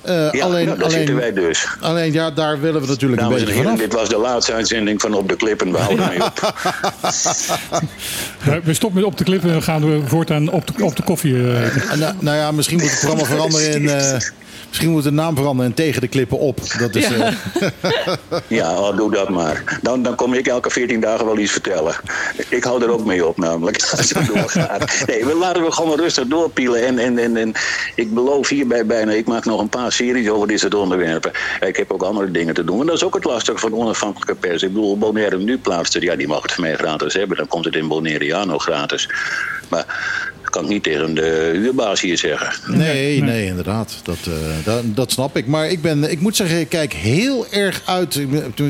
[0.05, 1.67] Eh, ja, alleen, nou, daar zitten wij alleen, dus.
[1.81, 3.91] alleen, ja, daar willen we natuurlijk Dames een en beetje heren, vanaf.
[3.91, 5.73] dit was de laatste uitzending van Op de Klippen.
[5.73, 6.55] We houden mee op.
[8.65, 11.35] We- stoppen met op de klippen en gaan we voortaan op de, op de koffie.
[11.35, 13.89] eh, En, nou, nou ja, misschien moet het programma veranderen in.
[14.69, 16.59] misschien moet de naam veranderen in tegen de klippen op.
[16.79, 17.09] Dat is.
[17.09, 17.33] Ja.
[17.61, 18.15] eh,
[18.59, 19.79] Ja, oh, doe dat maar.
[19.83, 21.95] Dan, dan kom ik elke 14 dagen wel iets vertellen.
[22.49, 23.83] Ik hou er ook mee op, namelijk.
[23.97, 25.05] Als het doorgaat.
[25.07, 26.87] Nee, we laten we gewoon rustig doorpielen.
[26.87, 27.53] En, en, en, en
[27.95, 31.33] ik beloof hierbij bijna, ik maak nog een paar series over dit soort onderwerpen.
[31.61, 32.81] Ik heb ook andere dingen te doen.
[32.81, 34.63] En dat is ook het lastige van onafhankelijke pers.
[34.63, 37.37] Ik bedoel, Bonaire nu plaatst er, ja, die mag het van mij gratis hebben.
[37.37, 39.09] Dan komt het in Bonaireano gratis.
[39.69, 39.87] Maar
[40.55, 42.77] kan ik niet tegen de huurbaas hier zeggen.
[42.77, 44.01] nee, nee, inderdaad.
[44.03, 45.47] Dat, eh, dat, dat snap ik.
[45.47, 48.21] Maar ik, ben, ik moet zeggen, ik kijk heel erg uit.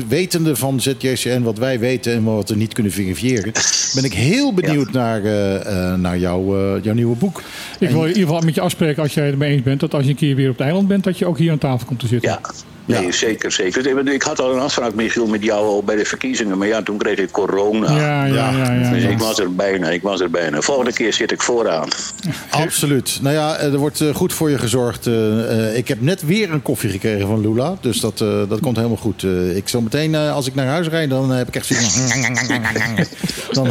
[0.07, 3.51] Wetende van ZJCN, wat wij weten en wat we niet kunnen verifiëren.
[3.93, 7.41] Ben ik heel benieuwd naar, eh, eh, naar jouw, eh, jouw nieuwe boek.
[7.79, 9.79] Ik wil in ieder geval met je afspreken als jij het mee eens bent.
[9.79, 11.57] Dat als je een keer weer op het eiland bent, dat je ook hier aan
[11.57, 12.29] tafel komt te zitten.
[12.29, 12.39] Ja,
[12.85, 14.07] Nee, zeker, zeker.
[14.13, 16.57] Ik had al een afspraak, Michiel, met jou al bij de verkiezingen.
[16.57, 17.91] Maar ja, toen kreeg ik corona.
[17.99, 19.09] Ja, ja, ja, ja, dus ja.
[19.09, 20.61] ik was er bijna, ik was er bijna.
[20.61, 21.87] Volgende keer zit ik vooraan.
[22.49, 23.19] Absoluut.
[23.21, 25.07] Nou ja, er wordt eh, goed voor je gezorgd.
[25.07, 27.75] Eh, eh, ik heb net weer een koffie gekregen van Lula.
[27.81, 29.23] Dus dat, eh, dat komt helemaal goed.
[29.23, 31.97] Eh, ik zo meteen, eh, als ik naar huis rijd, dan heb ik echt zoiets
[31.97, 32.33] van...
[33.51, 33.67] Dan...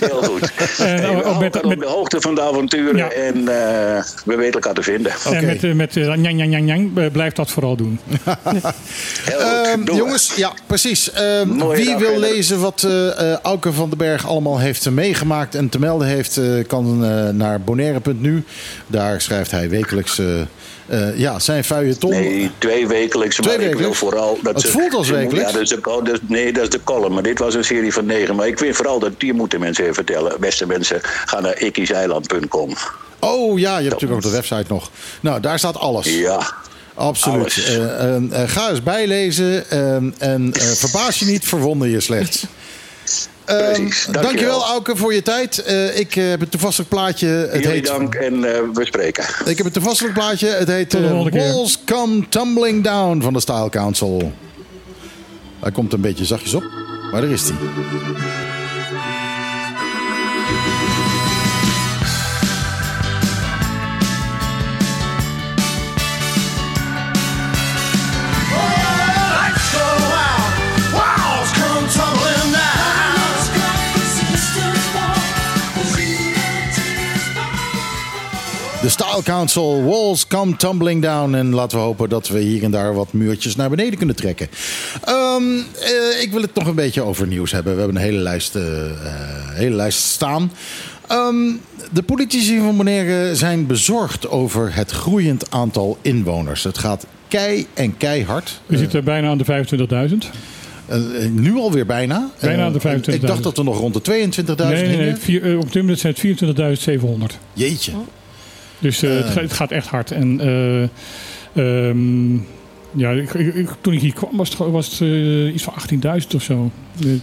[0.00, 0.52] Heel goed.
[0.78, 2.96] En, oh, houden met- op de hoogte van de avonturen.
[2.96, 3.10] Ja.
[3.10, 5.12] En eh, we weten elkaar te vinden.
[5.32, 7.98] En met, eh, met eh, njang, njang, njang, eh, blijf dat vooral doen.
[8.60, 9.66] Heel goed.
[9.88, 11.10] Ehm, jongens, ja, precies.
[11.12, 15.54] Ehm, wie wil lezen wat eh eh Auke van den Berg allemaal heeft eh, meegemaakt
[15.54, 16.98] en te melden heeft, kan
[17.36, 18.44] naar bonaire.nu.
[18.86, 20.20] Daar schrijft hij wekelijks
[20.92, 22.10] eh, ja, zijn feuilleton.
[22.10, 23.36] Nee, twee wekelijks.
[23.36, 24.38] Twee maar ik wil vooral...
[24.42, 25.50] Dat Het ze- voelt als wekelijks.
[25.50, 27.12] Ja, dat is de, nee, dat is de column.
[27.14, 28.36] Maar dit was een serie van negen.
[28.36, 30.40] Maar ik vind vooral dat die moeten mensen even vertellen.
[30.40, 32.72] Beste mensen, ga naar ikkiseiland.com.
[33.18, 34.90] Oh ja, je hebt natuurlijk ook de website nog.
[35.20, 36.06] Nou, daar staat alles.
[36.18, 36.54] Ja,
[36.94, 37.64] Absoluut.
[37.66, 37.76] Eh,
[38.16, 42.44] eh, eh, ga eens bijlezen eh, en eh, verbaas je niet, verwonder je slechts.
[43.44, 44.22] Ehm, Precies, dankjewel.
[44.22, 45.58] dankjewel Auke voor je tijd.
[45.62, 47.26] Eh, ik heb een toepasselijk plaatje.
[47.26, 49.24] Het jullie heet, dank en eh, we spreken.
[49.44, 50.46] ik heb een toepasselijk plaatje.
[50.48, 51.30] Het heet keer.
[51.30, 54.32] Walls Come Tumbling Down van de Style Council.
[55.60, 56.64] Hij komt een beetje zachtjes op,
[57.12, 57.56] maar daar is hij.
[79.12, 81.34] Style Council, Walls Come Tumbling Down.
[81.34, 84.48] En laten we hopen dat we hier en daar wat muurtjes naar beneden kunnen trekken.
[85.04, 85.42] Ehm,
[85.80, 87.72] eh, ik wil het nog een beetje over nieuws hebben.
[87.72, 88.92] We hebben een hele lijst, eh, eh,
[89.52, 90.52] hele lijst staan.
[91.06, 91.36] Ehm,
[91.92, 96.64] de politici van Bonaire zijn bezorgd over het groeiend aantal inwoners.
[96.64, 98.60] Het gaat kei en keihard.
[98.66, 100.30] We zitten bijna aan de 25.000.
[100.86, 102.30] Eh, eh, nu alweer bijna.
[102.40, 103.22] Bijna aan de Eh, 25.000.
[103.22, 105.58] Ik dacht dat we nog rond de 22.000 Nee, nee, nee.
[105.58, 107.38] op dit moment zijn het 24.700.
[107.52, 107.92] Jeetje.
[108.82, 109.30] Dus eh, het, Eh.
[109.32, 110.10] ga- het gaat echt hard.
[110.10, 110.82] En eh,
[111.88, 112.34] ehm,
[112.94, 115.74] ja, ik, ik- ik- toen ik hier kwam was het, was het eh, iets van
[115.74, 116.70] 18.000 of zo.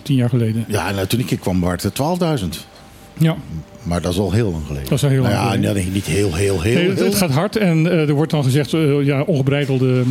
[0.02, 0.66] tien jaar geleden.
[0.68, 2.68] Ja, nou, toen ik hier kwam waren het er 12.000.
[3.18, 3.36] Ja,
[3.84, 4.90] Maar dat is al heel lang geleden.
[4.90, 5.74] dat is al heel Nou lang ja, geleden.
[5.76, 6.74] nee, niet heel, heel, heel.
[6.76, 7.06] Nee, het, heel.
[7.08, 8.72] het gaat hard en er wordt dan gezegd
[9.04, 10.04] ja, ongebreidelde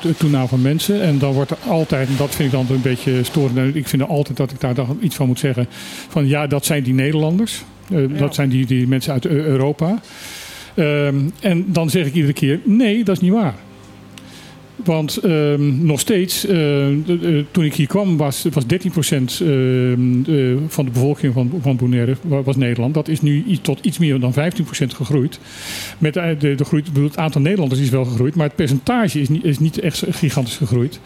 [0.00, 1.02] to- toename van mensen.
[1.02, 3.56] En dan wordt er altijd, en dat vind ik dan een beetje storend.
[3.58, 5.66] en Ik vind altijd dat ik daar dan iets van moet zeggen.
[6.08, 7.62] Van ja, dat zijn die Nederlanders.
[8.18, 10.00] Dat zijn die, die mensen uit Eu- Europa.
[10.80, 13.54] Ehm, en dan zeg ik iedere keer: nee, dat is niet waar.
[14.84, 16.86] Want ehm, nog steeds, eh,
[17.50, 22.16] toen ik hier kwam, was, was 13% ehm, eh, van de bevolking van, van Bonaire
[22.22, 22.94] wa- was Nederland.
[22.94, 25.40] Dat is nu tot iets meer dan 15% gegroeid.
[25.98, 29.44] Met de, de, groei, het aantal Nederlanders is wel gegroeid, maar het percentage is niet,
[29.44, 31.00] is niet echt gigantisch gegroeid.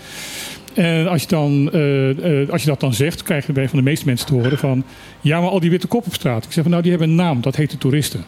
[0.75, 3.79] En als je, dan, eh, eh, als je dat dan zegt, krijg je bij van
[3.79, 4.85] de meeste mensen te horen van...
[5.21, 6.45] Ja, maar al die witte kop op straat.
[6.45, 7.41] Ik zeg van nou, die hebben een naam.
[7.41, 8.25] Dat heet de toeristen.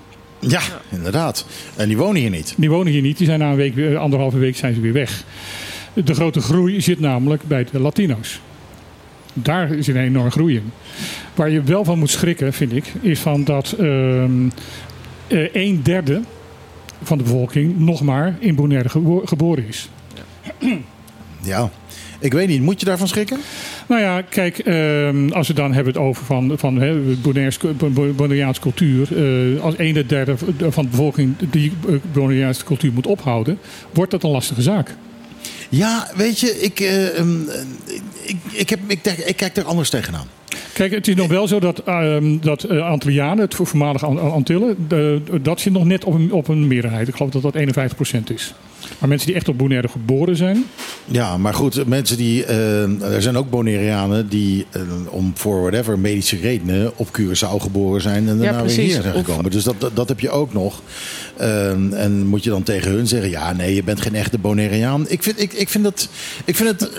[0.49, 1.47] Ja, inderdaad.
[1.77, 2.55] En die wonen hier niet.
[2.57, 3.17] Die wonen hier niet.
[3.19, 5.25] Die zijn na een week, weer- anderhalve week zijn ze weer weg.
[5.93, 8.41] De grote groei zit namelijk bij de Latino's.
[9.33, 10.73] Daar zit een enorme groei in.
[11.35, 14.49] Waar je wel van moet schrikken, vind ik, is van dat ehm
[15.27, 16.21] eh, een derde
[17.03, 19.89] van de bevolking nog maar in Bonaire gebo- geboren is.
[21.43, 21.71] Ja.
[22.19, 23.39] Ik weet niet, moet je daarvan schrikken?
[23.89, 26.75] Nou ja, kijk, ehm, als we dan hebben het over van, van
[28.17, 29.09] Bonaireaanse cultuur.
[29.57, 30.37] eh, als een derde
[30.71, 33.59] van de bevolking die eh, Bonaireaanse cultuur moet ophouden,
[33.93, 34.95] wordt dat een lastige zaak.
[35.69, 37.41] Ja, weet je, ik, eh, ehm,
[38.23, 40.27] ik, ik, heb, ik, ik kijk er anders tegenaan.
[40.77, 44.19] Kijk, het is nog wel zo dat, ehm dat eh, Antillianen, het voor- voormalige An-
[44.33, 47.09] Antillen, de- dat zit nog net op een, op een meerderheid.
[47.09, 48.55] Ik geloof dat dat 51% is.
[48.99, 50.65] Maar mensen die echt op Bonaire geboren zijn,
[51.05, 52.45] Ja, maar goed, mensen die.
[52.45, 54.81] eh, er zijn ook Bonaireanen die eh,
[55.11, 59.25] om voor whatever medische redenen op Curaçao geboren zijn en daarna weer hier zijn Of-
[59.27, 59.51] gekomen.
[59.51, 60.83] Dus dat, dat, dat heb je ook nog.
[61.37, 65.05] Ehm, en moet je dan tegen hun zeggen: ja, nee, je bent geen echte Bonaireaan.
[65.09, 66.09] Ik vind, ik, ik vind dat.
[66.45, 66.91] Ik vind het.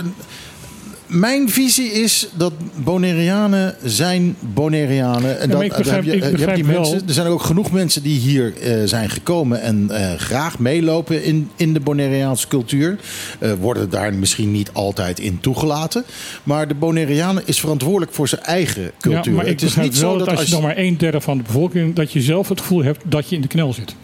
[1.07, 5.39] Mijn visie is dat Bonaireanen zijn Bonaireanen.
[5.39, 7.27] En Ja, dat, ik begrijp- heb je, ik eh, je hebt die mensen, er zijn
[7.27, 11.79] ook genoeg mensen die hier eh, zijn gekomen en eh, graag meelopen in, in de
[11.79, 12.97] Bonaireaanse cultuur.
[13.59, 16.03] Worden daar misschien niet altijd in toegelaten.
[16.43, 19.31] Maar de Bonaireaan is verantwoordelijk voor zijn eigen cultuur.
[19.31, 21.38] Ja, maar ik het is niet zo dat, als je nog maar een derde van
[21.38, 23.95] de bevolking, dat je zelf het gevoel hebt dat je in de knel zit.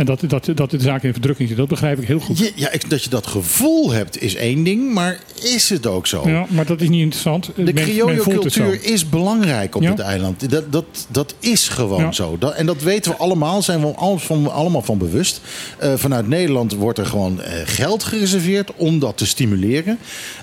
[0.00, 2.52] En dat, dat, dat de zaak in verdrukking zit, dat begrijp ik heel goed.
[2.54, 6.22] Ja, ik- dat je dat gevoel hebt is één ding, maar is het ook zo?
[6.28, 7.50] Ja, maar dat is niet interessant.
[7.56, 9.90] De criollo-cultuur is belangrijk op Ja.
[9.90, 10.50] het eiland.
[10.50, 12.12] Dat, dat, dat is gewoon Ja.
[12.12, 12.36] zo.
[12.38, 15.40] Dat, en dat weten we allemaal, zijn we alles van, allemaal van bewust.
[15.78, 19.98] Eh, vanuit Nederland wordt er gewoon eh, geld gereserveerd om dat te stimuleren.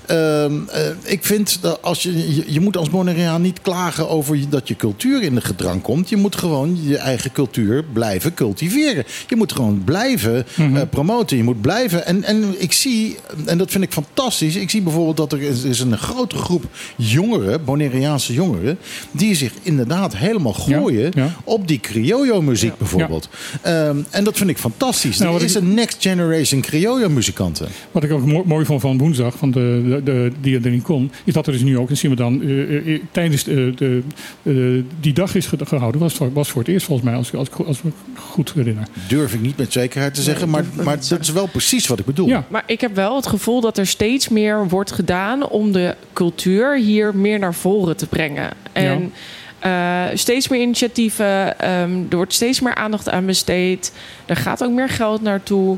[0.08, 4.40] Ehm, eh, ik vind dat als je, je, je moet als Bonaireaan niet klagen over
[4.50, 6.10] dat je cultuur in de gedrang komt.
[6.10, 9.04] Je moet gewoon je eigen cultuur blijven cultiveren.
[9.28, 10.76] Je moet gewoon blijven Mhm.
[10.76, 11.38] eh, promoten.
[11.38, 12.06] Je moet blijven.
[12.06, 13.16] En, en ik zie,
[13.46, 14.56] en dat vind ik fantastisch.
[14.56, 16.64] Ik zie bijvoorbeeld dat er is, is een grote groep
[16.96, 18.78] jongeren, Bonaireaanse jongeren,
[19.12, 21.36] die zich inderdaad helemaal gooien ja.
[21.44, 23.30] op die criollo-muziek bijvoorbeeld.
[23.62, 25.18] Ehm, en dat vind ik fantastisch.
[25.18, 27.68] Nou, er is ik- een next generation criollo-muzikanten.
[27.92, 30.84] Wat ik ook mo- mooi vond van woensdag, van de, de, de, die er niet
[30.84, 33.74] kon, is dat er dus nu ook, en zien we dan, eh, eh, tijdens de,
[33.76, 34.02] de,
[34.44, 37.28] eh, die dag is ge- gehouden, was, voor- was voor het eerst volgens mij, als,
[37.28, 38.88] ik- als, als ik goed herinner.
[39.08, 42.06] Durf ik niet met zekerheid te zeggen, maar, maar dat is wel precies wat ik
[42.06, 42.28] bedoel.
[42.28, 42.46] Ja.
[42.48, 46.78] Maar ik heb wel het gevoel dat er steeds meer wordt gedaan om de cultuur
[46.78, 48.50] hier meer naar voren te brengen.
[48.74, 49.12] En
[49.60, 53.94] eh, steeds meer initiatieven, ehm, er wordt steeds meer aandacht aan besteed.
[54.26, 55.78] Er gaat ook meer geld naartoe.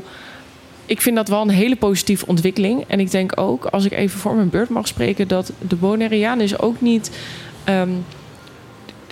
[0.90, 2.84] Ik vind dat wel een hele positieve ontwikkeling.
[2.86, 6.40] En ik denk ook, als ik even voor mijn beurt mag spreken, dat de Bonaireaan
[6.40, 7.10] is ook niet.
[7.64, 7.88] ehm,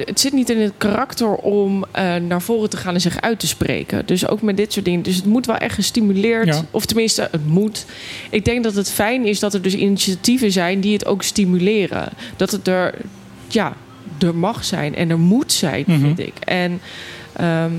[0.07, 3.39] het zit niet in het karakter om eh, naar voren te gaan en zich uit
[3.39, 4.07] te spreken.
[4.07, 5.03] Dus ook met dit soort dingen.
[5.03, 6.47] Dus het moet wel echt gestimuleerd.
[6.47, 6.63] Ja.
[6.71, 7.85] Of tenminste, het moet.
[8.31, 12.09] Ik denk dat het fijn is dat er dus initiatieven zijn die het ook stimuleren.
[12.37, 12.95] Dat het er,
[13.49, 13.73] ja,
[14.21, 16.01] er mag zijn en er moet zijn, Mhm.
[16.01, 16.35] vind ik.
[16.45, 16.81] En
[17.33, 17.73] ehm,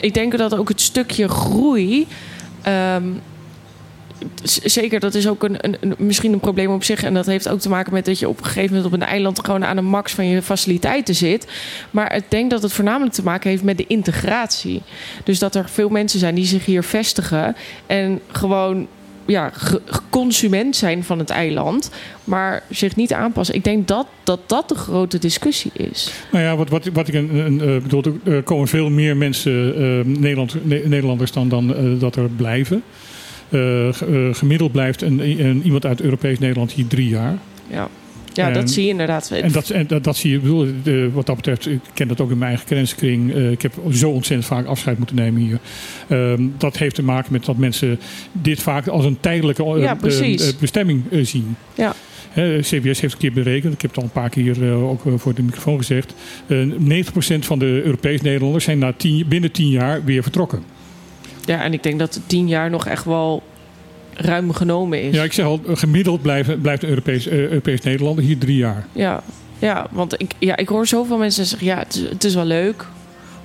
[0.00, 2.06] ik denk dat ook het stukje groei.
[2.62, 3.04] Ehm,
[4.64, 7.02] zeker, dat is ook een, een, een- misschien een probleem op zich.
[7.02, 9.06] En dat heeft ook te maken met dat je op een gegeven moment op een
[9.06, 11.46] eiland gewoon aan de max van je faciliteiten zit.
[11.90, 14.82] Maar ik denk dat het voornamelijk te maken heeft met de integratie.
[15.24, 17.56] Dus dat er veel mensen zijn die zich hier vestigen
[17.86, 18.86] en gewoon
[19.26, 19.52] ja,
[20.10, 21.90] consument zijn van het eiland,
[22.24, 23.54] maar zich niet aanpassen.
[23.54, 26.12] Ik denk dat dat, dat de grote discussie is.
[26.32, 29.74] Nou ja, wat, wat, wat ik een, een, eh, bedoel, er komen veel meer mensen,
[29.74, 32.82] eh, Nederland, Ne- Nederlanders dan, dan eh, dat er blijven.
[34.32, 37.38] Gemiddeld blijft een, een, iemand uit Europees Nederland hier drie jaar.
[37.66, 37.88] Ja,
[38.34, 39.30] ja En- dat zie je inderdaad.
[39.30, 40.68] En dat, en dat, dat zie je, bedoel,
[41.12, 43.34] wat dat betreft, ik ken dat ook in mijn eigen kenniskring.
[43.34, 45.58] Eh, ik heb zo ontzettend vaak afscheid moeten nemen hier.
[46.08, 48.00] Ehm, dat heeft te maken met dat mensen
[48.32, 51.56] dit vaak als een tijdelijke eh, Ja, eh, bestemming zien.
[51.74, 51.94] Ja.
[52.60, 55.42] CBS heeft een keer berekend, ik heb het al een paar keer ook voor de
[55.42, 56.14] microfoon gezegd.
[56.46, 60.62] eh 90% van de Europees Nederlanders zijn na tien, binnen tien jaar weer vertrokken.
[61.44, 63.42] Ja, en ik denk dat tien jaar nog echt wel
[64.24, 65.14] ruim genomen is.
[65.14, 68.86] Ja, ik zeg al, gemiddeld blijven, blijft een Europees, eh, Europees Nederlander hier drie jaar.
[68.92, 69.22] Ja,
[69.58, 71.78] ja want ik, ja, ik hoor zoveel mensen zeggen: ja,
[72.08, 72.86] het is wel leuk.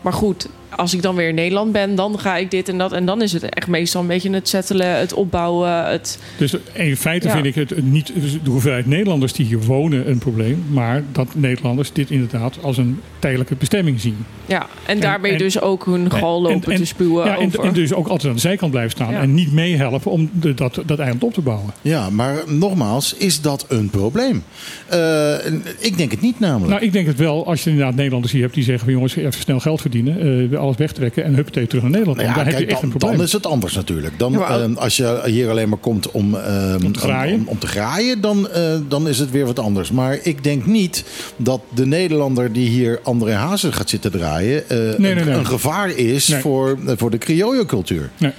[0.02, 2.92] Maar goed, als ik dan weer in Nederland ben, dan ga ik dit en dat.
[2.92, 5.86] En dan is het echt meestal een beetje het settelen, het opbouwen.
[5.86, 6.20] Het...
[6.38, 7.34] Dus in feite Ja.
[7.34, 8.12] vind ik het niet
[8.44, 13.00] de hoeveelheid Nederlanders die hier wonen een probleem, maar dat Nederlanders dit inderdaad als een
[13.20, 14.18] tijdelijke bestemming zien.
[14.46, 17.26] Ja, en daarmee en- dus ook hun gal En- lopen en- te spuwen.
[17.26, 17.64] Ja, en, over.
[17.64, 19.20] en dus ook altijd aan de zijkant blijven staan Ja.
[19.22, 21.74] en niet meehelpen om de, dat, dat eiland op te bouwen.
[21.82, 24.44] Ja, maar nogmaals, is dat een probleem?
[24.88, 25.34] Eh,
[25.80, 26.72] ik denk het niet namelijk.
[26.72, 29.16] Nou, ik denk het wel, als je inderdaad Nederlanders hier hebt die zeggen: van, jongens,
[29.16, 32.18] even snel geld verdienen, alles wegtrekken en huppatee terug naar Nederland.
[32.18, 33.18] Nou ja, dan heb je echt dan, een probleem.
[33.18, 34.20] dan is het anders natuurlijk.
[34.20, 37.36] Dan, Ja, maar- eh, als je hier alleen maar komt om, eh, Om te graaien.
[37.36, 39.92] om, om te graaien, dan, eh, dan is het weer wat anders.
[39.92, 41.04] Maar ik denk niet
[41.38, 44.70] dat de Nederlander die hier André Hazes gaat zitten draaien...
[44.70, 45.34] eh, Nee, een, nee, nee.
[45.34, 46.42] een gevaar is Nee.
[46.42, 48.10] voor, eh, voor de criollo-cultuur.
[48.18, 48.32] Nee.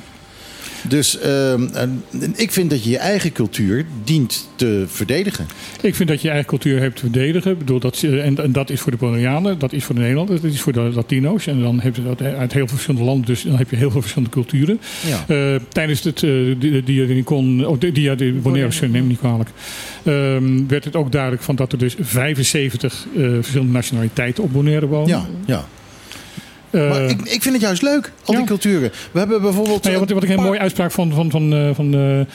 [0.89, 2.02] Dus ehm, en
[2.36, 5.47] ik vind dat je je eigen cultuur dient te verdedigen.
[5.81, 7.52] Ik vind dat je je eigen cultuur hebt te verdedigen.
[7.52, 10.01] Ik bedoel, dat, eh, en, en dat is voor de Bonaireanen, dat is voor de
[10.01, 11.47] Nederlanders, dat is voor de Latino's.
[11.47, 13.90] En dan heb je dat uit heel veel verschillende landen, dus dan heb je heel
[13.90, 14.81] veel verschillende culturen.
[15.06, 15.24] Ja.
[15.35, 19.51] Eh, tijdens het uh, Diadenicon, oh, di- dia de Bonaire, neem me niet kwalijk,
[20.02, 24.86] ehm, werd het ook duidelijk van dat er dus 75 eh, verschillende nationaliteiten op Bonaire
[24.86, 25.09] wonen.
[25.09, 25.66] Ja, ja.
[26.70, 28.90] Eh, maar ik, ik vind het juist leuk, al die culturen.
[29.12, 29.82] We hebben bijvoorbeeld...
[29.82, 32.26] Nou ja, wat, wat ik een mooie uitspraak van, van, van, eh, van eh, eh,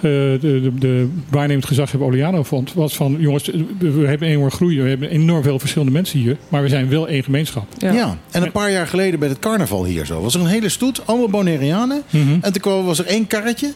[0.00, 4.88] de, de, de waarnemend gezaghebber Oliano vond, was van jongens, we hebben enorm groei, we
[4.88, 7.66] hebben enorm veel verschillende mensen hier, maar we zijn wel één gemeenschap.
[7.78, 8.18] Ja.
[8.30, 11.06] en een paar jaar geleden bij het carnaval hier zo was er een hele stoet,
[11.06, 12.02] allemaal Bonaireanen.
[12.10, 12.38] Mhm.
[12.40, 13.72] En toen kwam, was er één karretje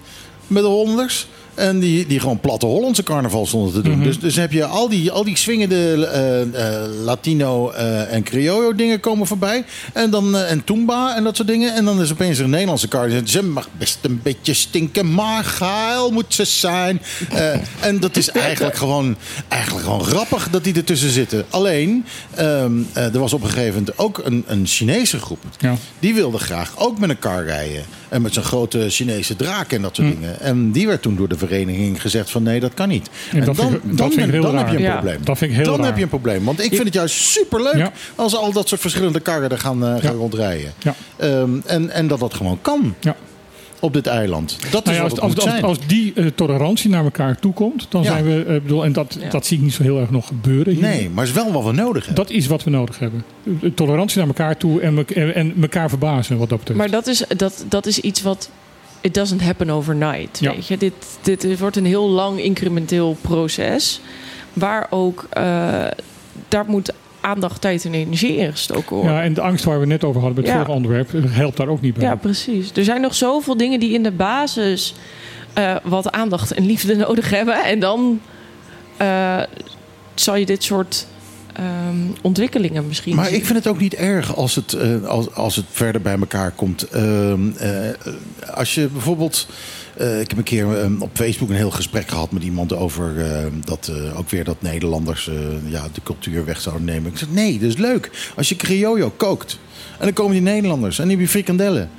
[0.47, 1.29] met de Hollanders.
[1.55, 3.97] En die, die gewoon platte Hollandse carnaval stonden te doen.
[3.97, 4.05] Mhm.
[4.05, 8.75] dus, dus heb je al die, al die swingende eh, eh, Latino eh, en Criollo
[8.75, 9.65] dingen komen voorbij.
[9.93, 10.65] En dan en
[11.17, 11.75] en dat soort dingen.
[11.75, 13.29] En dan is opeens een Nederlandse carnaval.
[13.29, 17.01] Ze mag best een beetje stinken, maar geil moet ze zijn.
[17.81, 19.17] En dat is eigenlijk gewoon,
[19.49, 21.45] eigenlijk gewoon grappig dat die ertussen zitten.
[21.51, 22.05] Alleen,
[22.35, 25.39] ehm, eh, er was op een gegeven moment ook een, een Chinese groep.
[25.59, 25.75] Ja.
[25.99, 27.85] Die wilde graag ook met een kar rijden.
[28.13, 30.03] En met zo'n grote Chinese draak en dat Hm.
[30.03, 30.41] soort dingen.
[30.41, 33.11] En die werd toen door de vereniging gezegd van nee, dat kan niet.
[33.33, 35.19] En En, dat dan, vind dan, dan heb je een Ja, probleem.
[35.25, 35.87] dat vind ik heel dan raar.
[35.87, 36.45] heb je een probleem.
[36.45, 37.93] Want ik vind het juist superleuk Ja.
[38.15, 40.73] als al dat soort verschillende karren er gaan, eh, gaan rondrijden.
[41.17, 43.17] Ehm, en, en dat dat gewoon kan Ja.
[43.83, 44.57] Op dit eiland.
[44.71, 45.65] Dat Nou is ja, wat als, het als, moet als, zijn.
[45.65, 48.09] als die eh, tolerantie naar elkaar toekomt, dan Ja.
[48.11, 48.45] zijn we.
[48.45, 49.29] eh, bedoel, en dat, Ja.
[49.29, 50.73] dat zie ik niet zo heel erg nog gebeuren.
[50.73, 50.83] hier.
[50.83, 52.25] nee, maar het is wel wat we nodig hebben.
[52.25, 53.25] Dat is wat we nodig hebben.
[53.63, 56.79] Eh, Tolerantie naar elkaar toe en, me- en, en elkaar verbazen wat dat betreft.
[56.81, 58.51] Maar dat is, dat, dat is iets wat.
[59.01, 60.39] It doesn't happen overnight.
[60.39, 60.53] Ja.
[60.55, 60.77] Weet je?
[60.79, 60.93] Dit,
[61.23, 64.01] dit wordt een heel lang incrementeel proces.
[64.53, 65.27] Waar ook.
[65.31, 65.43] eh,
[66.49, 66.93] daar moet
[67.23, 69.15] aandacht, tijd en energie in gestoken worden.
[69.15, 70.65] ja, en de angst waar we net over hadden bij het Ja.
[70.65, 72.03] vorige onderwerp eh, helpt daar ook niet bij.
[72.05, 72.71] Ja, precies.
[72.75, 74.95] Er zijn nog zoveel dingen die in de basis
[75.53, 77.65] eh, wat aandacht en liefde nodig hebben.
[77.65, 78.21] En dan
[78.97, 79.41] eh,
[80.15, 81.07] zal je dit soort
[81.53, 85.57] ehm, ontwikkelingen misschien Maar ik vind het ook niet erg als het, eh, als, als
[85.57, 86.83] het verder bij elkaar komt.
[86.89, 87.71] Ehm, eh,
[88.55, 89.47] als je bijvoorbeeld.
[89.97, 93.21] Eh, ik heb een keer eh, op Facebook een heel gesprek gehad met iemand over
[93.21, 95.35] eh, dat eh, ook weer dat Nederlanders eh,
[95.71, 97.11] ja, de cultuur weg zouden nemen.
[97.11, 98.33] Ik zeg nee, dat is leuk.
[98.37, 99.59] Als je criollo kookt
[99.99, 101.91] en dan komen die Nederlanders en die hebben frikandellen.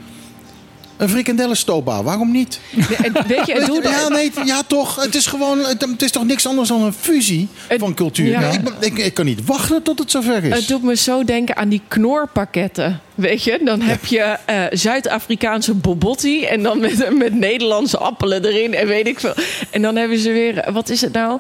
[1.04, 2.60] Een frikandellenstopa, waarom niet?
[3.04, 4.96] En weet je, het doet ja, nee, ja, toch.
[5.04, 7.48] Het is gewoon, het, het is toch niks anders dan een fusie
[7.78, 8.28] van cultuur.
[8.28, 8.52] ja.
[8.80, 10.56] Ik, ik kan niet wachten tot het zover is.
[10.56, 13.02] Het doet me zo denken aan die knorpakketten.
[13.16, 18.74] Weet je, dan heb je eh, Zuid-Afrikaanse bobotti en dan met, met Nederlandse appelen erin
[18.74, 19.34] en weet ik veel.
[19.70, 21.40] En dan hebben ze weer, wat is het nou?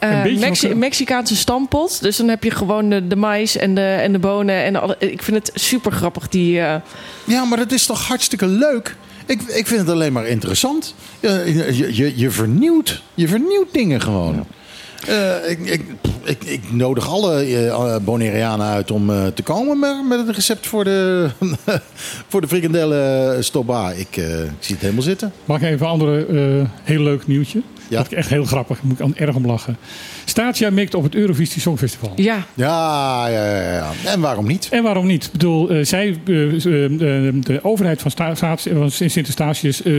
[0.00, 2.02] Eh, Mexi- Mexicaanse stampot.
[2.02, 4.54] Dus dan heb je gewoon de, de mais en de, en de bonen.
[4.64, 6.28] En alle, ik vind het super grappig.
[6.28, 6.74] Die, eh,
[7.24, 8.96] Ja, maar dat is toch hartstikke leuk?
[9.26, 10.94] Ik, ik vind het alleen maar interessant.
[11.20, 11.28] Je,
[11.76, 13.02] je, je, je vernieuwt.
[13.14, 14.46] Je vernieuwt dingen gewoon.
[15.06, 15.82] Eh, ik, ik,
[16.24, 20.84] ik, ik nodig alle eh, Bonaireanen uit om te komen met, met het recept voor
[20.84, 21.28] de,
[22.28, 23.90] voor de frikandellen stobba.
[23.90, 25.32] Ik, eh, ik zie het helemaal zitten.
[25.44, 27.62] Mag ik even een andere eh, heel leuk nieuwtje?
[27.90, 27.96] Ja.
[27.96, 29.76] Dat ik echt heel grappig, daar moet ik aan erg om lachen.
[30.24, 32.12] Statia mikt op het Eurovisie Songfestival.
[32.16, 33.90] ja, Ja, ja, ja, ja.
[34.04, 34.68] En waarom niet?
[34.70, 35.24] En waarom niet?
[35.24, 36.60] Ik bedoel, eh, zij, eh, eh,
[37.34, 39.94] de, overheid van, Sta- van Sint-Eustatius eh,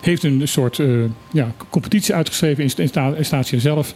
[0.00, 0.88] heeft een soort eh,
[1.32, 3.94] ja, competitie uitgeschreven in, in, Sta- in Statia zelf.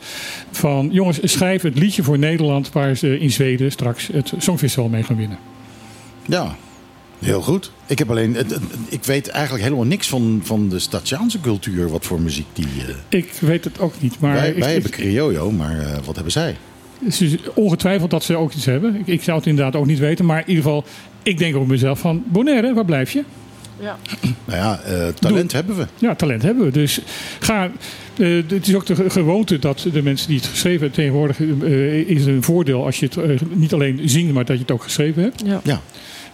[0.50, 5.02] Van jongens, schrijf het liedje voor Nederland waar ze in Zweden straks het Songfestival mee
[5.02, 5.38] gaan winnen.
[6.26, 6.56] Ja,
[7.22, 7.72] heel goed.
[7.86, 8.36] Ik, heb alleen,
[8.88, 11.88] ik weet eigenlijk helemaal niks van, van de Statiaanse cultuur.
[11.88, 12.66] Wat voor muziek die...
[13.10, 15.96] eh, Ik weet het ook niet, maar wij ik- wij ik- hebben criollo, maar eh,
[16.04, 16.56] wat hebben zij?
[17.54, 18.94] ongetwijfeld dat ze ook iets hebben.
[18.96, 20.84] Ik, ik zou het inderdaad ook niet weten, maar in ieder geval,
[21.22, 23.22] ik denk ook mezelf van Bonaire, waar blijf je?
[23.80, 23.96] ja.
[24.44, 25.86] Nou ja, eh, talent hebben we.
[25.98, 26.70] Ja, talent hebben we.
[26.70, 27.00] Dus
[27.40, 27.70] ga.
[28.18, 31.40] eh, het is ook de ge- gewoonte dat de mensen die het geschreven hebben tegenwoordig
[31.40, 34.82] eh, is een voordeel als je het niet alleen zingt, maar dat je het ook
[34.82, 35.42] geschreven hebt.
[35.46, 35.60] Ja.
[35.64, 35.80] Ja.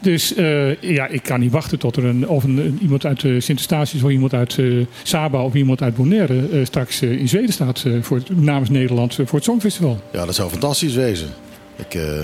[0.01, 3.23] Dus eh, ja, ik kan niet wachten tot er een, of een, een- iemand uit
[3.23, 7.29] uh, Sint-Eustatius of iemand uit eh, Saba of iemand uit Bonaire eh, straks eh, in
[7.29, 10.01] Zweden staat eh, voor het, namens Nederland eh, voor het Songfestival.
[10.13, 11.29] Ja, dat zou fantastisch wezen.
[11.77, 12.21] Ik, eh,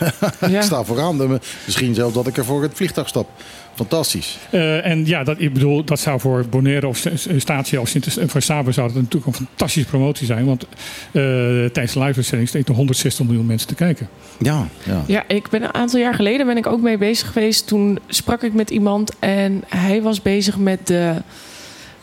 [0.40, 0.62] ik, Ja.
[0.62, 1.22] sta vooraan.
[1.22, 1.30] Eh,
[1.64, 3.28] Misschien zelfs dat ik er voor het vliegtuig stap.
[3.76, 4.38] Fantastisch.
[4.50, 7.02] Eh, en ja, dat, ik bedoel, dat zou voor Bonaire of
[7.36, 10.44] Statia of Sint voor Saba zou dat natuurlijk een fantastische promotie zijn.
[10.44, 10.70] Want eh,
[11.12, 14.08] tijdens de live-uitzending steekt er 160 miljoen mensen te kijken.
[14.38, 15.04] Ja, ja.
[15.06, 17.66] Ja, ik ben een aantal jaar geleden ben ik ook mee bezig geweest.
[17.66, 21.14] Toen sprak ik met iemand en hij was bezig met de.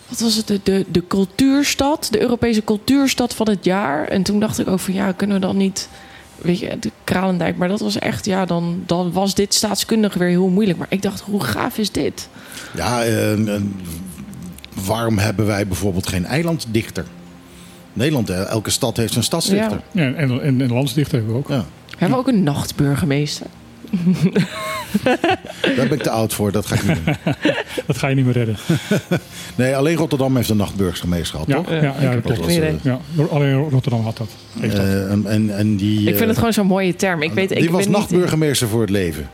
[0.08, 0.48] Wat was het?
[0.48, 4.08] De, de, de cultuurstad, de Europese cultuurstad van het jaar.
[4.08, 5.90] En toen dacht ik ook van ja, kunnen we dan niet.
[6.44, 7.58] Weet je, de Kralendijk.
[7.58, 10.78] Maar dat was echt, ja, dan, dan was dit staatskundig weer heel moeilijk.
[10.78, 12.30] Maar ik dacht, hoe gaaf is dit?
[12.76, 13.62] ja eh, eh,
[14.86, 17.06] waarom hebben wij bijvoorbeeld geen eilanddichter?
[17.94, 19.82] Nederland, elke stad heeft zijn stadsdichter.
[19.92, 21.48] Ja, en, en, en landsdichter hebben we ook.
[21.48, 21.66] Ja.
[21.90, 23.48] Hebben we ook een nachtburgemeester?
[25.76, 27.16] Daar ben ik te oud voor, dat ga ik niet doen.
[27.88, 28.56] Dat ga je niet meer redden.
[29.56, 31.70] Nee, alleen Rotterdam heeft een nachtburgemeester gehad, Ja, toch?
[31.70, 32.58] ja, ja, dat Dat klopt.
[32.58, 33.00] eh, Ja,
[33.32, 34.28] alleen Rotterdam had dat.
[34.62, 37.22] Eh, en, en, die, Ik vind eh, het gewoon zo'n mooie term.
[37.22, 39.30] Ik weet, die ik was nachtburgemeester voor het leven.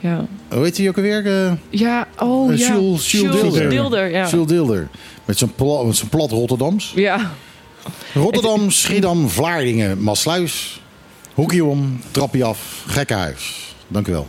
[0.00, 0.26] Ja.
[0.48, 1.26] Hoe heet hij ook alweer?
[1.46, 2.66] eh Ja, oh Eh, ja.
[2.74, 3.56] Jules- Jules
[4.10, 4.28] ja.
[4.46, 4.88] Deelder.
[5.24, 6.92] Met zijn pla- met zijn plat Rotterdams.
[6.96, 7.30] Ja.
[8.14, 10.79] Rotterdam, Schiedam, Vlaardingen, Maasluis,
[11.34, 13.74] Hoekje om, trapje af, Gekkenhuis.
[13.88, 14.28] Dank u wel.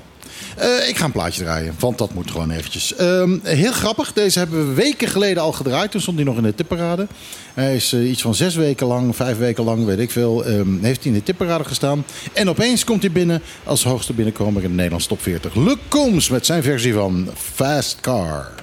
[0.58, 2.96] Eh, ik ga een plaatje draaien, want dat moet gewoon eventjes.
[2.96, 5.92] Ehm, heel grappig, deze hebben we weken geleden al gedraaid.
[5.92, 7.08] Toen stond hij nog in de tipparade.
[7.54, 10.84] Hij is eh, iets van zes weken lang, vijf weken lang, weet ik veel, ehm,
[10.84, 12.06] heeft hij in de tipparade gestaan.
[12.34, 15.56] En opeens komt hij binnen als hoogste binnenkomer in de Nederlandse top 40.
[15.56, 18.61] Luc Combs met zijn versie van Fast Car.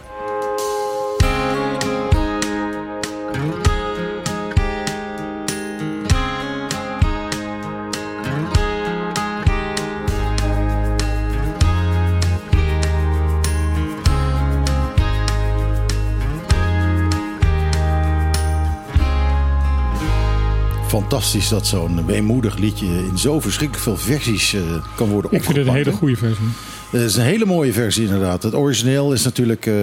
[20.89, 24.61] Fantastisch dat zo'n weemoedig liedje in zo verschrikkelijk veel versies eh,
[24.97, 26.45] kan worden Ik vind het een hele goede versie.
[26.91, 28.43] Het is een hele mooie versie inderdaad.
[28.43, 29.75] Het origineel is natuurlijk eh,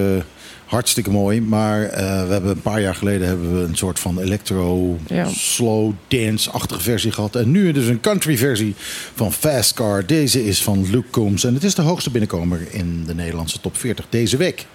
[0.66, 1.40] hartstikke mooi.
[1.40, 5.28] Maar eh, we hebben een paar jaar geleden hebben we een soort van electro, Ja.
[5.28, 7.34] slow dance-achtige versie gehad.
[7.36, 8.74] En nu dus een country versie
[9.14, 10.06] van Fast Car.
[10.06, 11.44] Deze is van Luke Combs.
[11.44, 14.66] En het is de hoogste binnenkomer in de Nederlandse top 40 deze week.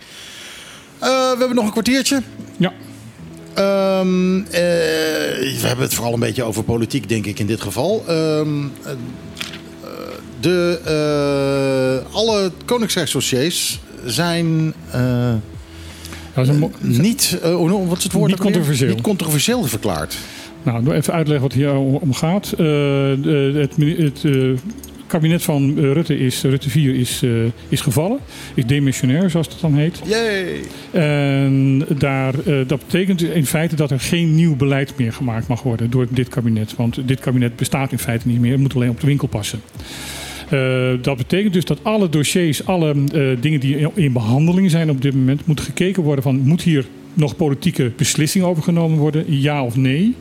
[0.99, 2.22] Eh, we hebben nog een kwartiertje.
[2.58, 2.74] Ja.
[3.53, 8.03] Ehm, eh, we hebben het vooral een beetje over politiek, denk ik, in dit geval.
[8.07, 8.91] Ehm, eh,
[10.40, 15.34] de, eh, alle Koningsrijksdossiers zijn eh,
[16.80, 17.40] niet,
[17.88, 18.32] wat is het woord?
[18.32, 18.94] Niet controversieel.
[18.94, 20.18] Niet controversieel verklaard.
[20.64, 22.49] Nou, even uitleggen wat hier om gaat.
[22.49, 24.52] Het het eh,
[25.12, 27.30] kabinet van eh, Rutte, is, Rutte 4 is, eh,
[27.70, 28.20] is gevallen.
[28.54, 30.02] Is demissionair, zoals het dan heet.
[30.06, 30.60] Yay!
[30.92, 35.64] En daar, eh, dat betekent in feite dat er geen nieuw beleid meer gemaakt mag
[35.64, 36.76] worden door dit kabinet.
[36.76, 38.52] Want dit kabinet bestaat in feite niet meer.
[38.52, 39.62] Het moet alleen op de winkel passen.
[41.02, 42.96] Dat betekent dus dat alle dossiers, alle
[43.40, 46.86] dingen die in- in behandeling zijn op dit moment, moet gekeken worden van moet hier
[47.14, 50.16] nog politieke beslissingen over genomen worden, ja of nee.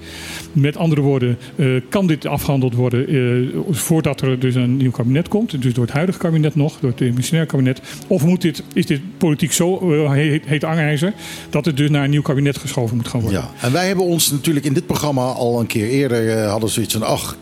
[0.53, 5.29] Met andere woorden, eh, kan dit afgehandeld worden eh, voordat er dus een nieuw kabinet
[5.29, 8.87] komt, dus door het huidige kabinet nog, door het demissionair kabinet, of moet dit, is
[8.87, 11.12] dit politiek zo eh, heet, heet angijzer
[11.51, 13.41] dat het dus naar een nieuw kabinet geschoven moet gaan worden?
[13.41, 16.93] Ja, en wij hebben ons natuurlijk in dit programma al een keer eerder hadden zoiets
[16.93, 17.37] van, ach,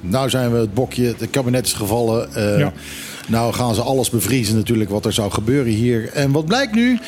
[0.00, 2.28] nou zijn we het bokje, het kabinet is gevallen.
[2.58, 2.72] Ja.
[3.26, 6.08] Nou gaan ze alles bevriezen natuurlijk wat er zou gebeuren hier.
[6.12, 6.98] En wat blijkt nu?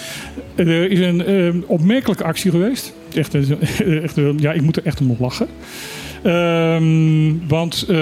[0.55, 2.93] Er is een eh, opmerkelijke actie geweest.
[3.15, 3.61] Echt, een-
[4.03, 5.47] echt, een- ja, ik moet er echt om lachen.
[6.23, 7.97] Ehm, want eh,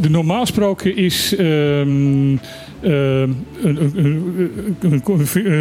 [0.00, 2.36] de, normaal gesproken is ehm,
[2.80, 3.36] een,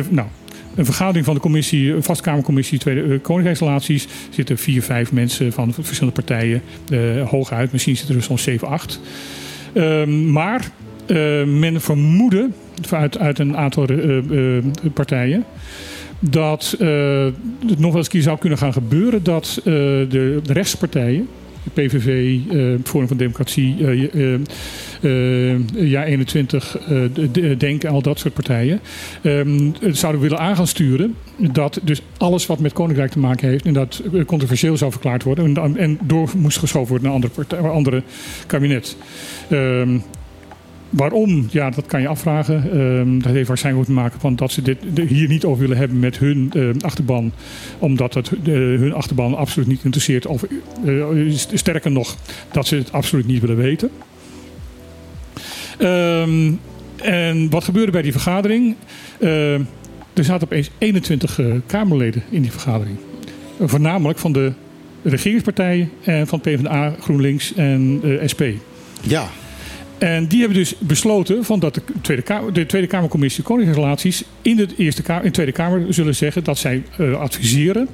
[0.09, 0.27] nou,
[0.75, 4.03] een vergadering van de commissie, een vastkamercommissie Tweede eh, Koninkrijksrelaties.
[4.03, 6.61] Er zitten vier, vijf mensen van verschillende partijen.
[6.91, 8.99] eh hooguit, misschien zitten er soms zeven, acht.
[9.73, 10.71] Ehm, maar
[11.05, 12.49] eh, men vermoedde
[12.91, 14.17] uit, uit een aantal eh,
[14.57, 14.63] eh,
[14.93, 15.43] partijen
[16.19, 20.07] dat het nog wel eens zou kunnen gaan gebeuren dat de,
[20.43, 21.27] de rechtspartijen,
[21.73, 23.75] PVV, eh Forum van Democratie,
[25.01, 28.79] eh, Ja 21, eh, de- de- Denk en al dat soort partijen,
[29.21, 33.65] ehm, zouden willen aan gaan sturen dat dus alles wat met Koninkrijk te maken heeft,
[33.65, 37.69] en dat controversieel zou verklaard worden en, en door moest geschoven worden naar een andere,
[37.69, 38.03] andere
[38.47, 38.97] kabinet.
[40.93, 41.47] Ehm, Waarom?
[41.49, 42.71] Ja, dat kan je afvragen.
[42.71, 45.77] Ehm, dat heeft waarschijnlijk ook te maken van dat ze dit hier niet over willen
[45.77, 47.31] hebben met hun eh, achterban.
[47.79, 50.25] Omdat het eh, hun achterban absoluut niet interesseert.
[50.25, 50.43] Of
[50.85, 51.05] eh,
[51.53, 52.17] sterker nog,
[52.51, 53.89] dat ze het absoluut niet willen weten.
[55.77, 56.51] Ehm,
[56.95, 58.75] en wat gebeurde bij die vergadering?
[59.19, 59.61] Ehm,
[60.13, 62.97] er zaten opeens 21 eh, Kamerleden in die vergadering.
[63.59, 64.53] Voornamelijk van de
[65.03, 68.01] regeringspartijen en van PvdA, GroenLinks en
[68.31, 68.41] SP.
[69.01, 69.29] Ja.
[70.03, 74.55] En die hebben dus besloten van dat de Tweede, Kamer, de Tweede Kamercommissie Koningsrelaties in
[74.55, 77.87] de, Eerste Kamer, in de Tweede Kamer zullen zeggen dat zij eh, adviseren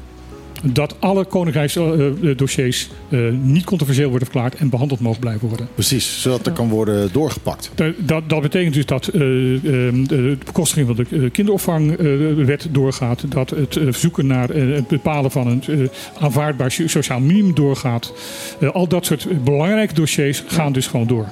[0.64, 5.68] dat alle koninkrijksdossiers eh, niet controversieel worden verklaard en behandeld mogen blijven worden.
[5.74, 7.72] Precies, zodat er kan worden doorgepakt.
[7.76, 9.62] Dat, dat, dat betekent dus dat eh, eh,
[10.08, 13.32] de bekostiging van de eh, kinderopvangwet doorgaat.
[13.32, 15.88] Dat het eh, zoeken naar eh, het bepalen van een eh,
[16.24, 18.14] aanvaardbaar so- sociaal minimum doorgaat.
[18.60, 21.28] Eh, al dat soort belangrijke dossiers gaan dus gewoon door.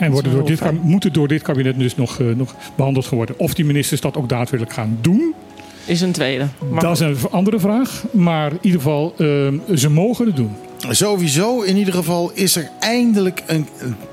[0.00, 3.38] En worden door dit, moeten door dit kabinet dus nog, eh, nog behandeld worden.
[3.38, 5.34] Of die ministers dat ook daadwerkelijk gaan doen,
[5.86, 6.46] Is een tweede.
[6.70, 8.04] Maar dat is een andere vraag.
[8.12, 9.26] Maar in ieder geval, eh,
[9.76, 10.50] ze mogen het doen.
[10.90, 13.66] Sowieso, in ieder geval, is er eindelijk een,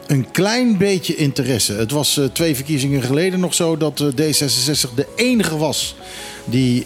[0.08, 1.74] een klein beetje interesse.
[1.74, 5.96] Het was eh, twee verkiezingen geleden nog zo dat eh, D66 de enige was
[6.46, 6.86] die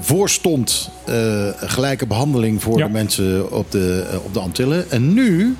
[0.00, 2.86] voorstond eh, gelijke behandeling voor Ja.
[2.86, 4.90] de mensen op de, op de Antillen.
[4.90, 5.56] En nu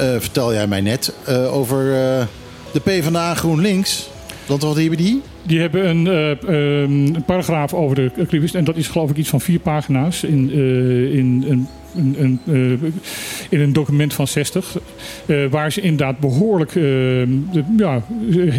[0.00, 2.26] vertel jij mij net eh, over eh,
[2.72, 4.08] de PvdA GroenLinks.
[4.46, 5.22] Want wat hebben die?
[5.42, 8.54] Die hebben een, eh, ehm, een paragraaf over de clipist.
[8.54, 12.40] En dat is geloof ik iets van vier pagina's in, eh, in, een, een, een,
[12.46, 12.88] eh,
[13.50, 14.76] in een document van 60.
[15.26, 18.02] Eh, waar ze inderdaad behoorlijk eh, de, ja,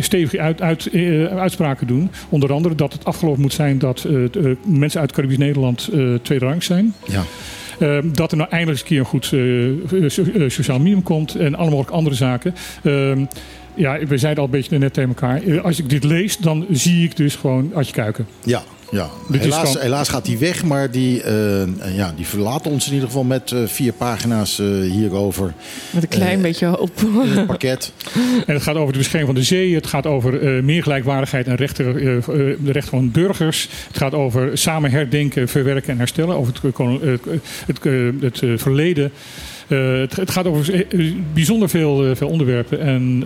[0.02, 2.10] stevige uit, uit, eh, uitspraken doen.
[2.30, 6.14] Onder andere dat het afgelopen moet zijn dat eh, eh, mensen uit Caribisch Nederland eh
[6.22, 6.94] tweede rang zijn.
[7.08, 7.24] Ja.
[7.82, 9.24] Eh, dat er nou eindelijk eens een keer een goed
[10.04, 12.56] eh, so- eh, sociaal minimum komt en allemaal ook andere zaken.
[12.84, 13.26] Ehm,
[13.76, 15.42] ja, we zeiden al een beetje net tegen elkaar.
[15.44, 18.28] eh, als ik dit lees, dan zie ik dus gewoon Adje Kuiken.
[18.44, 18.62] Ja,
[18.92, 19.10] ja.
[19.32, 23.24] Helaas, helaas gaat die weg, maar die, eh, ja, die verlaat ons in ieder geval
[23.24, 25.54] met eh, vier pagina's eh, hierover.
[25.92, 26.92] Met een klein beetje hoop.
[27.00, 27.94] in het pakket.
[28.46, 29.76] En het gaat over de bescherming van de zee.
[29.76, 31.94] Het gaat over eh, meer gelijkwaardigheid en rechten,
[32.64, 33.70] de rechten van burgers.
[33.88, 36.36] Het gaat over samen herdenken, verwerken en herstellen.
[36.36, 37.32] Over het, het,
[37.66, 39.12] het, eh, het, verleden.
[39.68, 40.86] Eh, het, het gaat over
[41.34, 42.80] bijzonder veel, veel onderwerpen.
[42.80, 43.24] En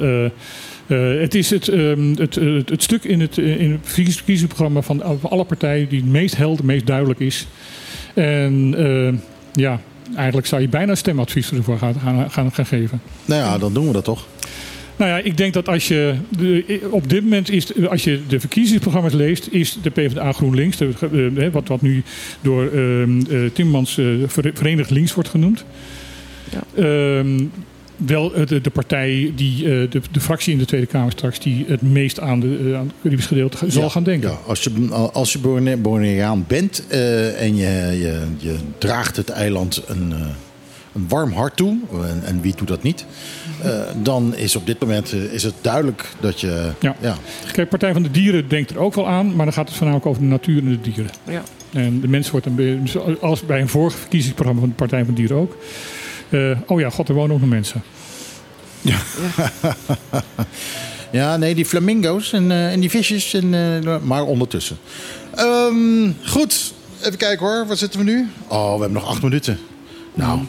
[0.87, 3.79] eh, het is het, ehm, het, eh, het, het stuk in het, eh, in het
[3.83, 7.47] verkiezings- verkiezingsprogramma van, van alle partijen die het meest helder, het meest duidelijk is.
[8.13, 8.75] En
[9.53, 9.79] ja,
[10.15, 13.01] eigenlijk zou je bijna stemadvies ervoor gaan, gaan, gaan, gaan geven.
[13.25, 14.27] Nou ja, dan doen we dat toch.
[14.97, 18.39] Nou ja, ik denk dat als je de, op dit moment is, als je de
[18.39, 22.03] verkiezingsprogramma's leest, is de PvdA GroenLinks, de, wat, wat nu
[22.41, 25.65] door ehm eh, Timmermans eh, Ver- Verenigd Links wordt genoemd,
[26.75, 27.43] ehm,
[27.97, 31.39] wel eh, de, de partij die eh, de, de fractie in de Tweede Kamer straks
[31.39, 34.29] die het meest aan, de, eh, aan het Caribisch gedeelte zal Ja, gaan denken.
[34.29, 39.29] Ja, als je, als je Borne- Borneaan bent eh, en je, je, je draagt het
[39.29, 40.19] eiland een, eh,
[40.93, 43.05] een warm hart toe, en, en wie doet dat niet,
[43.61, 46.69] eh, dan is op dit moment is het duidelijk dat je...
[46.79, 46.95] Ja.
[47.01, 47.15] ja.
[47.51, 50.09] Kijk, Partij van de Dieren denkt er ook wel aan, maar dan gaat het voornamelijk
[50.09, 51.11] over de natuur en de dieren.
[51.29, 51.43] Ja.
[51.73, 55.13] En de mens wordt een beetje, als bij een vorig verkiezingsprogramma van de Partij van
[55.13, 55.57] de Dieren ook.
[56.29, 57.83] Eh, oh ja, god, er wonen ook nog mensen.
[61.15, 64.77] Ja, nee, die flamingo's en, eh, en die visjes, en, eh, maar ondertussen.
[65.35, 67.67] Ehm, goed, even kijken hoor.
[67.67, 68.27] Waar zitten we nu?
[68.47, 69.59] Oh, we hebben nog acht minuten.
[70.13, 70.39] Nou,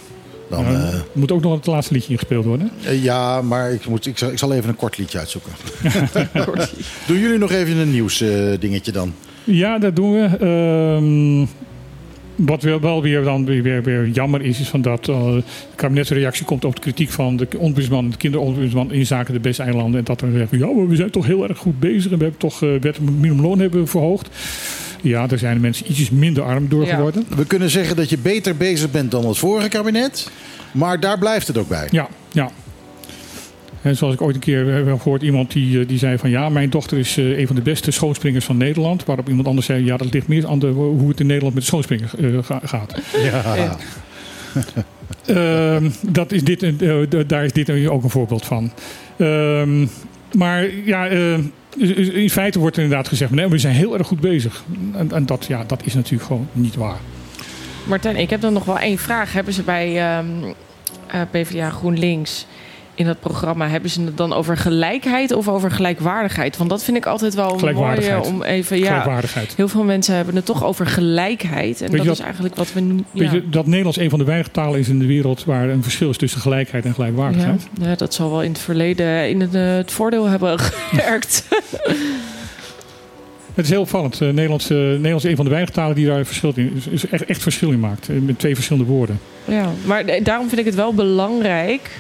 [0.50, 0.64] dan...
[0.64, 2.70] Ja, moet ook nog het laatste liedje ingespeeld worden.
[2.90, 5.52] ja, maar ik, moet, ik, zal, ik zal even een kort liedje uitzoeken.
[7.06, 9.14] Doen jullie nog even een nieuws eh, dingetje dan?
[9.44, 10.24] Ja, dat doen we.
[10.40, 11.65] Ehm,
[12.36, 15.42] wat wel, weer, dan weer, weer, jammer is, is van dat eh, de
[15.74, 19.98] kabinetsreactie komt op de kritiek van de ombudsman, de kinderombudsman in zaken de beste eilanden.
[19.98, 22.22] En dat er zeggen, ja, maar we zijn toch heel erg goed bezig en we
[22.22, 24.28] hebben toch uh, wet minimumloon hebben verhoogd.
[25.02, 27.26] Ja, daar zijn de mensen ietsjes minder arm door geworden.
[27.36, 30.30] We kunnen zeggen dat je beter bezig bent dan het vorige kabinet.
[30.72, 31.88] Maar daar blijft het ook bij.
[31.90, 32.50] Ja, ja.
[33.86, 36.48] En zoals ik ooit een keer heb gehoord, iemand die, eh, die zei van ja,
[36.48, 39.04] mijn dochter is eh, een van de beste schoonspringers van Nederland.
[39.04, 41.62] Waarop iemand anders zei, ja, dat ligt meer aan de, hoe het in Nederland met
[41.62, 43.00] de schoonspringers uh, ga, gaat.
[43.22, 43.76] Ja.
[45.26, 45.90] uh,
[46.20, 48.72] dat is dit, uh, daar is dit ook een voorbeeld van.
[49.16, 49.62] Uh,
[50.32, 51.38] maar ja, uh,
[52.12, 54.64] in feite wordt er inderdaad gezegd, nee, we zijn heel erg goed bezig.
[54.92, 56.98] En, en, dat, ja, dat is natuurlijk gewoon niet waar.
[57.84, 59.32] Martijn, ik heb dan nog wel één vraag.
[59.32, 60.54] Hebben ze bij um,
[61.14, 62.46] uh, PvdA GroenLinks
[62.96, 66.56] in dat programma, hebben ze het dan over gelijkheid of over gelijkwaardigheid?
[66.56, 68.78] Want dat vind ik altijd wel mooi om even.
[68.78, 69.20] Ja,
[69.56, 71.80] heel veel mensen hebben het toch over gelijkheid.
[71.80, 72.80] En dat is eigenlijk wat we.
[72.86, 73.02] Ja.
[73.12, 75.82] Weet je dat Nederlands een van de weinige talen is in de wereld waar een
[75.82, 77.68] verschil is tussen gelijkheid en gelijkwaardigheid?
[77.80, 81.44] Ja, dat zal wel in het verleden in het, het voordeel hebben gewerkt.
[83.54, 84.20] Het is heel opvallend.
[84.20, 87.06] Uh, Nederlands, uh, Nederlands is een van de weinige talen die daar verschil in, is
[87.06, 88.08] echt, echt verschil in maakt.
[88.08, 89.20] Met twee verschillende woorden.
[89.44, 91.90] Ja, maar daarom vind ik het wel belangrijk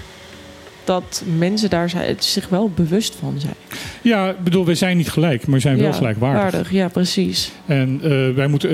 [0.86, 3.54] dat mensen daar zich wel bewust van zijn.
[4.02, 6.42] Ja, ik bedoel, wij zijn niet gelijk, maar we zijn wel gelijkwaardig.
[6.42, 7.52] Waardig, ja, precies.
[7.66, 8.70] En uh, wij moeten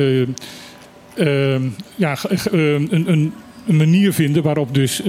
[1.17, 1.61] uh, uh,
[1.95, 2.17] ja,
[2.51, 3.33] een, een, een,
[3.67, 5.03] manier vinden waarop dus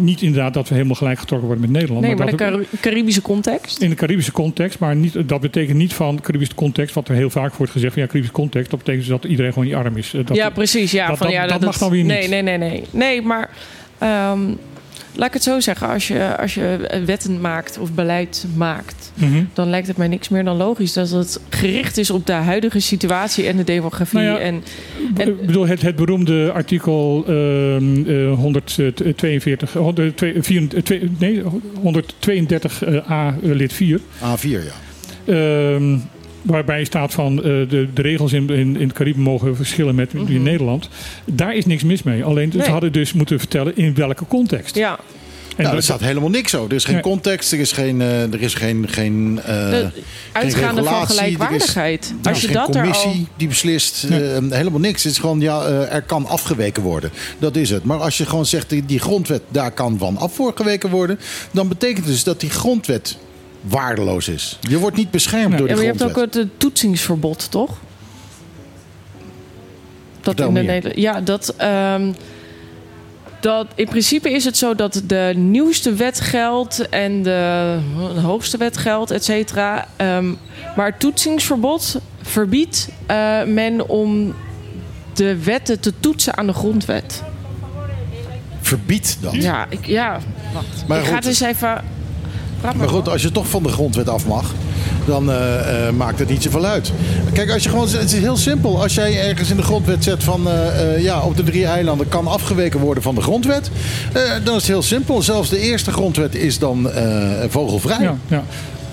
[0.00, 2.06] niet inderdaad dat we helemaal gelijk getrokken worden met Nederland.
[2.06, 3.82] Nee, maar, de Caribische context?
[3.82, 7.30] In de Caribische context, maar niet, dat betekent niet van Caribische context, wat er heel
[7.30, 9.96] vaak wordt gezegd van ja, Caribische context, dat betekent dus dat iedereen gewoon niet arm
[9.96, 10.14] is.
[10.24, 10.90] Dat, ja, precies.
[10.90, 12.12] Ja, dat, van, dat, ja, dat, dat mag dan weer niet.
[12.12, 12.84] Nee, nee, nee, nee.
[12.90, 13.50] Nee, maar...
[14.32, 14.58] Um,
[15.14, 19.28] Laat ik het zo zeggen, als je, als je wetten maakt of beleid maakt, Mhm.
[19.28, 19.48] mm -hmm.
[19.52, 22.80] dan lijkt het mij niks meer dan logisch dat het gericht is op de huidige
[22.80, 24.18] situatie en de demografie.
[24.20, 24.62] Nou ja, en,
[25.16, 34.00] en, ik bedoel, het, het beroemde artikel uh, uh, 142, 142, nee, 132a lid 4.
[34.18, 34.58] A4, ja.
[35.24, 35.98] Uh,
[36.42, 40.12] waarbij staat van uh, de, de regels in, in, in het Caribe mogen verschillen met
[40.12, 40.34] mm -hmm.
[40.34, 40.88] in Nederland.
[41.24, 42.24] Daar is niks mis mee.
[42.24, 42.64] Alleen nee.
[42.64, 44.74] ze hadden dus moeten vertellen in welke context.
[44.74, 44.98] Ja.
[45.56, 46.70] En nou, er staat helemaal niks over.
[46.70, 49.90] Er is geen context, er is geen, uh, er is geen, geen, uh, de
[50.32, 52.04] uitgaande van gelijkwaardigheid.
[52.04, 53.26] Er is, Als je geen dat commissie al...
[53.36, 54.18] die beslist, ja.
[54.18, 55.02] uh, helemaal niks.
[55.02, 57.10] Het is gewoon, ja, er kan afgeweken worden.
[57.38, 57.84] Dat is het.
[57.84, 61.18] Maar als je gewoon zegt, die, die grondwet, daar kan van afgeweken worden...
[61.50, 63.16] dan betekent dus dat die grondwet
[63.60, 64.58] waardeloos is.
[64.60, 66.16] Je wordt niet beschermd door die maar je grondwet.
[66.16, 67.78] hebt ook het toetsingsverbod, toch?
[70.20, 70.96] Dat in de Nederland.
[70.96, 71.54] Ja, dat.
[71.62, 72.14] Um,
[73.40, 77.78] dat in principe is het zo dat de nieuwste wet geldt en de,
[78.14, 79.88] de hoogste wet geldt, et cetera.
[79.96, 80.34] Ehm,
[80.76, 84.34] maar het toetsingsverbod verbiedt eh, men om
[85.14, 87.22] de wetten te toetsen aan de grondwet.
[88.60, 89.40] Verbiedt dan?
[89.40, 90.20] Ja, ik, ja
[90.52, 90.84] wacht.
[90.86, 91.84] Maar ik ga het eens even...
[92.76, 94.54] Maar goed, als je toch van de grondwet af mag,
[95.06, 96.92] dan eh, eh, maakt het niet zoveel uit.
[97.32, 98.82] Kijk, als je gewoon, het is heel simpel.
[98.82, 102.26] Als jij ergens in de grondwet zet van eh, ja, op de drie eilanden kan
[102.26, 103.70] afgeweken worden van de grondwet,
[104.44, 105.22] dan is het heel simpel.
[105.22, 106.90] Zelfs de eerste grondwet is dan
[107.48, 108.00] vogelvrij.
[108.00, 108.44] Ja, ja.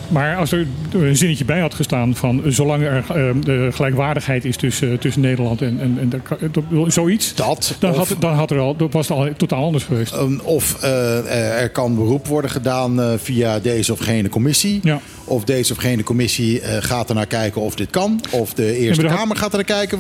[0.09, 4.55] Maar als er een zinnetje bij had gestaan van zolang er eh, de gelijkwaardigheid is
[4.57, 8.51] tussen, tussen Nederland en, en, en de- dat- zoiets, Dat, dan, of- had, dan had
[8.51, 10.13] er al, was het al totaal anders geweest.
[10.15, 14.79] Um, Of eh, er kan beroep worden gedaan eh, via deze of gene commissie.
[14.84, 14.99] Ja.
[15.23, 18.21] Of deze of gene commissie eh, gaat er naar kijken of dit kan.
[18.31, 19.99] Of de Eerste Kamer gaat er naar kijken.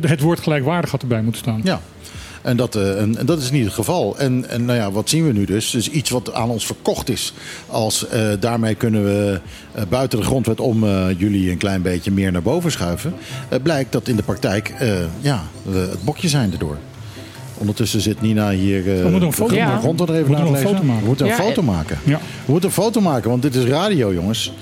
[0.00, 1.60] Het woord gelijkwaardig had erbij moeten staan.
[1.64, 1.80] Ja.
[2.44, 4.18] En dat, eh, en, en dat is niet het geval.
[4.18, 5.70] En, en nou ja, wat zien we nu dus?
[5.70, 7.32] Dus iets wat aan ons verkocht is.
[7.66, 9.40] Als eh, daarmee kunnen we
[9.72, 13.14] eh, buiten de grondwet om eh, jullie een klein beetje meer naar boven schuiven.
[13.48, 14.88] eh, blijkt dat in de praktijk eh,
[15.20, 16.76] ja, we het bokje zijn erdoor.
[17.58, 19.80] Ondertussen zit Nina hier eh, We moeten een foto maken.
[19.80, 21.00] grond er even We moeten een foto maken.
[21.02, 21.98] We moeten een Ja, foto en- maken.
[22.04, 22.18] Ja.
[22.44, 24.52] We moeten een foto maken, want dit is radio, jongens.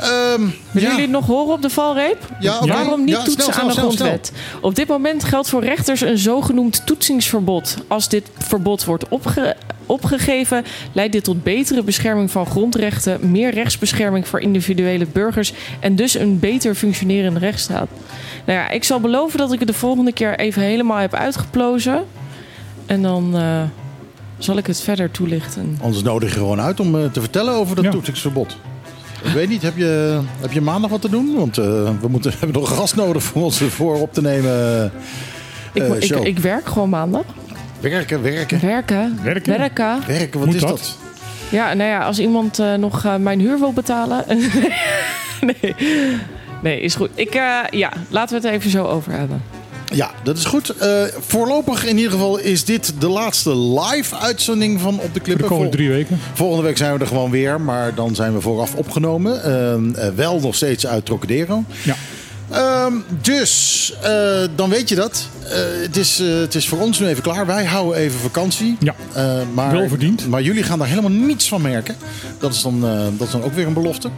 [0.00, 0.80] Ehm, Willen ja.
[0.80, 2.28] jullie het nog horen op de valreep?
[2.40, 2.66] Ja.
[2.66, 3.84] Waarom niet Ja, toetsen snel, aan de snel.
[3.84, 4.32] grondwet?
[4.60, 7.76] Op dit moment geldt voor rechters een zogenoemd toetsingsverbod.
[7.88, 9.56] Als dit verbod wordt opge-
[9.86, 16.14] opgegeven, leidt dit tot betere bescherming van grondrechten, meer rechtsbescherming voor individuele burgers en dus
[16.14, 17.88] een beter functionerende rechtsstaat.
[18.44, 22.04] Nou ja, ik zal beloven dat ik het de volgende keer even helemaal heb uitgeplozen.
[22.86, 23.62] En dan eh,
[24.38, 25.78] zal ik het verder toelichten.
[25.82, 27.90] Anders nodig je gewoon uit om eh, te vertellen over dat Ja.
[27.90, 28.56] toetsingsverbod.
[29.24, 31.34] Ik weet niet, heb je, heb je maandag wat te doen?
[31.34, 31.64] Want eh,
[32.00, 34.92] we moeten, hebben nog een gast nodig voor ons voor op te nemen.
[35.72, 36.26] Ik, eh, ik, show.
[36.26, 37.24] ik werk gewoon maandag.
[37.80, 38.60] Werken, werken.
[38.60, 39.18] Werken.
[39.22, 39.58] Werken?
[39.58, 40.06] Werken.
[40.06, 40.70] Werken, wat Moet is dat?
[40.70, 40.98] dat?
[41.50, 44.24] Ja, nou ja, als iemand eh, nog mijn huur wil betalen.
[45.40, 45.74] nee.
[46.62, 47.10] nee, is goed.
[47.14, 49.42] Ik, eh, ja, laten we het even zo over hebben.
[49.94, 50.70] Ja, dat is goed.
[50.70, 55.12] Eh, voorlopig in ieder geval is dit de laatste live uitzending van Op de Voor
[55.12, 55.46] de Klippen.
[55.46, 56.18] komende drie weken.
[56.34, 59.42] Volgende week zijn we er gewoon weer, maar dan zijn we vooraf opgenomen.
[59.44, 61.64] Ehm, eh, wel nog steeds uit Trocadero.
[61.82, 61.94] Ja.
[62.50, 62.92] Ehm,
[63.22, 65.28] dus, eh, dan weet je dat.
[65.44, 67.46] Eh, het, is, eh, het is voor ons nu even klaar.
[67.46, 68.76] Wij houden even vakantie.
[68.80, 68.94] Ja.
[69.12, 70.28] Eh, maar, Wel verdiend.
[70.28, 71.96] Maar jullie gaan daar helemaal niets van merken.
[72.38, 74.08] Dat is dan, eh, dat is dan ook weer een belofte.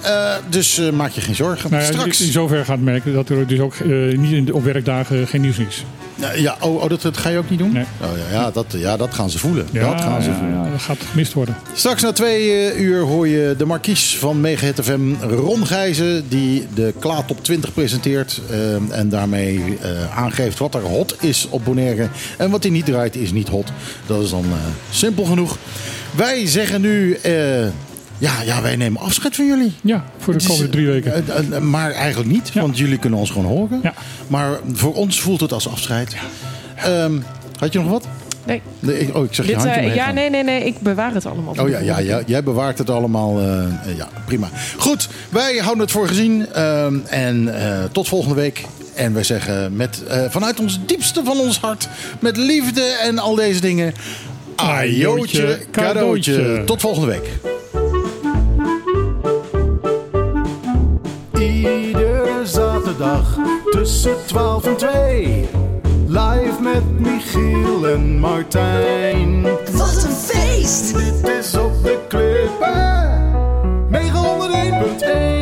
[0.00, 1.70] Eh, dus eh, maak je geen zorgen.
[1.70, 2.20] Nou ja, Straks.
[2.20, 5.40] in zover gaat merken dat er dus ook eh, niet in de, op werkdagen geen
[5.40, 5.84] nieuws is.
[6.14, 7.72] Ja, ja, oh, oh, dat, dat ga je ook niet doen?
[7.72, 7.84] Nee.
[8.00, 9.66] Oh, ja, ja, dat, ja, dat gaan ze voelen.
[9.72, 10.64] Ja, dat gaan ze voelen.
[10.64, 11.56] ja, dat gaat gemist worden.
[11.74, 16.94] Straks na twee uur hoor je de markies van Megahit FM, Ron Gijzen, die de
[16.98, 18.40] Klaat Top 20 presenteert.
[18.90, 19.78] en daarmee
[20.14, 22.08] aangeeft wat er hot is op Bonaire.
[22.38, 23.72] En wat hij niet draait is niet hot.
[24.06, 24.44] Dat is dan
[24.90, 25.56] simpel genoeg.
[26.16, 27.18] Wij zeggen nu,
[28.20, 29.72] ja, ja, wij nemen afscheid van jullie.
[29.82, 31.12] Ja, voor de komende drie weken.
[31.14, 32.60] eh, eh, eh, maar eigenlijk niet, Ja.
[32.60, 33.80] want jullie kunnen ons gewoon horen.
[33.82, 33.94] Ja.
[34.28, 36.16] Maar voor ons voelt het als afscheid.
[36.76, 37.12] Ehm,
[37.58, 38.06] had je nog wat?
[38.46, 38.62] Nee.
[38.78, 40.64] Nee, ik- oh, ik zag je handje ja, nee, nee, nee.
[40.64, 41.54] Ik bewaar het allemaal.
[41.60, 43.40] Oh ja, ja, jij bewaart het allemaal.
[43.96, 44.48] ja, prima.
[44.78, 46.46] Goed, wij houden het voor gezien.
[46.52, 48.64] ehm, en eh, tot volgende week.
[48.94, 51.88] En we zeggen met, eh, vanuit ons diepste van ons hart,
[52.18, 53.92] met liefde en al deze dingen.
[54.56, 56.62] Ajootje, cadeautje.
[56.64, 57.28] Tot volgende week.
[63.70, 65.48] tussen 12 en 2.
[66.06, 69.42] Live met Michiel en Martijn.
[69.72, 70.94] Wat een feest!
[70.94, 73.28] Dit is op de klippen.
[75.36, 75.39] 901.1